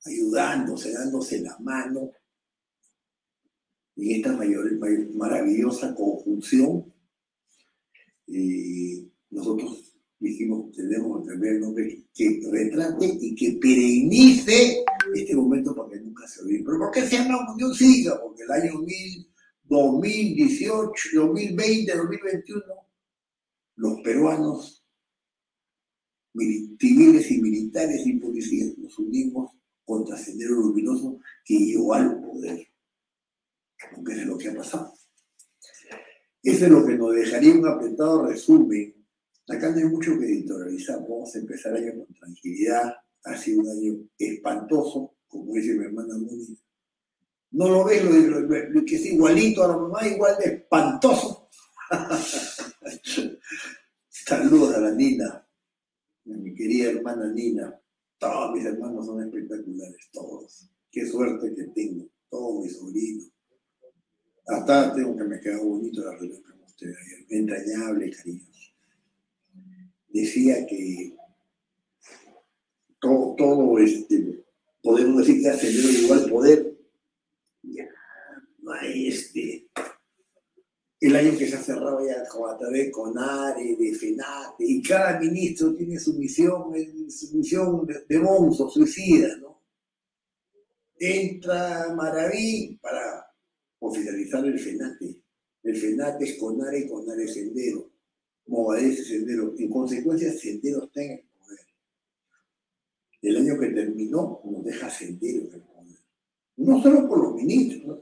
ayudándose, 0.06 0.94
dándose 0.94 1.42
la 1.42 1.58
mano, 1.60 2.12
en 3.98 4.12
esta 4.12 4.32
mayor, 4.34 4.72
maravillosa 5.16 5.94
conjunción, 5.96 6.94
nosotros 9.30 9.96
dijimos, 10.20 10.72
tenemos 10.76 11.26
que 11.26 11.34
el 11.34 11.60
nombre 11.60 12.06
que 12.14 12.42
retrate 12.52 13.18
y 13.20 13.36
que 13.36 13.58
perenice 13.60 14.84
este 15.14 15.36
momento 15.36 15.76
para 15.76 15.90
que 15.90 16.00
nunca 16.00 16.28
se 16.28 16.42
olvide. 16.42 16.64
¿Pero 16.66 16.80
por 16.80 16.92
qué 16.92 17.02
se 17.02 17.18
llama 17.18 17.54
Unión 17.54 17.74
Cívica? 17.74 18.20
Porque 18.22 18.44
el 18.44 18.52
año 18.52 18.74
2018, 19.64 21.10
2020, 21.14 21.96
2021, 21.96 22.64
los 23.76 24.02
peruanos, 24.02 24.86
civiles 26.34 27.32
y 27.32 27.42
militares 27.42 28.06
y 28.06 28.14
policías, 28.14 28.78
nos 28.78 28.98
unimos 29.00 29.52
contra 29.84 30.18
Sendero 30.18 30.56
Luminoso 30.56 31.20
que 31.44 31.58
llegó 31.58 31.94
al 31.94 32.22
poder. 32.22 32.68
Porque 33.96 34.14
es 34.14 34.26
lo 34.26 34.38
que 34.38 34.50
ha 34.50 34.56
pasado. 34.56 34.94
Eso 36.44 36.66
es 36.66 36.72
lo 36.72 36.86
que 36.86 36.96
nos 36.96 37.14
dejaría 37.14 37.54
un 37.54 37.68
apretado 37.68 38.26
resumen 38.26 38.98
Acá 39.50 39.72
no 39.72 39.78
hay 39.78 39.86
mucho 39.86 40.20
que 40.20 40.26
editorializar, 40.26 41.00
vamos 41.00 41.34
a 41.34 41.40
empezar 41.40 41.76
el 41.78 41.84
año 41.84 42.06
con 42.06 42.14
tranquilidad. 42.16 42.94
Ha 43.28 43.38
sido 43.38 43.62
un 43.62 43.70
año 43.70 44.10
espantoso, 44.18 45.16
como 45.28 45.54
dice 45.54 45.74
mi 45.74 45.86
hermana 45.86 46.18
Mónica. 46.18 46.62
No 47.52 47.70
lo 47.70 47.86
ves, 47.86 48.04
lo, 48.04 48.86
que 48.86 48.96
es 48.96 49.06
igualito 49.06 49.64
a 49.64 49.70
la 49.70 49.78
mamá, 49.78 50.08
igual 50.08 50.36
de 50.38 50.46
espantoso. 50.56 51.50
Saludos 54.10 54.76
a 54.76 54.80
la 54.82 54.92
Nina, 54.92 55.26
a 55.28 56.30
mi 56.30 56.54
querida 56.54 56.92
hermana 56.92 57.32
Nina. 57.32 57.80
Todos 58.18 58.54
mis 58.54 58.66
hermanos 58.66 59.06
son 59.06 59.24
espectaculares, 59.24 60.10
todos. 60.12 60.70
Qué 60.92 61.06
suerte 61.06 61.54
que 61.56 61.64
tengo, 61.66 62.10
todos 62.30 62.64
mis 62.64 62.76
sobrinos. 62.76 63.32
Hasta 64.48 64.94
tengo 64.94 65.16
que 65.16 65.24
me 65.24 65.40
quedado 65.40 65.66
bonito 65.66 66.04
la 66.04 66.16
relación 66.16 66.44
con 66.44 66.64
usted 66.64 66.88
ayer. 66.88 67.26
Entrañable, 67.30 68.12
cariño 68.12 68.48
decía 70.10 70.66
que 70.66 71.16
todo, 73.00 73.36
todo 73.36 73.80
este, 73.80 74.46
podemos 74.82 75.26
decir 75.26 75.42
que 75.42 75.58
tenido 75.58 75.90
igual 75.90 76.30
poder. 76.30 76.78
Ya, 77.64 77.88
este. 78.84 79.70
El 81.00 81.16
año 81.16 81.38
que 81.38 81.48
se 81.48 81.56
ha 81.56 81.62
cerrado 81.62 82.00
ya 82.04 82.24
a 82.24 82.58
través 82.58 82.92
con 82.92 83.16
ARE, 83.18 83.76
de 83.76 83.94
FENATE, 83.94 84.66
y 84.66 84.82
cada 84.82 85.20
ministro 85.20 85.76
tiene 85.76 86.00
su 86.00 86.16
misión, 86.16 86.74
su 87.10 87.38
misión 87.38 87.86
de, 87.86 88.04
de 88.10 88.20
monstruo, 88.20 88.70
suicida, 88.70 89.38
¿no? 89.38 89.62
Entra 91.00 91.94
Maraví 91.96 92.80
para 92.82 93.28
oficializar 93.80 94.44
el 94.44 94.58
FENATE. 94.58 95.22
El 95.62 95.76
FENATE 95.76 96.26
es 96.26 96.38
CONARE, 96.40 96.88
CONARE 96.88 97.28
Sendero 97.28 97.92
ese 98.78 99.04
Sendero. 99.04 99.54
En 99.58 99.70
consecuencia, 99.70 100.32
Sendero 100.34 100.86
está 100.86 101.04
en 101.04 101.27
el 103.22 103.36
poder. 103.36 103.44
El 103.44 103.52
año 103.52 103.60
que 103.60 103.68
terminó 103.68 104.42
nos 104.44 104.64
deja 104.64 104.90
en 105.02 105.20
el. 105.22 105.64
No 106.58 106.82
solo 106.82 107.08
por 107.08 107.24
los 107.24 107.36
ministros. 107.36 108.00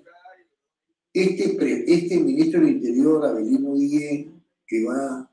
Este, 1.13 1.93
este 1.93 2.20
ministro 2.20 2.59
del 2.59 2.72
Interior, 2.72 3.26
Abelino 3.26 3.74
Guillén, 3.74 4.43
que 4.68 4.84
va 4.84 5.30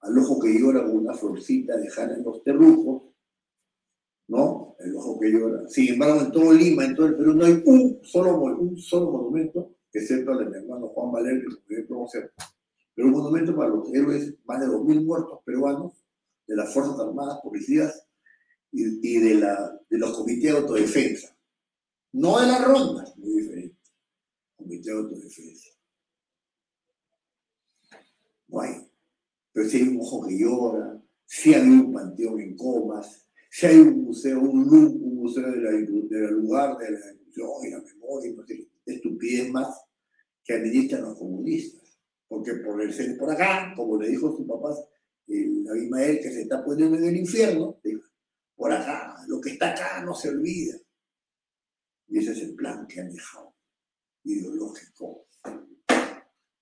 al 0.00 0.18
ojo 0.18 0.38
que 0.38 0.58
llora 0.58 0.84
con 0.84 0.98
una 0.98 1.14
florcita 1.14 1.76
dejar 1.76 2.12
en 2.12 2.22
los 2.22 2.42
terrujos, 2.44 3.02
¿no? 4.28 4.76
El 4.78 4.94
ojo 4.96 5.18
que 5.18 5.30
llora. 5.30 5.68
Sin 5.68 5.94
embargo, 5.94 6.20
en 6.20 6.32
todo 6.32 6.52
Lima, 6.52 6.84
en 6.84 6.94
todo 6.94 7.06
el 7.06 7.16
Perú, 7.16 7.34
no 7.34 7.44
hay 7.44 7.60
un 7.64 7.98
solo, 8.02 8.36
un 8.36 8.76
solo 8.78 9.10
monumento, 9.10 9.74
excepto 9.92 10.32
el 10.32 10.38
de 10.38 10.50
mi 10.50 10.56
hermano 10.64 10.88
Juan 10.88 11.12
Valerio, 11.12 11.48
que 11.68 11.86
conocer 11.86 12.32
pero 12.94 13.08
un 13.08 13.14
monumento 13.14 13.56
para 13.56 13.70
los 13.70 13.92
héroes, 13.94 14.34
más 14.44 14.60
de 14.60 14.66
2.000 14.66 15.04
muertos 15.06 15.40
peruanos, 15.44 15.94
de 16.46 16.54
las 16.54 16.74
Fuerzas 16.74 17.00
Armadas, 17.00 17.38
policías 17.42 18.06
y, 18.72 19.18
de, 19.18 19.34
la, 19.34 19.80
de 19.88 19.98
los 19.98 20.16
comités 20.16 20.52
de 20.52 20.58
autodefensa. 20.58 21.36
No 22.12 22.40
de 22.40 22.46
las 22.46 22.64
rondas, 22.64 23.16
muy 23.16 23.40
diferente. 23.40 23.76
Comité 24.56 24.90
de 24.90 24.96
autodefensa. 24.96 25.68
No 28.48 28.60
hay. 28.60 28.88
Pero 29.52 29.68
si 29.68 29.76
hay 29.78 29.88
un 29.88 30.00
ojo 30.00 30.26
que 30.26 30.38
llora, 30.38 31.02
si 31.26 31.54
hay 31.54 31.68
un 31.68 31.92
panteón 31.92 32.40
en 32.40 32.56
comas, 32.56 33.26
si 33.50 33.66
hay 33.66 33.78
un 33.78 34.04
museo, 34.04 34.40
un, 34.40 34.68
un 34.68 35.16
museo 35.16 35.50
de 35.50 35.60
del 35.60 36.34
lugar 36.34 36.76
de 36.78 36.90
la 36.90 36.98
evolución 36.98 37.50
y 37.64 37.70
la 37.70 37.80
memoria, 37.80 38.32
no 38.36 38.46
sé, 38.46 38.68
estupidez 38.86 39.50
más 39.50 39.68
que 40.44 40.54
administran 40.54 41.02
los 41.02 41.18
comunistas 41.18 41.80
porque 42.30 42.54
por 42.54 42.80
el 42.80 42.94
ser 42.94 43.18
por 43.18 43.28
acá, 43.28 43.74
como 43.76 44.00
le 44.00 44.08
dijo 44.08 44.34
su 44.36 44.46
papá, 44.46 44.72
el 45.26 45.66
Abimael, 45.68 46.20
que 46.20 46.30
se 46.30 46.42
está 46.42 46.64
poniendo 46.64 46.96
en 46.96 47.04
el 47.04 47.16
infierno, 47.16 47.80
por 48.60 48.70
acá, 48.70 49.16
lo 49.26 49.40
que 49.40 49.52
está 49.52 49.70
acá 49.70 50.04
no 50.04 50.14
se 50.14 50.28
olvida. 50.28 50.76
Y 52.08 52.18
ese 52.18 52.32
es 52.32 52.42
el 52.42 52.54
plan 52.54 52.86
que 52.86 53.00
han 53.00 53.10
dejado, 53.10 53.56
ideológico. 54.22 55.28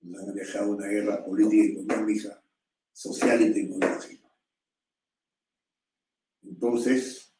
Nos 0.03 0.21
han 0.21 0.33
dejado 0.33 0.71
una 0.71 0.87
guerra 0.87 1.25
política, 1.25 1.81
económica, 1.81 2.41
social 2.93 3.41
y 3.41 3.53
tecnológica. 3.53 4.29
Entonces, 6.43 7.33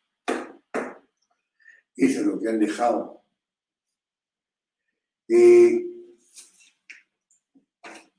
eso 1.96 2.20
es 2.20 2.26
lo 2.26 2.38
que 2.38 2.50
han 2.50 2.60
dejado. 2.60 3.24
Eh, 5.30 5.86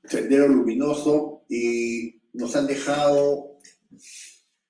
Sendero 0.05 0.47
Luminoso 0.47 1.45
y 1.47 2.19
nos 2.33 2.55
han 2.55 2.65
dejado 2.65 3.59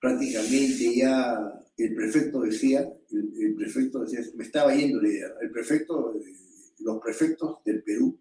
prácticamente 0.01 0.95
ya, 0.97 1.61
el 1.84 1.96
prefecto 1.96 2.42
decía, 2.42 2.82
el, 3.10 3.56
prefecto 3.56 4.02
decía, 4.02 4.22
me 4.36 4.44
estaba 4.44 4.74
yendo 4.74 5.02
la 5.02 5.10
idea, 5.10 5.28
el 5.42 5.52
prefecto, 5.52 6.14
los 6.80 7.02
prefectos 7.02 7.64
del 7.64 7.84
Perú, 7.84 8.20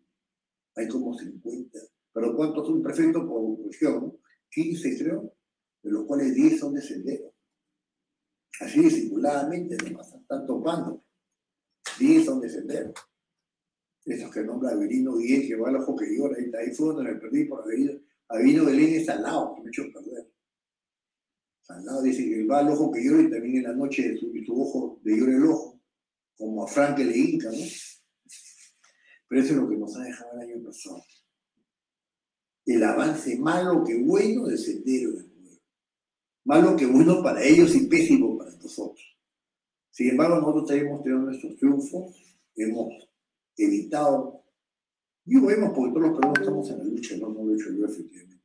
hay 0.77 0.89
como 0.89 1.17
50, 1.17 1.79
pero 2.13 2.37
¿cuántos 2.37 2.67
son 2.67 2.83
prefectos 2.83 3.25
por 3.25 3.67
región? 3.67 4.17
15 4.51 4.99
creo, 4.99 5.35
de 5.83 5.91
los 5.91 6.05
cuales 6.05 6.35
10 6.35 6.59
son 6.59 6.75
de 6.75 6.83
sendero. 6.83 7.35
Así 8.61 8.81
disimuladamente, 8.81 9.77
no 9.77 9.97
pasan 9.97 10.27
tantos 10.27 10.63
bandos, 10.63 11.01
10 11.99 12.25
son 12.25 12.41
de 12.41 12.49
sendero 12.49 12.93
esos 14.05 14.33
que 14.33 14.43
nombra 14.43 14.71
Averino 14.71 15.17
Guillén, 15.17 15.47
que 15.47 15.57
va 15.57 15.69
al 15.69 15.77
ojo 15.77 15.97
que 15.97 16.17
llora, 16.17 16.37
ahí, 16.59 16.73
fue 16.73 16.89
donde 16.89 17.13
me 17.13 17.19
perdí 17.19 17.45
por 17.45 17.63
Averino. 17.63 17.93
Averino 18.29 18.65
Belén 18.65 18.95
es 18.95 19.09
al 19.09 19.23
lado, 19.23 19.55
que 19.57 19.63
me 19.63 19.71
lado 21.85 22.03
dice 22.03 22.25
que 22.25 22.45
va 22.47 22.59
al 22.59 22.69
ojo 22.69 22.91
que 22.91 23.05
llora 23.05 23.23
y 23.23 23.31
también 23.31 23.57
en 23.59 23.63
la 23.65 23.73
noche 23.73 24.17
su, 24.19 24.33
su 24.45 24.61
ojo 24.61 25.01
de 25.03 25.17
llora 25.17 25.37
el 25.37 25.45
ojo, 25.45 25.81
como 26.37 26.65
a 26.65 26.67
Frank 26.67 26.99
le 26.99 27.17
Inca, 27.17 27.51
¿no? 27.51 27.65
Pero 29.29 29.43
eso 29.43 29.53
es 29.53 29.61
lo 29.61 29.69
que 29.69 29.77
nos 29.77 29.97
ha 29.97 30.03
dejado 30.03 30.33
el 30.35 30.51
año 30.51 30.65
pasado. 30.65 31.05
El 32.67 32.83
avance 32.83 33.39
malo 33.39 33.85
que 33.85 34.03
bueno 34.03 34.47
del 34.47 34.59
sendero 34.59 35.13
del 35.13 35.27
pueblo. 35.27 35.61
Malo 36.45 36.77
que 36.77 36.87
bueno 36.87 37.23
para 37.23 37.43
ellos 37.43 37.75
y 37.77 37.87
pésimo 37.87 38.37
para 38.37 38.51
nosotros. 38.57 39.01
Sin 39.93 40.11
embargo, 40.11 40.37
nosotros 40.37 40.67
tenemos 40.67 41.03
tenido 41.03 41.23
nuestros 41.23 41.57
triunfos, 41.57 42.17
hemos 42.57 43.09
evitado. 43.57 44.43
Digo 45.25 45.47
vemos 45.47 45.73
porque 45.77 45.93
todos 45.93 46.09
los 46.09 46.19
peruanos 46.19 46.41
estamos 46.41 46.71
en 46.71 46.79
la 46.79 46.85
lucha, 46.85 47.17
no, 47.19 47.29
no 47.29 47.51
he 47.51 47.55
hecho 47.55 47.73
yo 47.73 47.85
efectivamente. 47.85 48.45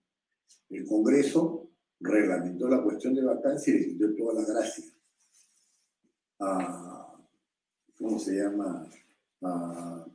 El 0.69 0.85
Congreso 0.85 1.64
reglamentó 1.99 2.67
la 2.67 2.83
cuestión 2.83 3.15
de 3.15 3.23
vacancia 3.23 3.73
y 3.73 3.79
le 3.79 3.87
quitó 3.87 4.15
toda 4.15 4.41
la 4.41 4.45
gracia 4.47 4.85
a, 6.39 7.15
¿cómo 7.97 8.19
se 8.19 8.35
llama? 8.35 8.89
A 9.41 10.05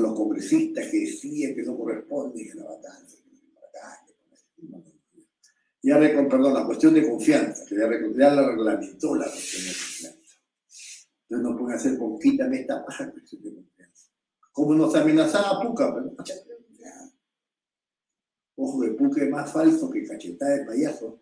los 0.00 0.14
congresistas 0.14 0.88
que 0.88 1.00
decían 1.00 1.54
que 1.54 1.62
no 1.62 1.78
corresponde 1.78 2.44
que 2.44 2.54
la 2.54 2.64
vacancia, 2.64 3.24
ya 5.84 5.98
perdón, 5.98 6.54
la 6.54 6.64
cuestión 6.64 6.94
de 6.94 7.06
confianza, 7.06 7.66
que 7.66 7.76
ya, 7.76 7.86
la 8.30 8.48
reglamentó 8.48 9.14
la 9.14 9.26
cuestión 9.26 9.64
de 9.64 9.72
confianza. 9.72 10.18
Entonces 11.28 11.50
no 11.50 11.58
pueden 11.58 11.76
hacer 11.76 11.98
con 11.98 12.18
quítame 12.18 12.60
esta 12.60 12.84
paja 12.84 13.10
cuestión 13.12 13.42
de 13.42 13.54
confianza. 13.54 14.08
Como 14.50 14.74
nos 14.74 14.94
amenazaba 14.94 15.60
Puca, 15.60 15.94
pero 15.94 16.14
Ojo 18.56 18.82
de 18.82 19.24
es 19.24 19.30
más 19.30 19.52
falso 19.52 19.90
que 19.90 20.06
cachetada 20.06 20.58
de 20.58 20.64
payaso. 20.64 21.20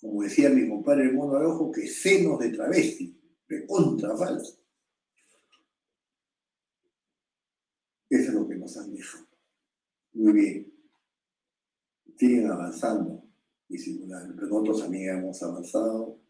Como 0.00 0.22
decía 0.22 0.50
mi 0.50 0.68
compadre 0.68 1.04
el 1.04 1.14
mono 1.14 1.38
ojo, 1.48 1.72
que 1.72 1.86
senos 1.86 2.38
de 2.38 2.50
travesti, 2.50 3.18
de 3.48 3.66
contra 3.66 4.14
falso. 4.16 4.58
Eso 8.10 8.28
es 8.28 8.34
lo 8.34 8.46
que 8.46 8.56
nos 8.56 8.76
han 8.76 8.92
dejado. 8.92 9.26
Muy 10.12 10.32
bien. 10.32 10.72
Siguen 12.16 12.50
avanzando. 12.50 13.24
Y 13.68 13.76
nosotros 13.76 14.82
también 14.82 15.18
hemos 15.18 15.42
avanzado. 15.42 16.20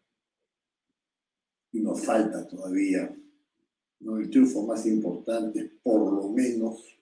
Y 1.73 1.81
nos 1.81 2.03
falta 2.03 2.47
todavía. 2.47 3.15
¿no? 3.99 4.17
El 4.17 4.29
triunfo 4.29 4.65
más 4.65 4.85
importante, 4.85 5.79
por 5.83 6.13
lo 6.13 6.29
menos, 6.29 6.94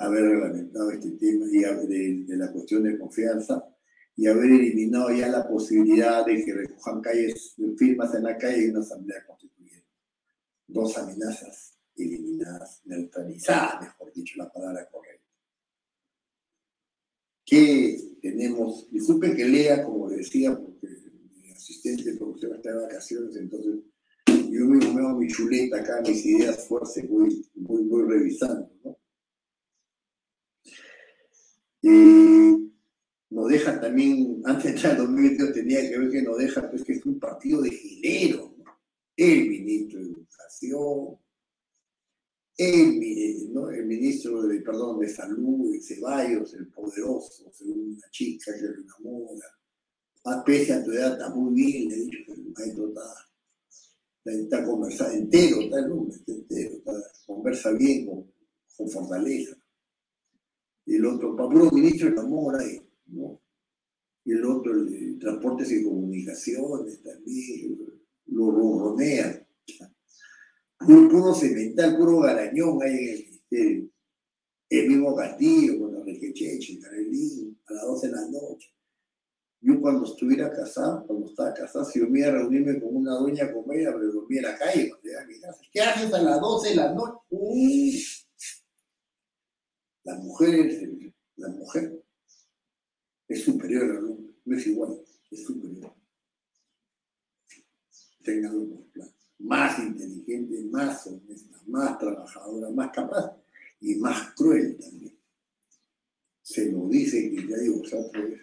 haber 0.00 0.22
reglamentado 0.24 0.90
este 0.90 1.10
tema 1.12 1.46
y 1.46 1.58
de, 1.60 2.24
de 2.26 2.36
la 2.36 2.50
cuestión 2.50 2.82
de 2.82 2.98
confianza 2.98 3.62
y 4.16 4.26
haber 4.26 4.50
eliminado 4.50 5.10
ya 5.12 5.28
la 5.28 5.46
posibilidad 5.46 6.24
de 6.24 6.42
que 6.42 6.54
recojan 6.54 7.02
calles, 7.02 7.54
firmas 7.76 8.14
en 8.14 8.24
la 8.24 8.36
calle 8.36 8.64
y 8.64 8.70
una 8.70 8.80
asamblea 8.80 9.24
constituyente. 9.26 9.86
Dos 10.66 10.96
amenazas 10.96 11.78
eliminadas, 11.96 12.80
neutralizadas, 12.84 13.82
mejor 13.82 14.12
dicho, 14.14 14.34
la 14.38 14.50
palabra 14.50 14.88
correcta. 14.90 15.26
¿Qué 17.44 18.16
tenemos? 18.22 18.90
Disculpen 18.90 19.36
que 19.36 19.44
lea, 19.44 19.84
como 19.84 20.08
decía, 20.08 20.58
porque 20.58 20.86
mi 21.42 21.50
asistente 21.50 22.10
de 22.10 22.16
producción 22.16 22.54
está 22.54 22.72
de 22.72 22.80
vacaciones, 22.82 23.36
entonces 23.36 23.80
yo 24.26 24.66
me 24.66 24.78
veo 24.78 25.16
mi 25.16 25.28
chuleta 25.28 25.78
acá, 25.78 26.00
mis 26.00 26.24
ideas 26.24 26.66
fuertes, 26.66 27.06
voy, 27.08 27.44
voy, 27.54 27.84
voy 27.84 28.08
revisando, 28.08 28.70
¿no? 28.82 28.99
Y 31.82 32.72
nos 33.30 33.48
deja 33.48 33.80
también, 33.80 34.42
antes 34.44 34.64
de 34.64 34.70
entrar 34.70 34.92
en 34.92 34.98
2022 34.98 35.52
tenía 35.52 35.88
que 35.88 35.98
ver 35.98 36.10
que 36.10 36.22
nos 36.22 36.38
deja, 36.38 36.68
pues 36.70 36.84
que 36.84 36.92
es 36.92 37.06
un 37.06 37.18
partido 37.18 37.62
de 37.62 37.70
gileros, 37.70 38.50
¿no? 38.58 38.64
El 39.16 39.48
ministro 39.48 40.00
de 40.00 40.06
Educación, 40.06 41.18
el, 42.56 43.52
¿no? 43.54 43.70
el 43.70 43.86
ministro 43.86 44.42
de, 44.42 44.60
perdón, 44.60 45.00
de 45.00 45.08
Salud, 45.08 45.72
de 45.72 45.80
Ceballos, 45.80 46.52
el 46.54 46.66
poderoso, 46.68 47.50
según 47.52 47.94
una 47.94 48.10
chica 48.10 48.52
que 48.54 48.66
lo 48.66 48.74
enamora. 48.74 49.46
A 50.24 50.44
pese 50.44 50.74
a 50.74 50.84
tu 50.84 50.90
edad, 50.92 51.12
está 51.12 51.30
muy 51.30 51.54
bien, 51.54 51.88
le 51.88 51.94
he 51.94 51.98
dicho 52.00 52.18
que 52.26 52.32
el 52.32 52.52
maestro 52.54 52.88
está, 52.88 53.02
está 54.24 54.64
conversando 54.64 55.14
entero, 55.14 55.60
está 55.62 55.78
el 55.78 55.92
hombre, 55.92 56.16
está 56.16 56.32
entero, 56.32 56.82
conversa 57.26 57.72
bien, 57.72 58.06
con, 58.06 58.30
con 58.76 58.90
fortaleza. 58.90 59.56
El 60.94 61.06
otro, 61.06 61.36
puro 61.36 61.70
ministro 61.70 62.08
enamora, 62.08 62.64
¿no? 63.06 63.40
Y 64.24 64.32
el 64.32 64.44
otro, 64.44 64.84
de 64.84 65.16
Transportes 65.20 65.72
y 65.72 65.84
Comunicaciones 65.84 67.02
también, 67.02 67.78
lo 68.26 68.50
ronronea 68.50 69.46
puro, 70.86 71.34
cemental, 71.34 71.96
puro 71.96 72.20
garañón 72.20 72.82
ahí 72.82 73.40
en 73.50 73.90
el 74.70 74.88
mismo 74.88 75.14
Castillo, 75.14 75.80
con 75.80 75.94
la 75.94 76.04
Requecheche, 76.04 76.78
Carelín, 76.78 77.58
a 77.66 77.72
las 77.74 77.86
12 77.86 78.06
de 78.06 78.12
la 78.12 78.28
noche. 78.30 78.74
Yo 79.62 79.80
cuando 79.80 80.06
estuviera 80.06 80.50
casado, 80.50 81.06
cuando 81.06 81.26
estaba 81.26 81.52
casado, 81.52 81.84
si 81.84 81.98
yo 82.00 82.08
me 82.08 82.20
iba 82.20 82.28
a 82.28 82.32
reunirme 82.32 82.80
con 82.80 82.96
una 82.96 83.12
doña 83.14 83.52
comedia, 83.52 83.92
pero 83.92 84.12
dormía 84.12 84.40
en 84.40 84.46
la 84.46 84.58
calle, 84.58 84.90
a. 84.90 85.54
¿Qué 85.70 85.80
haces 85.80 86.14
a 86.14 86.22
las 86.22 86.40
12 86.40 86.68
de 86.70 86.74
la 86.76 86.94
noche? 86.94 87.18
Uy. 87.28 88.02
La 90.10 90.16
mujer, 90.16 91.14
la 91.36 91.48
mujer 91.50 92.04
es 93.28 93.44
superior 93.44 93.96
al 93.96 94.06
hombre, 94.06 94.34
no 94.44 94.56
es 94.56 94.66
igual, 94.66 95.00
es 95.30 95.44
superior. 95.44 95.94
Ténganlo 98.24 98.68
por 98.70 98.86
más 99.38 99.78
inteligente, 99.78 100.64
más 100.64 101.06
honesta, 101.06 101.62
más 101.68 101.96
trabajadora, 101.96 102.70
más 102.70 102.90
capaz 102.90 103.36
y 103.80 103.94
más 103.94 104.34
cruel 104.34 104.76
también. 104.78 105.16
Se 106.42 106.72
lo 106.72 106.88
dice 106.88 107.30
que 107.30 107.46
ya 107.46 107.56
digo, 107.58 107.80
o 107.80 107.84
sea, 107.84 108.00
pues, 108.12 108.40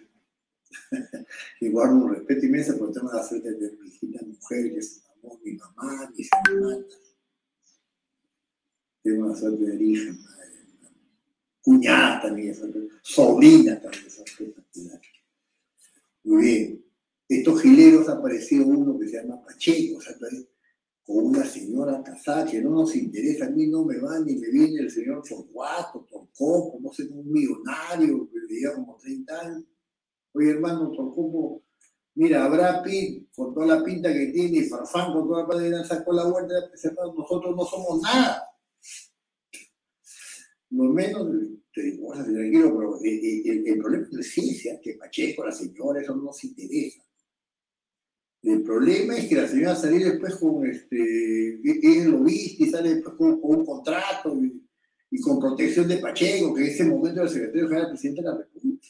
igual 1.60 1.90
un 1.90 2.14
respeto 2.14 2.46
inmenso 2.46 2.78
por 2.78 2.88
el 2.88 2.94
tema 2.94 3.10
de 3.10 3.16
la 3.18 3.28
suerte 3.28 3.52
de 3.52 3.72
mi 3.72 3.88
hijita 3.88 4.24
mujer, 4.24 4.72
que 4.72 4.78
es 4.78 5.02
mi 5.44 5.52
mamá, 5.52 6.10
mis 6.16 6.30
hermanas. 6.46 6.86
Tengo 9.02 9.26
una 9.26 9.36
suerte 9.36 9.64
de 9.64 9.84
hija, 9.84 10.14
cuñada 11.68 12.22
también, 12.22 12.56
sobrina 13.02 13.78
también, 13.78 15.00
Muy 16.24 16.42
bien. 16.42 16.84
Estos 17.28 17.60
gileros 17.60 18.08
ha 18.08 18.12
aparecido 18.12 18.64
uno 18.64 18.98
que 18.98 19.06
se 19.06 19.20
llama 19.20 19.44
Pacheco, 19.44 19.98
o 19.98 20.00
sea, 20.00 20.14
con 21.04 21.26
una 21.26 21.44
señora 21.44 22.02
casada 22.02 22.46
que 22.46 22.62
no 22.62 22.70
nos 22.70 22.96
interesa, 22.96 23.44
a 23.44 23.50
mí 23.50 23.66
no 23.66 23.84
me 23.84 23.98
va 23.98 24.18
ni 24.20 24.36
me 24.36 24.48
viene 24.48 24.80
el 24.80 24.90
señor 24.90 25.22
Torcuato, 25.28 26.06
Torcopo, 26.10 26.78
no 26.80 26.90
sé, 26.90 27.06
un 27.06 27.30
millonario 27.30 28.30
que 28.30 28.38
le 28.48 28.74
como 28.74 28.96
30 28.96 29.38
años. 29.38 29.64
Oye, 30.32 30.50
hermano, 30.52 30.90
Torcopo, 30.90 31.64
mira, 32.14 32.46
habrá 32.46 32.82
Pin 32.82 33.28
con 33.36 33.52
toda 33.52 33.66
la 33.66 33.84
pinta 33.84 34.10
que 34.10 34.28
tiene 34.28 34.60
y 34.60 34.68
Farfán 34.70 35.12
con 35.12 35.28
toda 35.28 35.42
la 35.42 35.48
pinta 35.48 35.84
sacó 35.84 36.14
la 36.14 36.24
vuelta, 36.24 36.54
nosotros 37.14 37.54
no 37.54 37.64
somos 37.66 38.00
nada. 38.00 38.48
Lo 40.70 40.84
menos, 40.84 41.26
te 41.72 41.82
digo, 41.82 42.12
tranquilo, 42.12 42.76
pero 42.76 43.00
el, 43.02 43.66
el, 43.66 43.78
problema 43.78 44.06
es 44.06 44.12
la 44.12 44.22
ciencia, 44.22 44.80
que 44.82 44.94
Pacheco, 44.94 45.44
la 45.44 45.52
señora, 45.52 46.00
eso 46.00 46.14
no 46.16 46.24
nos 46.24 46.44
interesa. 46.44 47.02
El 48.42 48.62
problema 48.62 49.16
es 49.16 49.26
que 49.26 49.34
la 49.34 49.48
señora 49.48 49.74
salió 49.74 50.10
después 50.10 50.36
con, 50.36 50.64
este, 50.64 51.60
es 51.62 52.06
lobista 52.06 52.64
y 52.64 52.70
sale 52.70 52.94
después 52.94 53.16
con, 53.16 53.38
un 53.42 53.64
contrato 53.64 54.36
y, 55.10 55.20
con 55.20 55.40
protección 55.40 55.88
de 55.88 55.98
Pacheco, 55.98 56.54
que 56.54 56.62
en 56.62 56.68
ese 56.68 56.84
momento 56.84 57.20
era 57.20 57.22
el 57.24 57.28
secretario 57.30 57.68
general 57.68 57.88
presidente 57.88 58.22
de 58.22 58.28
la 58.28 58.36
República. 58.38 58.88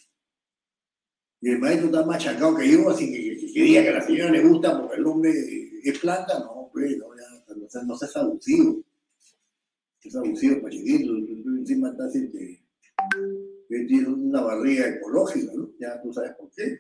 Y 1.41 1.51
el 1.51 1.59
maestro 1.61 1.87
está 1.87 2.05
más 2.05 2.23
chacado 2.23 2.57
que 2.57 2.71
yo, 2.71 2.91
así 2.91 3.11
que, 3.11 3.53
que, 3.53 3.63
diga 3.63 3.83
que 3.83 3.89
a 3.89 3.93
la 3.93 4.07
señora 4.07 4.31
le 4.33 4.47
gusta 4.47 4.81
porque 4.81 4.97
el 4.97 5.07
hombre 5.07 5.33
es 5.83 5.99
planta, 5.99 6.41
no, 6.41 6.69
pues, 6.73 6.99
no, 6.99 7.07
ya, 7.17 7.55
no, 7.55 7.83
no 7.85 7.97
seas 7.97 8.17
abusivo. 8.17 8.83
Es 10.03 10.15
abusivo, 10.17 10.61
Pachequito, 10.63 11.17
encima 11.17 11.91
estás, 11.91 12.15
este, 12.17 12.61
tiene 13.89 14.09
una 14.09 14.43
barriga 14.43 14.89
ecológica, 14.89 15.53
¿no? 15.55 15.71
Ya 15.79 16.01
tú 16.03 16.13
sabes 16.13 16.33
por 16.39 16.51
qué. 16.51 16.79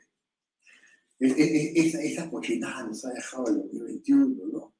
Esa, 1.18 2.00
esa 2.00 2.30
nos 2.30 3.04
ha 3.04 3.12
dejado 3.12 3.48
el 3.48 3.56
2021, 3.56 4.46
¿no? 4.52 4.74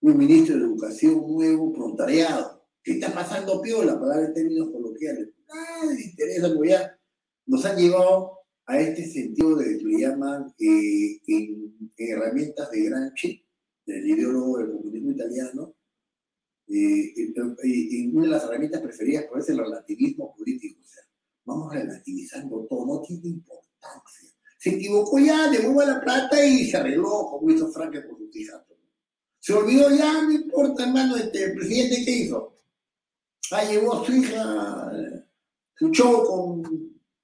Un 0.00 0.18
ministro 0.18 0.56
de 0.56 0.64
Educación 0.64 1.26
nuevo, 1.26 1.72
prontariado. 1.72 2.62
¿Qué 2.82 2.92
está 2.92 3.12
pasando 3.12 3.60
piola, 3.60 3.98
para 3.98 4.20
dar 4.20 4.32
términos 4.32 4.70
coloquiales? 4.70 5.28
Nada 5.48 5.92
le 5.92 6.02
interesa, 6.02 6.48
ya 6.64 6.98
nos 7.46 7.64
han 7.64 7.76
llevado 7.76 8.38
a 8.66 8.80
este 8.80 9.06
sentido 9.06 9.56
de 9.56 9.78
que 9.78 9.84
le 9.84 10.00
llaman 10.00 10.54
eh, 10.58 11.20
en, 11.26 11.74
herramientas 11.96 12.70
de 12.70 12.82
Gramsci, 12.82 13.46
del 13.86 14.06
ideólogo 14.06 14.58
del 14.58 14.72
comunismo 14.72 15.10
italiano, 15.12 15.74
eh, 16.68 17.12
y 17.64 18.06
una 18.14 18.24
de 18.24 18.30
las 18.30 18.44
herramientas 18.44 18.80
preferidas 18.80 19.24
por 19.26 19.40
es 19.40 19.48
el 19.48 19.58
relativismo 19.58 20.34
político. 20.36 20.80
O 20.82 20.86
sea, 20.86 21.02
vamos 21.44 21.72
relativizando 21.72 22.66
todo, 22.68 22.86
no 22.86 23.02
tiene 23.02 23.28
importancia 23.28 24.32
se 24.62 24.70
equivocó 24.70 25.18
ya, 25.18 25.50
devuelve 25.50 25.86
la 25.86 26.00
plata 26.00 26.46
y 26.46 26.70
se 26.70 26.76
arregló, 26.76 27.26
como 27.28 27.50
hizo 27.50 27.72
Frank 27.72 27.96
por 28.08 28.16
su 28.16 28.38
hija. 28.38 28.64
Se 29.40 29.52
olvidó 29.54 29.90
ya, 29.90 30.22
no 30.22 30.30
importa, 30.30 30.84
hermano, 30.84 31.16
este, 31.16 31.46
el 31.46 31.54
presidente, 31.56 32.04
¿qué 32.04 32.10
hizo? 32.12 32.54
Ah, 33.50 33.64
llevó 33.64 33.94
a 33.94 34.06
su 34.06 34.12
hija, 34.12 34.92
su 35.74 35.88
show 35.90 36.24
con 36.24 36.62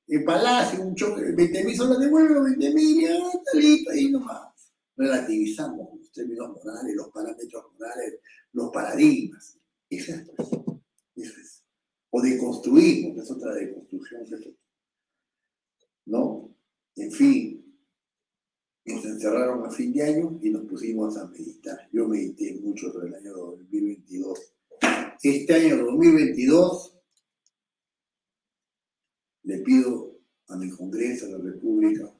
el 0.08 0.24
palacio, 0.24 0.82
un 0.82 0.96
show 0.96 1.14
de 1.14 1.30
20 1.30 1.62
mil, 1.62 1.76
solo 1.76 1.96
devuelve 2.00 2.40
20 2.40 2.74
mil, 2.74 3.02
ya 3.02 3.14
está 3.14 3.56
listo, 3.56 3.92
ahí 3.92 4.10
nomás. 4.10 4.72
Relativizamos 4.96 5.90
términos 6.12 6.50
morales, 6.50 6.94
los 6.94 7.08
parámetros 7.08 7.64
morales, 7.72 8.20
los 8.52 8.70
paradigmas. 8.70 9.58
Eso 9.90 10.12
es, 10.12 10.28
eso 11.16 11.40
es. 11.40 11.64
O 12.10 12.22
deconstruimos, 12.22 13.14
que 13.14 13.20
es 13.20 13.30
otra 13.30 13.54
deconstrucción. 13.54 14.24
¿No? 16.06 16.54
En 16.96 17.12
fin, 17.12 17.78
nos 18.84 19.04
encerraron 19.04 19.66
a 19.66 19.70
fin 19.70 19.92
de 19.92 20.02
año 20.02 20.38
y 20.42 20.50
nos 20.50 20.64
pusimos 20.66 21.16
a 21.16 21.26
meditar. 21.28 21.88
Yo 21.92 22.08
medité 22.08 22.58
mucho 22.62 22.90
sobre 22.92 23.08
el 23.08 23.14
año 23.14 23.32
2022 23.32 24.54
este 25.22 25.54
año 25.54 25.84
2022 25.84 26.96
le 29.42 29.58
pido 29.58 30.20
a 30.48 30.56
mi 30.56 30.70
Congreso, 30.70 31.26
a 31.26 31.30
la 31.30 31.38
República, 31.38 32.14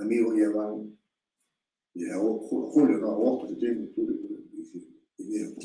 amigos 0.00 0.36
ya 0.38 0.48
van, 0.50 0.98
de 1.94 2.12
julio, 2.14 2.98
no, 2.98 3.10
agosto, 3.10 3.48
septiembre, 3.48 3.88
octubre, 3.88 4.20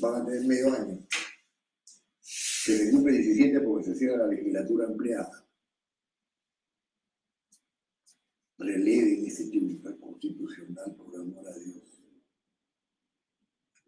van 0.02 0.22
a 0.22 0.26
tener 0.26 0.46
medio 0.46 0.74
año, 0.74 1.06
que 2.66 2.78
se 2.78 2.92
cumple 2.92 3.14
17 3.14 3.60
porque 3.62 3.86
se 3.86 3.96
cierra 3.96 4.18
la 4.18 4.28
legislatura 4.28 4.86
empleada. 4.86 5.46
Releven 8.58 9.26
ese 9.26 9.50
tribunal 9.50 10.00
constitucional, 10.00 10.96
por 10.96 11.16
amor 11.16 11.48
a 11.48 11.54
Dios. 11.60 11.84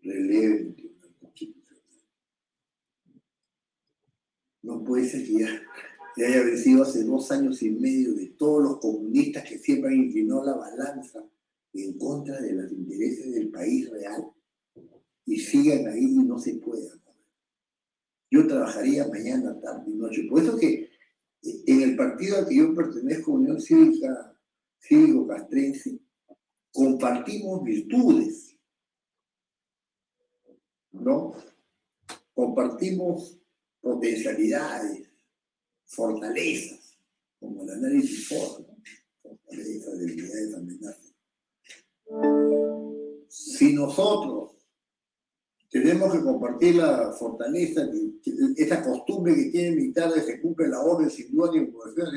Releven 0.03 0.67
el 0.67 0.75
tribunal 0.75 1.15
constitucional. 1.19 1.81
No 4.61 4.83
puede 4.83 5.05
ser 5.05 5.25
que 5.25 5.39
ya, 5.39 5.61
haya 6.25 6.43
vencido 6.43 6.83
hace 6.83 7.03
dos 7.03 7.31
años 7.31 7.61
y 7.61 7.69
medio 7.69 8.13
de 8.13 8.27
todos 8.37 8.63
los 8.63 8.79
comunistas 8.79 9.43
que 9.43 9.59
siempre 9.59 9.91
han 9.91 9.97
inclinado 9.97 10.45
la 10.45 10.55
balanza 10.55 11.23
en 11.73 11.97
contra 11.97 12.41
de 12.41 12.53
los 12.53 12.71
intereses 12.71 13.31
del 13.31 13.49
país 13.49 13.89
real 13.89 14.31
y 15.25 15.39
sigan 15.39 15.87
ahí 15.87 16.03
y 16.03 16.23
no 16.23 16.39
se 16.39 16.55
puedan. 16.55 16.99
Yo 18.31 18.47
trabajaría 18.47 19.07
mañana, 19.07 19.59
tarde 19.59 19.91
y 19.91 19.95
noche. 19.95 20.27
Por 20.29 20.41
eso 20.41 20.57
que 20.57 20.89
en 21.41 21.81
el 21.81 21.95
partido 21.95 22.37
al 22.37 22.47
que 22.47 22.55
yo 22.55 22.73
pertenezco, 22.73 23.33
Unión 23.33 23.61
Cívica 23.61 24.33
Cívico 24.79 25.27
Castrense, 25.27 25.99
compartimos 26.71 27.63
virtudes, 27.63 28.57
¿no? 30.91 31.33
Compartimos 32.33 33.39
potencialidades, 33.81 35.06
fortalezas, 35.87 36.97
como 37.39 37.63
el 37.63 37.71
análisis 37.71 38.27
FOR, 38.27 38.61
¿no? 38.61 38.77
fortalezas, 39.21 39.99
debilidades, 39.99 40.55
amenazas. 40.55 41.13
Si 43.29 43.73
nosotros 43.73 44.51
tenemos 45.69 46.11
que 46.13 46.21
compartir 46.21 46.75
la 46.75 47.11
fortaleza, 47.11 47.87
esa 48.55 48.83
costumbre 48.83 49.35
que 49.35 49.45
tiene 49.45 49.75
militar 49.75 50.13
de 50.13 50.21
se 50.21 50.41
cumple 50.41 50.67
la 50.67 50.81
orden 50.81 51.09
sin 51.09 51.31
duda 51.31 51.51
ni 51.51 51.59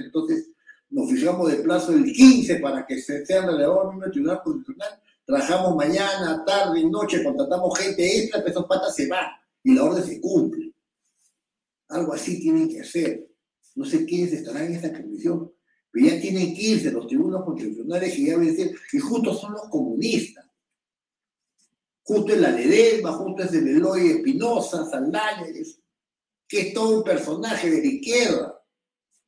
entonces 0.05 0.51
nos 0.91 1.11
fijamos 1.11 1.51
de 1.51 1.59
plazo 1.59 1.93
el 1.93 2.05
15 2.05 2.57
para 2.57 2.87
que 2.87 3.01
se 3.01 3.25
sea 3.25 3.47
relevado 3.47 3.93
el 4.05 4.11
Tribunal 4.11 4.43
Constitucional, 4.43 5.01
trabajamos 5.25 5.77
mañana, 5.77 6.45
tarde 6.45 6.81
y 6.81 6.91
noche, 6.91 7.23
contratamos 7.23 7.79
gente 7.79 8.23
extra, 8.23 8.43
pero 8.45 8.67
patas 8.67 8.95
se 8.95 9.07
van 9.07 9.27
y 9.63 9.75
la 9.75 9.85
orden 9.85 10.05
se 10.05 10.21
cumple. 10.21 10.73
Algo 11.89 12.13
así 12.13 12.41
tienen 12.41 12.69
que 12.69 12.81
hacer. 12.81 13.30
No 13.75 13.85
sé 13.85 14.05
quiénes 14.05 14.33
estarán 14.33 14.67
en 14.67 14.75
esta 14.75 14.93
comisión, 14.93 15.53
pero 15.91 16.07
ya 16.07 16.21
tienen 16.21 16.55
que 16.55 16.63
irse 16.63 16.91
los 16.91 17.07
tribunales 17.07 17.45
constitucionales 17.45 18.19
y 18.19 18.27
ya 18.27 18.39
decir 18.39 18.75
y 18.93 18.99
justo 18.99 19.35
son 19.35 19.53
los 19.53 19.69
comunistas. 19.69 20.47
Justo 22.03 22.33
es 22.33 22.41
la 22.41 22.51
Ledesma, 22.51 23.13
justo 23.13 23.43
es 23.43 23.53
el 23.53 23.69
Eloy 23.69 24.11
Espinosa, 24.11 24.85
Saldaña, 24.85 25.47
que 26.49 26.61
es 26.61 26.75
todo 26.75 26.99
un 26.99 27.05
personaje 27.05 27.71
de 27.71 27.79
la 27.79 27.87
izquierda. 27.87 28.65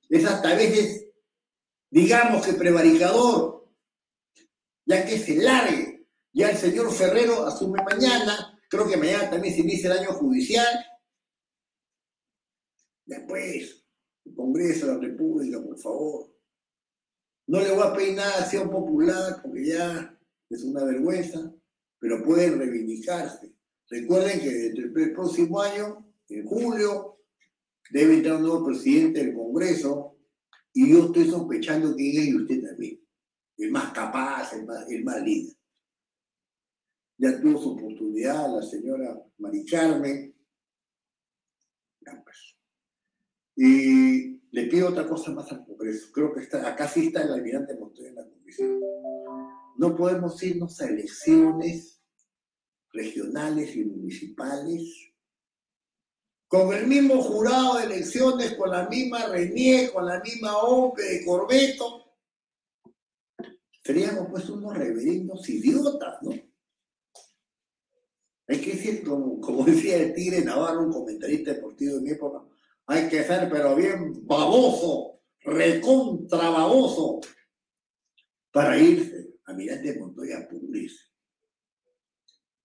Es 0.08 0.24
hasta 0.24 0.50
a 0.50 0.56
veces 0.56 1.06
digamos 1.92 2.44
que 2.44 2.54
prevaricador, 2.54 3.70
ya 4.86 5.04
que 5.04 5.18
se 5.18 5.36
largue. 5.36 6.08
Ya 6.32 6.48
el 6.48 6.56
señor 6.56 6.90
Ferrero 6.90 7.46
asume 7.46 7.82
mañana, 7.84 8.58
creo 8.70 8.88
que 8.88 8.96
mañana 8.96 9.28
también 9.28 9.54
se 9.54 9.60
inicia 9.60 9.92
el 9.92 9.98
año 9.98 10.12
judicial. 10.14 10.66
Después, 13.04 13.81
el 14.24 14.34
Congreso 14.34 14.86
la 14.86 14.98
República, 14.98 15.62
por 15.62 15.78
favor. 15.78 16.32
No 17.46 17.60
le 17.60 17.72
voy 17.72 17.82
a 17.82 17.92
pedir 17.94 18.16
nada 18.16 18.34
a 18.34 18.42
Acción 18.44 18.70
Popular, 18.70 19.40
porque 19.42 19.66
ya 19.66 20.18
es 20.48 20.62
una 20.64 20.84
vergüenza, 20.84 21.52
pero 21.98 22.22
pueden 22.24 22.58
reivindicarse. 22.58 23.54
Recuerden 23.88 24.40
que 24.40 24.66
el 24.68 25.12
próximo 25.12 25.60
año, 25.60 26.06
en 26.28 26.46
julio, 26.46 27.18
debe 27.90 28.14
entrar 28.14 28.36
un 28.36 28.42
nuevo 28.42 28.66
presidente 28.66 29.24
del 29.24 29.34
Congreso, 29.34 30.16
y 30.72 30.90
yo 30.90 31.06
estoy 31.06 31.28
sospechando 31.28 31.94
que 31.94 32.10
ella 32.10 32.22
y 32.22 32.36
usted 32.36 32.62
también. 32.62 33.00
El 33.58 33.70
más 33.70 33.92
capaz, 33.92 34.54
el 34.54 34.64
más, 34.64 34.88
el 34.88 35.04
más 35.04 35.22
líder. 35.22 35.54
Ya 37.18 37.40
tuvo 37.40 37.60
su 37.60 37.72
oportunidad 37.72 38.56
la 38.56 38.62
señora 38.62 39.22
Mari 39.38 39.64
Carmen. 39.66 40.34
Pues. 42.24 42.51
Y 43.56 44.40
le 44.50 44.66
pido 44.66 44.88
otra 44.88 45.08
cosa 45.08 45.30
más 45.32 45.50
al 45.52 45.64
Congreso. 45.64 46.10
Creo 46.12 46.32
que 46.32 46.40
está, 46.40 46.68
acá 46.68 46.88
sí 46.88 47.06
está 47.06 47.22
el 47.22 47.32
almirante 47.32 47.76
Montoya 47.76 48.08
en 48.08 48.14
la 48.14 48.28
comisión. 48.28 48.80
No 49.76 49.96
podemos 49.96 50.42
irnos 50.42 50.80
a 50.80 50.88
elecciones 50.88 52.00
regionales 52.92 53.74
y 53.76 53.84
municipales 53.84 55.12
con 56.46 56.74
el 56.74 56.86
mismo 56.86 57.22
jurado 57.22 57.78
de 57.78 57.84
elecciones, 57.84 58.54
con 58.56 58.70
la 58.70 58.86
misma 58.86 59.26
Renier, 59.26 59.90
con 59.90 60.04
la 60.04 60.20
misma 60.20 60.58
OPE 60.58 61.02
de 61.02 61.24
Corbeto, 61.24 62.02
seríamos 63.82 64.28
pues 64.30 64.48
unos 64.48 64.76
reverendos 64.76 65.48
idiotas, 65.48 66.22
¿no? 66.22 66.30
Hay 68.48 68.60
que 68.60 68.72
decir, 68.72 69.02
como, 69.02 69.40
como 69.40 69.64
decía 69.64 69.96
el 69.96 70.12
Tigre 70.12 70.44
Navarro, 70.44 70.82
un 70.82 70.92
comentarista 70.92 71.54
deportivo 71.54 71.94
de 71.96 72.02
mi 72.02 72.10
época, 72.10 72.44
hay 72.86 73.08
que 73.08 73.24
ser 73.24 73.48
pero 73.50 73.74
bien 73.76 74.26
baboso, 74.26 75.20
recontra 75.40 76.50
baboso, 76.50 77.20
para 78.50 78.78
irse 78.78 79.38
a 79.46 79.54
Mirante 79.54 79.98
Montoya 79.98 80.46
Puris 80.48 81.12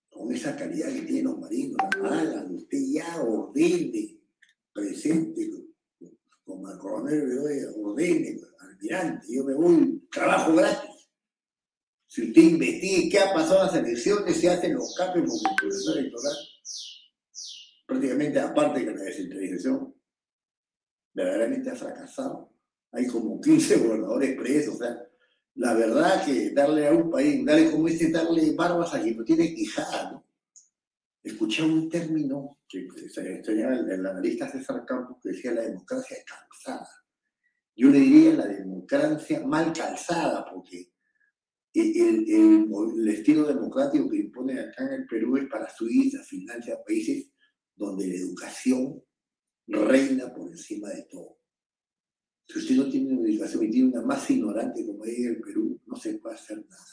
con 0.09 0.33
esa 0.33 0.55
calidad 0.55 0.87
que 0.87 1.01
tienen 1.01 1.25
los 1.25 1.39
marinos, 1.39 1.77
hagan, 2.03 2.55
usted 2.55 2.79
ya 2.91 3.21
ordene, 3.21 4.19
presente, 4.73 5.49
como 6.43 6.71
el 6.71 6.77
coronel 6.79 7.21
Bedoya, 7.21 7.67
ordene, 7.77 8.39
almirante, 8.59 9.27
yo 9.29 9.43
me 9.43 9.53
voy, 9.53 10.07
trabajo 10.11 10.55
gratis. 10.55 11.09
Si 12.07 12.29
usted 12.29 12.41
investigue 12.41 13.09
qué 13.09 13.19
ha 13.19 13.33
pasado 13.33 13.59
en 13.59 13.67
las 13.67 13.75
elecciones, 13.75 14.37
se 14.37 14.49
hacen 14.49 14.73
los 14.73 14.95
cambios 14.95 15.29
como 15.29 15.55
el 15.61 15.99
electoral, 15.99 16.35
prácticamente 17.85 18.39
aparte 18.39 18.79
de 18.79 18.95
la 18.95 19.03
descentralización, 19.03 19.93
verdaderamente 21.17 21.71
ha 21.71 21.75
fracasado. 21.75 22.53
Hay 22.91 23.07
como 23.07 23.41
15 23.41 23.77
gobernadores 23.77 24.37
presos, 24.37 24.75
o 24.75 24.77
sea, 24.77 24.95
la 25.55 25.73
verdad 25.73 26.23
que 26.23 26.51
darle 26.51 26.87
a 26.87 26.91
un 26.91 27.09
país, 27.09 27.43
darle 27.43 27.71
como 27.71 27.87
dice, 27.87 28.11
darle 28.11 28.51
barbas 28.55 28.93
a 28.93 29.01
quien 29.01 29.17
no 29.17 29.23
tiene 29.23 29.53
quijada, 29.53 30.11
¿no? 30.11 30.27
Escuché 31.23 31.63
un 31.63 31.89
término 31.89 32.59
que 32.69 32.87
se 33.09 33.41
el, 33.41 33.91
el 33.91 34.05
analista 34.05 34.47
César 34.49 34.85
Campos 34.85 35.17
que 35.21 35.29
decía 35.29 35.51
la 35.51 35.63
democracia 35.63 36.17
calzada. 36.25 36.87
Yo 37.75 37.89
le 37.89 37.99
diría 37.99 38.33
la 38.35 38.47
democracia 38.47 39.45
mal 39.45 39.73
calzada, 39.73 40.45
porque 40.45 40.91
el, 41.73 42.29
el, 42.29 43.07
estilo 43.09 43.45
democrático 43.45 44.09
que 44.09 44.17
impone 44.17 44.59
acá 44.59 44.85
en 44.85 44.93
el 44.93 45.07
Perú 45.07 45.37
es 45.37 45.49
para 45.49 45.69
Suiza, 45.69 46.23
Finlandia, 46.23 46.77
países 46.85 47.29
donde 47.75 48.07
la 48.07 48.15
educación 48.15 49.03
reina 49.67 50.33
por 50.33 50.49
encima 50.49 50.89
de 50.89 51.03
todo. 51.03 51.37
Si 52.47 52.59
usted 52.59 52.75
no 52.75 52.89
tiene 52.89 53.13
una 53.13 53.29
educación 53.29 53.63
y 53.65 53.71
tiene 53.71 53.89
una 53.89 54.01
más 54.01 54.29
ignorante 54.29 54.85
como 54.85 55.03
ella 55.05 55.27
en 55.27 55.35
el 55.35 55.41
Perú, 55.41 55.81
no 55.85 55.95
se 55.97 56.17
puede 56.17 56.35
hacer 56.35 56.65
nada. 56.69 56.85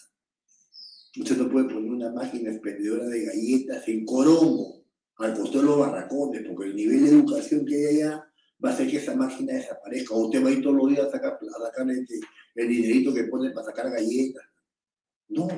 Usted 1.16 1.36
no 1.36 1.48
puede 1.48 1.72
poner 1.72 1.90
una 1.90 2.12
máquina 2.12 2.50
expendedora 2.50 3.06
de 3.06 3.24
galletas 3.24 3.86
en 3.86 4.04
Corongo, 4.04 4.84
al 5.18 5.34
costado 5.34 5.62
los 5.62 5.78
barracones, 5.78 6.42
porque 6.44 6.70
el 6.70 6.76
nivel 6.76 7.04
de 7.04 7.10
educación 7.10 7.64
que 7.64 7.76
hay 7.76 7.96
allá 7.96 8.28
va 8.62 8.70
a 8.70 8.72
hacer 8.72 8.90
que 8.90 8.96
esa 8.96 9.14
máquina 9.14 9.54
desaparezca. 9.54 10.14
O 10.14 10.26
usted 10.26 10.44
va 10.44 10.48
a 10.48 10.52
ir 10.52 10.62
todos 10.62 10.76
los 10.76 10.88
días 10.88 11.06
a 11.06 11.10
sacar, 11.12 11.38
este, 11.90 12.20
el 12.56 12.68
dinerito 12.68 13.14
que 13.14 13.24
pone 13.24 13.50
para 13.50 13.66
sacar 13.66 13.90
galletas. 13.90 14.44
No. 15.28 15.48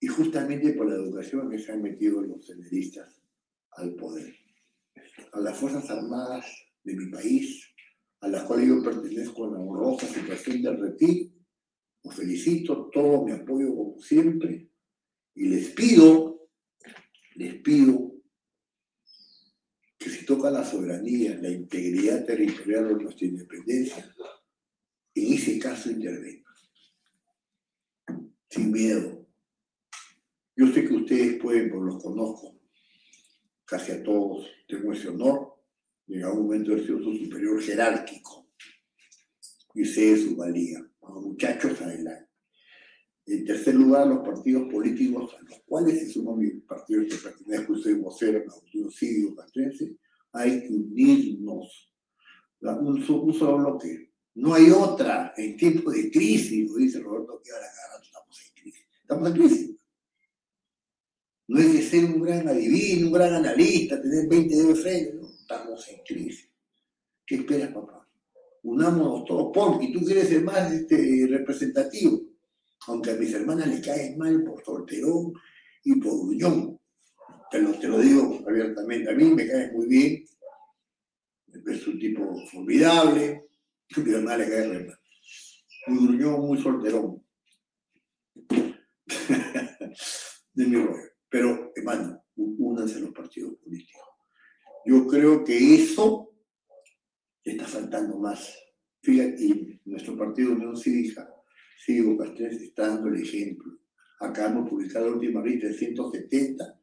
Y 0.00 0.07
justamente 0.18 0.72
por 0.72 0.88
la 0.88 0.96
educación 0.96 1.48
que 1.48 1.60
se 1.60 1.70
han 1.70 1.80
metido 1.80 2.20
los 2.20 2.44
senderistas 2.44 3.22
al 3.70 3.94
poder 3.94 4.34
a 5.32 5.40
las 5.40 5.56
Fuerzas 5.56 5.88
Armadas 5.90 6.44
de 6.82 6.94
mi 6.94 7.06
país, 7.10 7.64
a 8.20 8.28
las 8.28 8.42
cuales 8.44 8.68
yo 8.68 8.82
pertenezco 8.82 9.46
en 9.46 9.54
la 9.54 9.60
honrosa 9.60 10.06
situación 10.06 10.62
del 10.62 10.80
retiro. 10.80 11.30
Los 12.02 12.14
felicito, 12.14 12.90
todo 12.92 13.24
mi 13.24 13.32
apoyo 13.32 13.74
como 13.74 14.00
siempre, 14.00 14.70
y 15.34 15.48
les 15.48 15.68
pido, 15.68 16.48
les 17.36 17.54
pido 17.56 18.12
que 19.98 20.10
si 20.10 20.24
toca 20.24 20.50
la 20.50 20.64
soberanía, 20.64 21.38
la 21.40 21.50
integridad 21.50 22.24
territorial 22.24 22.92
o 22.92 22.96
nuestra 22.96 23.26
independencia, 23.26 24.14
en 25.14 25.32
ese 25.32 25.58
caso 25.58 25.90
intervengan. 25.90 26.44
Sin 28.50 28.72
miedo, 28.72 29.27
Yo 30.58 30.66
sé 30.72 30.84
que 30.88 30.92
ustedes 30.92 31.40
pueden, 31.40 31.70
porque 31.70 31.92
los 31.92 32.02
conozco, 32.02 32.60
casi 33.64 33.92
a 33.92 34.02
todos 34.02 34.44
tengo 34.66 34.92
ese 34.92 35.06
honor 35.06 35.54
en 36.08 36.24
algún 36.24 36.46
momento 36.46 36.72
haber 36.72 36.84
sido 36.84 36.98
su 36.98 37.14
superior 37.14 37.62
jerárquico 37.62 38.48
y 39.72 39.84
sé 39.84 40.16
su 40.16 40.34
valía. 40.34 40.84
Muchachos, 41.00 41.80
adelante. 41.80 42.28
En 43.26 43.44
tercer 43.44 43.76
lugar, 43.76 44.08
los 44.08 44.26
partidos 44.26 44.68
políticos 44.68 45.32
a 45.38 45.42
los 45.44 45.60
cuales 45.64 46.00
se 46.00 46.10
suman 46.10 46.38
mis 46.38 46.60
partidos 46.64 47.06
que 47.06 47.28
pertenezco, 47.28 47.76
soy 47.76 47.94
vocero, 47.94 48.42
Agustín 48.50 48.90
Cívico, 48.90 49.36
Castrense, 49.36 49.96
hay 50.32 50.62
que 50.62 50.74
unirnos. 50.74 51.94
Un, 52.62 53.04
un 53.08 53.32
solo 53.32 53.58
bloque. 53.58 54.10
No 54.34 54.54
hay 54.54 54.72
otra 54.72 55.34
en 55.36 55.56
tiempos 55.56 55.94
de 55.94 56.10
crisis, 56.10 56.68
lo 56.68 56.78
dice 56.78 56.98
Roberto 56.98 57.40
que 57.44 57.52
ahora 57.52 57.66
estamos 58.02 58.40
en 58.44 58.60
crisis. 58.60 58.86
Estamos 59.02 59.28
en 59.28 59.34
crisis. 59.34 59.77
No 61.48 61.60
es 61.60 61.72
de 61.72 61.82
ser 61.82 62.04
un 62.04 62.22
gran 62.22 62.46
adivino, 62.48 63.08
un 63.08 63.12
gran 63.12 63.34
analista, 63.34 64.00
tener 64.00 64.28
20 64.28 64.54
de 64.54 64.74
frente, 64.74 65.20
estamos 65.40 65.88
en 65.88 66.00
crisis. 66.06 66.48
¿Qué 67.26 67.36
esperas, 67.36 67.72
papá? 67.72 68.06
Unámonos 68.62 69.24
todos, 69.24 69.50
porque 69.54 69.90
tú 69.92 70.00
quieres 70.04 70.28
ser 70.28 70.42
más 70.42 70.70
este, 70.72 71.26
representativo 71.30 72.28
aunque 72.86 73.10
a 73.10 73.14
mis 73.14 73.32
hermanas 73.34 73.66
les 73.68 73.84
caen 73.84 74.16
mal 74.16 74.42
por 74.44 74.64
solterón 74.64 75.34
y 75.84 75.96
por 76.00 76.20
gruñón. 76.20 76.80
Te 77.50 77.60
lo, 77.60 77.72
digo 77.98 78.44
abiertamente, 78.46 79.10
a 79.10 79.14
mí 79.14 79.24
me 79.24 79.46
cae 79.46 79.72
muy 79.72 79.86
bien, 79.86 80.24
es 81.66 81.86
un 81.86 81.98
tipo 81.98 82.46
formidable, 82.46 83.48
a 83.96 84.00
mi 84.00 84.12
hermana 84.12 84.38
le 84.38 84.50
cae 84.50 84.68
mal. 84.68 84.98
Muy 85.88 86.06
gruñón, 86.06 86.40
muy 86.46 86.60
solterón. 86.60 87.22
de 90.54 90.66
mi 90.66 90.76
rollo. 90.76 91.07
Pero, 91.28 91.72
hermano, 91.74 92.24
únanse 92.36 93.00
los 93.00 93.10
partidos 93.10 93.56
políticos. 93.56 94.02
Yo 94.86 95.06
creo 95.06 95.44
que 95.44 95.74
eso 95.74 96.32
está 97.44 97.66
faltando 97.66 98.18
más. 98.18 98.56
Fíjate, 99.02 99.80
nuestro 99.84 100.16
partido 100.16 100.52
Unión 100.52 100.76
Cívica 100.76 101.28
Sí, 101.78 102.02
Castrense 102.18 102.64
está 102.64 102.88
dando 102.88 103.08
el 103.08 103.22
ejemplo. 103.22 103.78
Acá 104.20 104.48
hemos 104.48 104.68
publicado 104.68 105.06
la 105.06 105.16
última 105.16 105.42
lista 105.42 105.68
de 105.68 105.74
170 105.74 106.80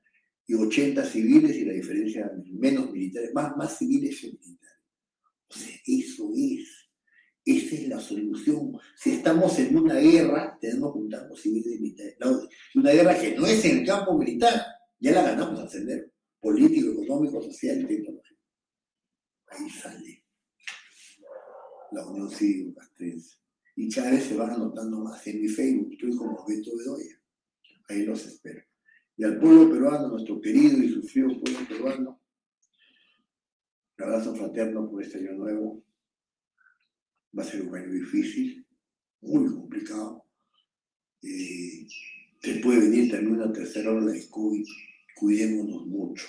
y 0.48 0.54
80 0.56 1.06
civiles 1.06 1.56
y 1.58 1.66
la 1.66 1.74
diferencia 1.74 2.32
menos 2.54 2.92
militares, 2.92 3.32
más, 3.34 3.56
más 3.58 3.78
civiles 3.78 4.20
que 4.20 4.28
militares. 4.28 4.80
Eso 5.86 6.32
es. 6.36 6.85
Esa 7.46 7.76
es 7.76 7.88
la 7.88 8.00
solución. 8.00 8.74
Si 8.96 9.12
estamos 9.12 9.58
en 9.60 9.78
una 9.78 9.96
guerra, 9.96 10.58
tenemos 10.60 10.92
que 10.92 11.00
juntarnos 11.00 11.40
civiles 11.40 11.80
y 11.80 12.80
una 12.80 12.92
guerra 12.92 13.20
que 13.20 13.36
no 13.36 13.46
es 13.46 13.64
en 13.66 13.80
el 13.80 13.86
campo 13.86 14.18
militar, 14.18 14.66
ya 15.00 15.12
la 15.12 15.22
ganamos 15.22 15.60
al 15.60 15.70
sendero. 15.70 16.08
Político, 16.40 17.04
económico, 17.04 17.42
social 17.44 17.82
y 17.82 17.86
tecnológico. 17.86 18.42
Ahí 19.48 19.70
sale 19.70 20.26
la 21.92 22.06
Unión 22.08 22.30
Civil 22.30 22.74
Castrense 22.76 23.38
y 23.76 23.90
cada 23.90 24.12
vez 24.12 24.24
se 24.24 24.36
van 24.36 24.52
anotando 24.52 25.00
más 25.00 25.26
en 25.28 25.42
mi 25.42 25.48
Facebook. 25.48 25.92
Estoy 25.92 26.16
como 26.16 26.46
Beto 26.48 26.72
Bedoya. 26.76 27.22
Ahí 27.90 28.06
los 28.06 28.26
espero. 28.26 28.64
Y 29.18 29.24
al 29.24 29.40
pueblo 29.40 29.70
peruano, 29.70 30.10
nuestro 30.10 30.42
querido 30.42 30.78
y 30.84 30.90
sufrido 30.90 31.30
pueblo 31.40 31.60
peruano, 31.68 32.22
un 33.98 34.04
abrazo 34.04 34.36
fraterno 34.36 34.90
por 34.90 35.04
este 35.04 35.20
año 35.20 35.34
nuevo. 35.34 35.84
Va 37.38 37.44
a 37.44 37.46
ser 37.46 37.62
un 37.62 37.76
año 37.76 37.92
difícil, 37.92 38.66
muy 39.22 39.54
complicado. 39.54 40.26
Eh, 41.22 41.88
se 42.42 42.56
puede 42.56 42.80
venir 42.80 43.12
también 43.12 43.36
una 43.36 43.52
tercera 43.52 43.92
ola 43.92 44.12
de 44.12 44.30
COVID. 44.30 44.66
Cuidémonos 45.16 45.88
mucho. 45.88 46.28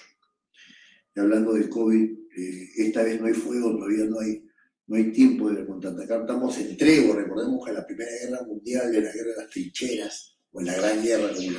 Y 1.15 1.21
hablando 1.21 1.53
de 1.55 1.69
COVID, 1.69 2.11
eh, 2.37 2.69
esta 2.77 3.03
vez 3.03 3.21
no 3.21 3.27
hay 3.27 3.35
fuego, 3.35 3.77
todavía 3.77 4.05
no 4.05 4.21
hay 4.21 4.47
no 4.87 4.97
hay 4.97 5.11
tiempo 5.11 5.51
de 5.51 5.67
contraatacar, 5.67 6.21
estamos 6.21 6.57
en 6.59 6.77
tregua, 6.77 7.17
recordemos 7.17 7.65
que 7.65 7.71
en 7.71 7.77
la 7.77 7.87
Primera 7.87 8.11
Guerra 8.23 8.47
Mundial, 8.47 8.95
en 8.95 9.05
la 9.05 9.13
Guerra 9.13 9.31
de 9.31 9.37
las 9.37 9.51
Trincheras, 9.51 10.39
o 10.53 10.61
en 10.61 10.67
la 10.67 10.77
Gran 10.77 11.03
Guerra, 11.03 11.29
como 11.35 11.51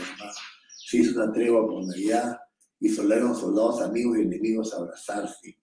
se 0.77 0.97
hizo 0.97 1.21
una 1.21 1.31
tregua 1.33 1.67
por 1.67 1.85
Navidad 1.85 2.37
y 2.79 2.89
soldaron 2.89 3.35
soldados 3.35 3.81
amigos 3.81 4.17
y 4.17 4.21
enemigos 4.21 4.73
a 4.73 4.77
abrazarse. 4.77 5.57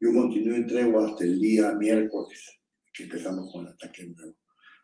Yo 0.00 0.12
continué 0.12 0.56
en 0.56 0.66
tregua 0.66 1.08
hasta 1.08 1.24
el 1.24 1.38
día 1.38 1.72
miércoles, 1.74 2.58
empezamos 3.04 3.50
con 3.52 3.66
el 3.66 3.72
ataque 3.72 4.06
nuevo. 4.06 4.36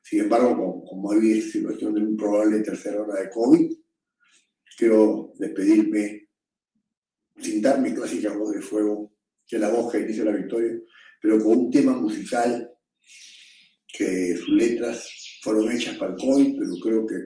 Sin 0.02 0.20
embargo, 0.20 0.56
como, 0.56 0.84
como 0.84 1.12
hay 1.12 1.40
situación 1.40 1.94
de 1.94 2.00
un 2.00 2.16
probable 2.16 2.60
tercera 2.60 3.02
hora 3.02 3.20
de 3.20 3.30
COVID, 3.30 3.72
quiero 4.76 5.32
despedirme 5.38 6.28
sin 7.40 7.62
dar 7.62 7.80
mi 7.80 7.94
clásica 7.94 8.36
voz 8.36 8.54
de 8.54 8.62
fuego, 8.62 9.14
que 9.46 9.58
la 9.58 9.70
voz 9.70 9.92
que 9.92 10.00
inicia 10.00 10.24
la 10.24 10.32
victoria, 10.32 10.78
pero 11.20 11.38
con 11.38 11.58
un 11.58 11.70
tema 11.70 11.92
musical 11.92 12.70
que 13.86 14.36
sus 14.36 14.48
letras 14.48 15.38
fueron 15.42 15.70
hechas 15.70 15.96
para 15.96 16.12
el 16.12 16.18
COVID, 16.18 16.58
pero 16.58 16.74
creo 16.82 17.06
que 17.06 17.16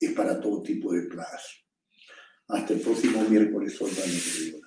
es 0.00 0.12
para 0.12 0.40
todo 0.40 0.62
tipo 0.62 0.92
de 0.92 1.02
plagas. 1.02 1.64
Hasta 2.48 2.74
el 2.74 2.80
próximo 2.80 3.22
miércoles, 3.28 3.78
digo 3.78 4.60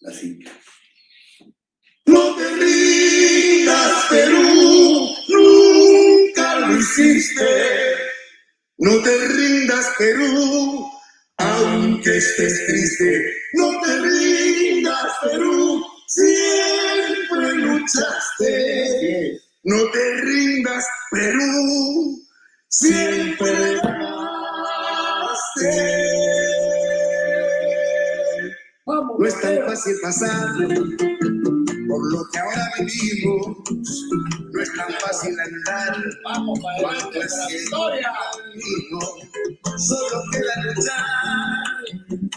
La 0.00 0.12
cinta. 0.12 0.52
No 2.06 2.36
te 2.36 2.56
Perú, 4.10 5.08
nunca 5.28 6.60
lo 6.60 6.78
hiciste. 6.78 7.46
No 8.78 9.00
te 9.02 9.28
rindas, 9.28 9.86
Perú, 9.98 10.90
aunque 11.38 12.16
estés 12.18 12.66
triste. 12.66 13.32
No 13.54 13.80
te 13.80 13.98
rindas, 14.00 15.12
Perú, 15.22 15.82
siempre 16.08 17.52
luchaste. 17.54 19.40
No 19.64 19.90
te 19.90 20.14
rindas, 20.22 20.84
Perú, 21.10 22.18
siempre 22.68 23.80
ganaste. 23.82 24.02
No 29.18 29.26
es 29.26 29.40
tan 29.40 29.58
fácil 29.66 29.94
pasar 30.02 30.48
por 31.92 32.10
lo 32.10 32.26
que 32.30 32.38
ahora 32.38 32.72
vivimos. 32.78 33.58
No 34.52 34.62
es 34.62 34.72
tan 34.74 34.88
fácil 35.00 35.38
andar 35.38 35.94
cuando 36.22 36.54
es 37.20 37.34
historia. 37.54 38.12
Solo 39.76 40.22
queda 40.32 40.54
luchar 40.64 41.04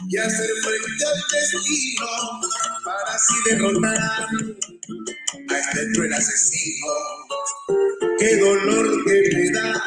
y 0.10 0.18
hacer 0.18 0.50
frente 0.62 1.06
al 1.06 1.22
destino 1.32 2.08
para 2.84 3.16
así 3.16 3.34
derrotar 3.46 4.28
a 5.50 5.60
este 5.60 5.92
cruel 5.94 6.14
asesino. 6.14 6.94
Qué 8.20 8.38
dolor 8.38 9.06
que 9.06 9.30
me 9.36 9.52
da 9.52 9.82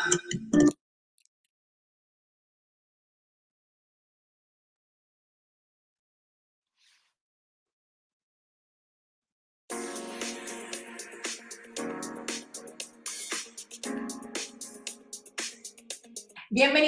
Bienvenido. 16.58 16.76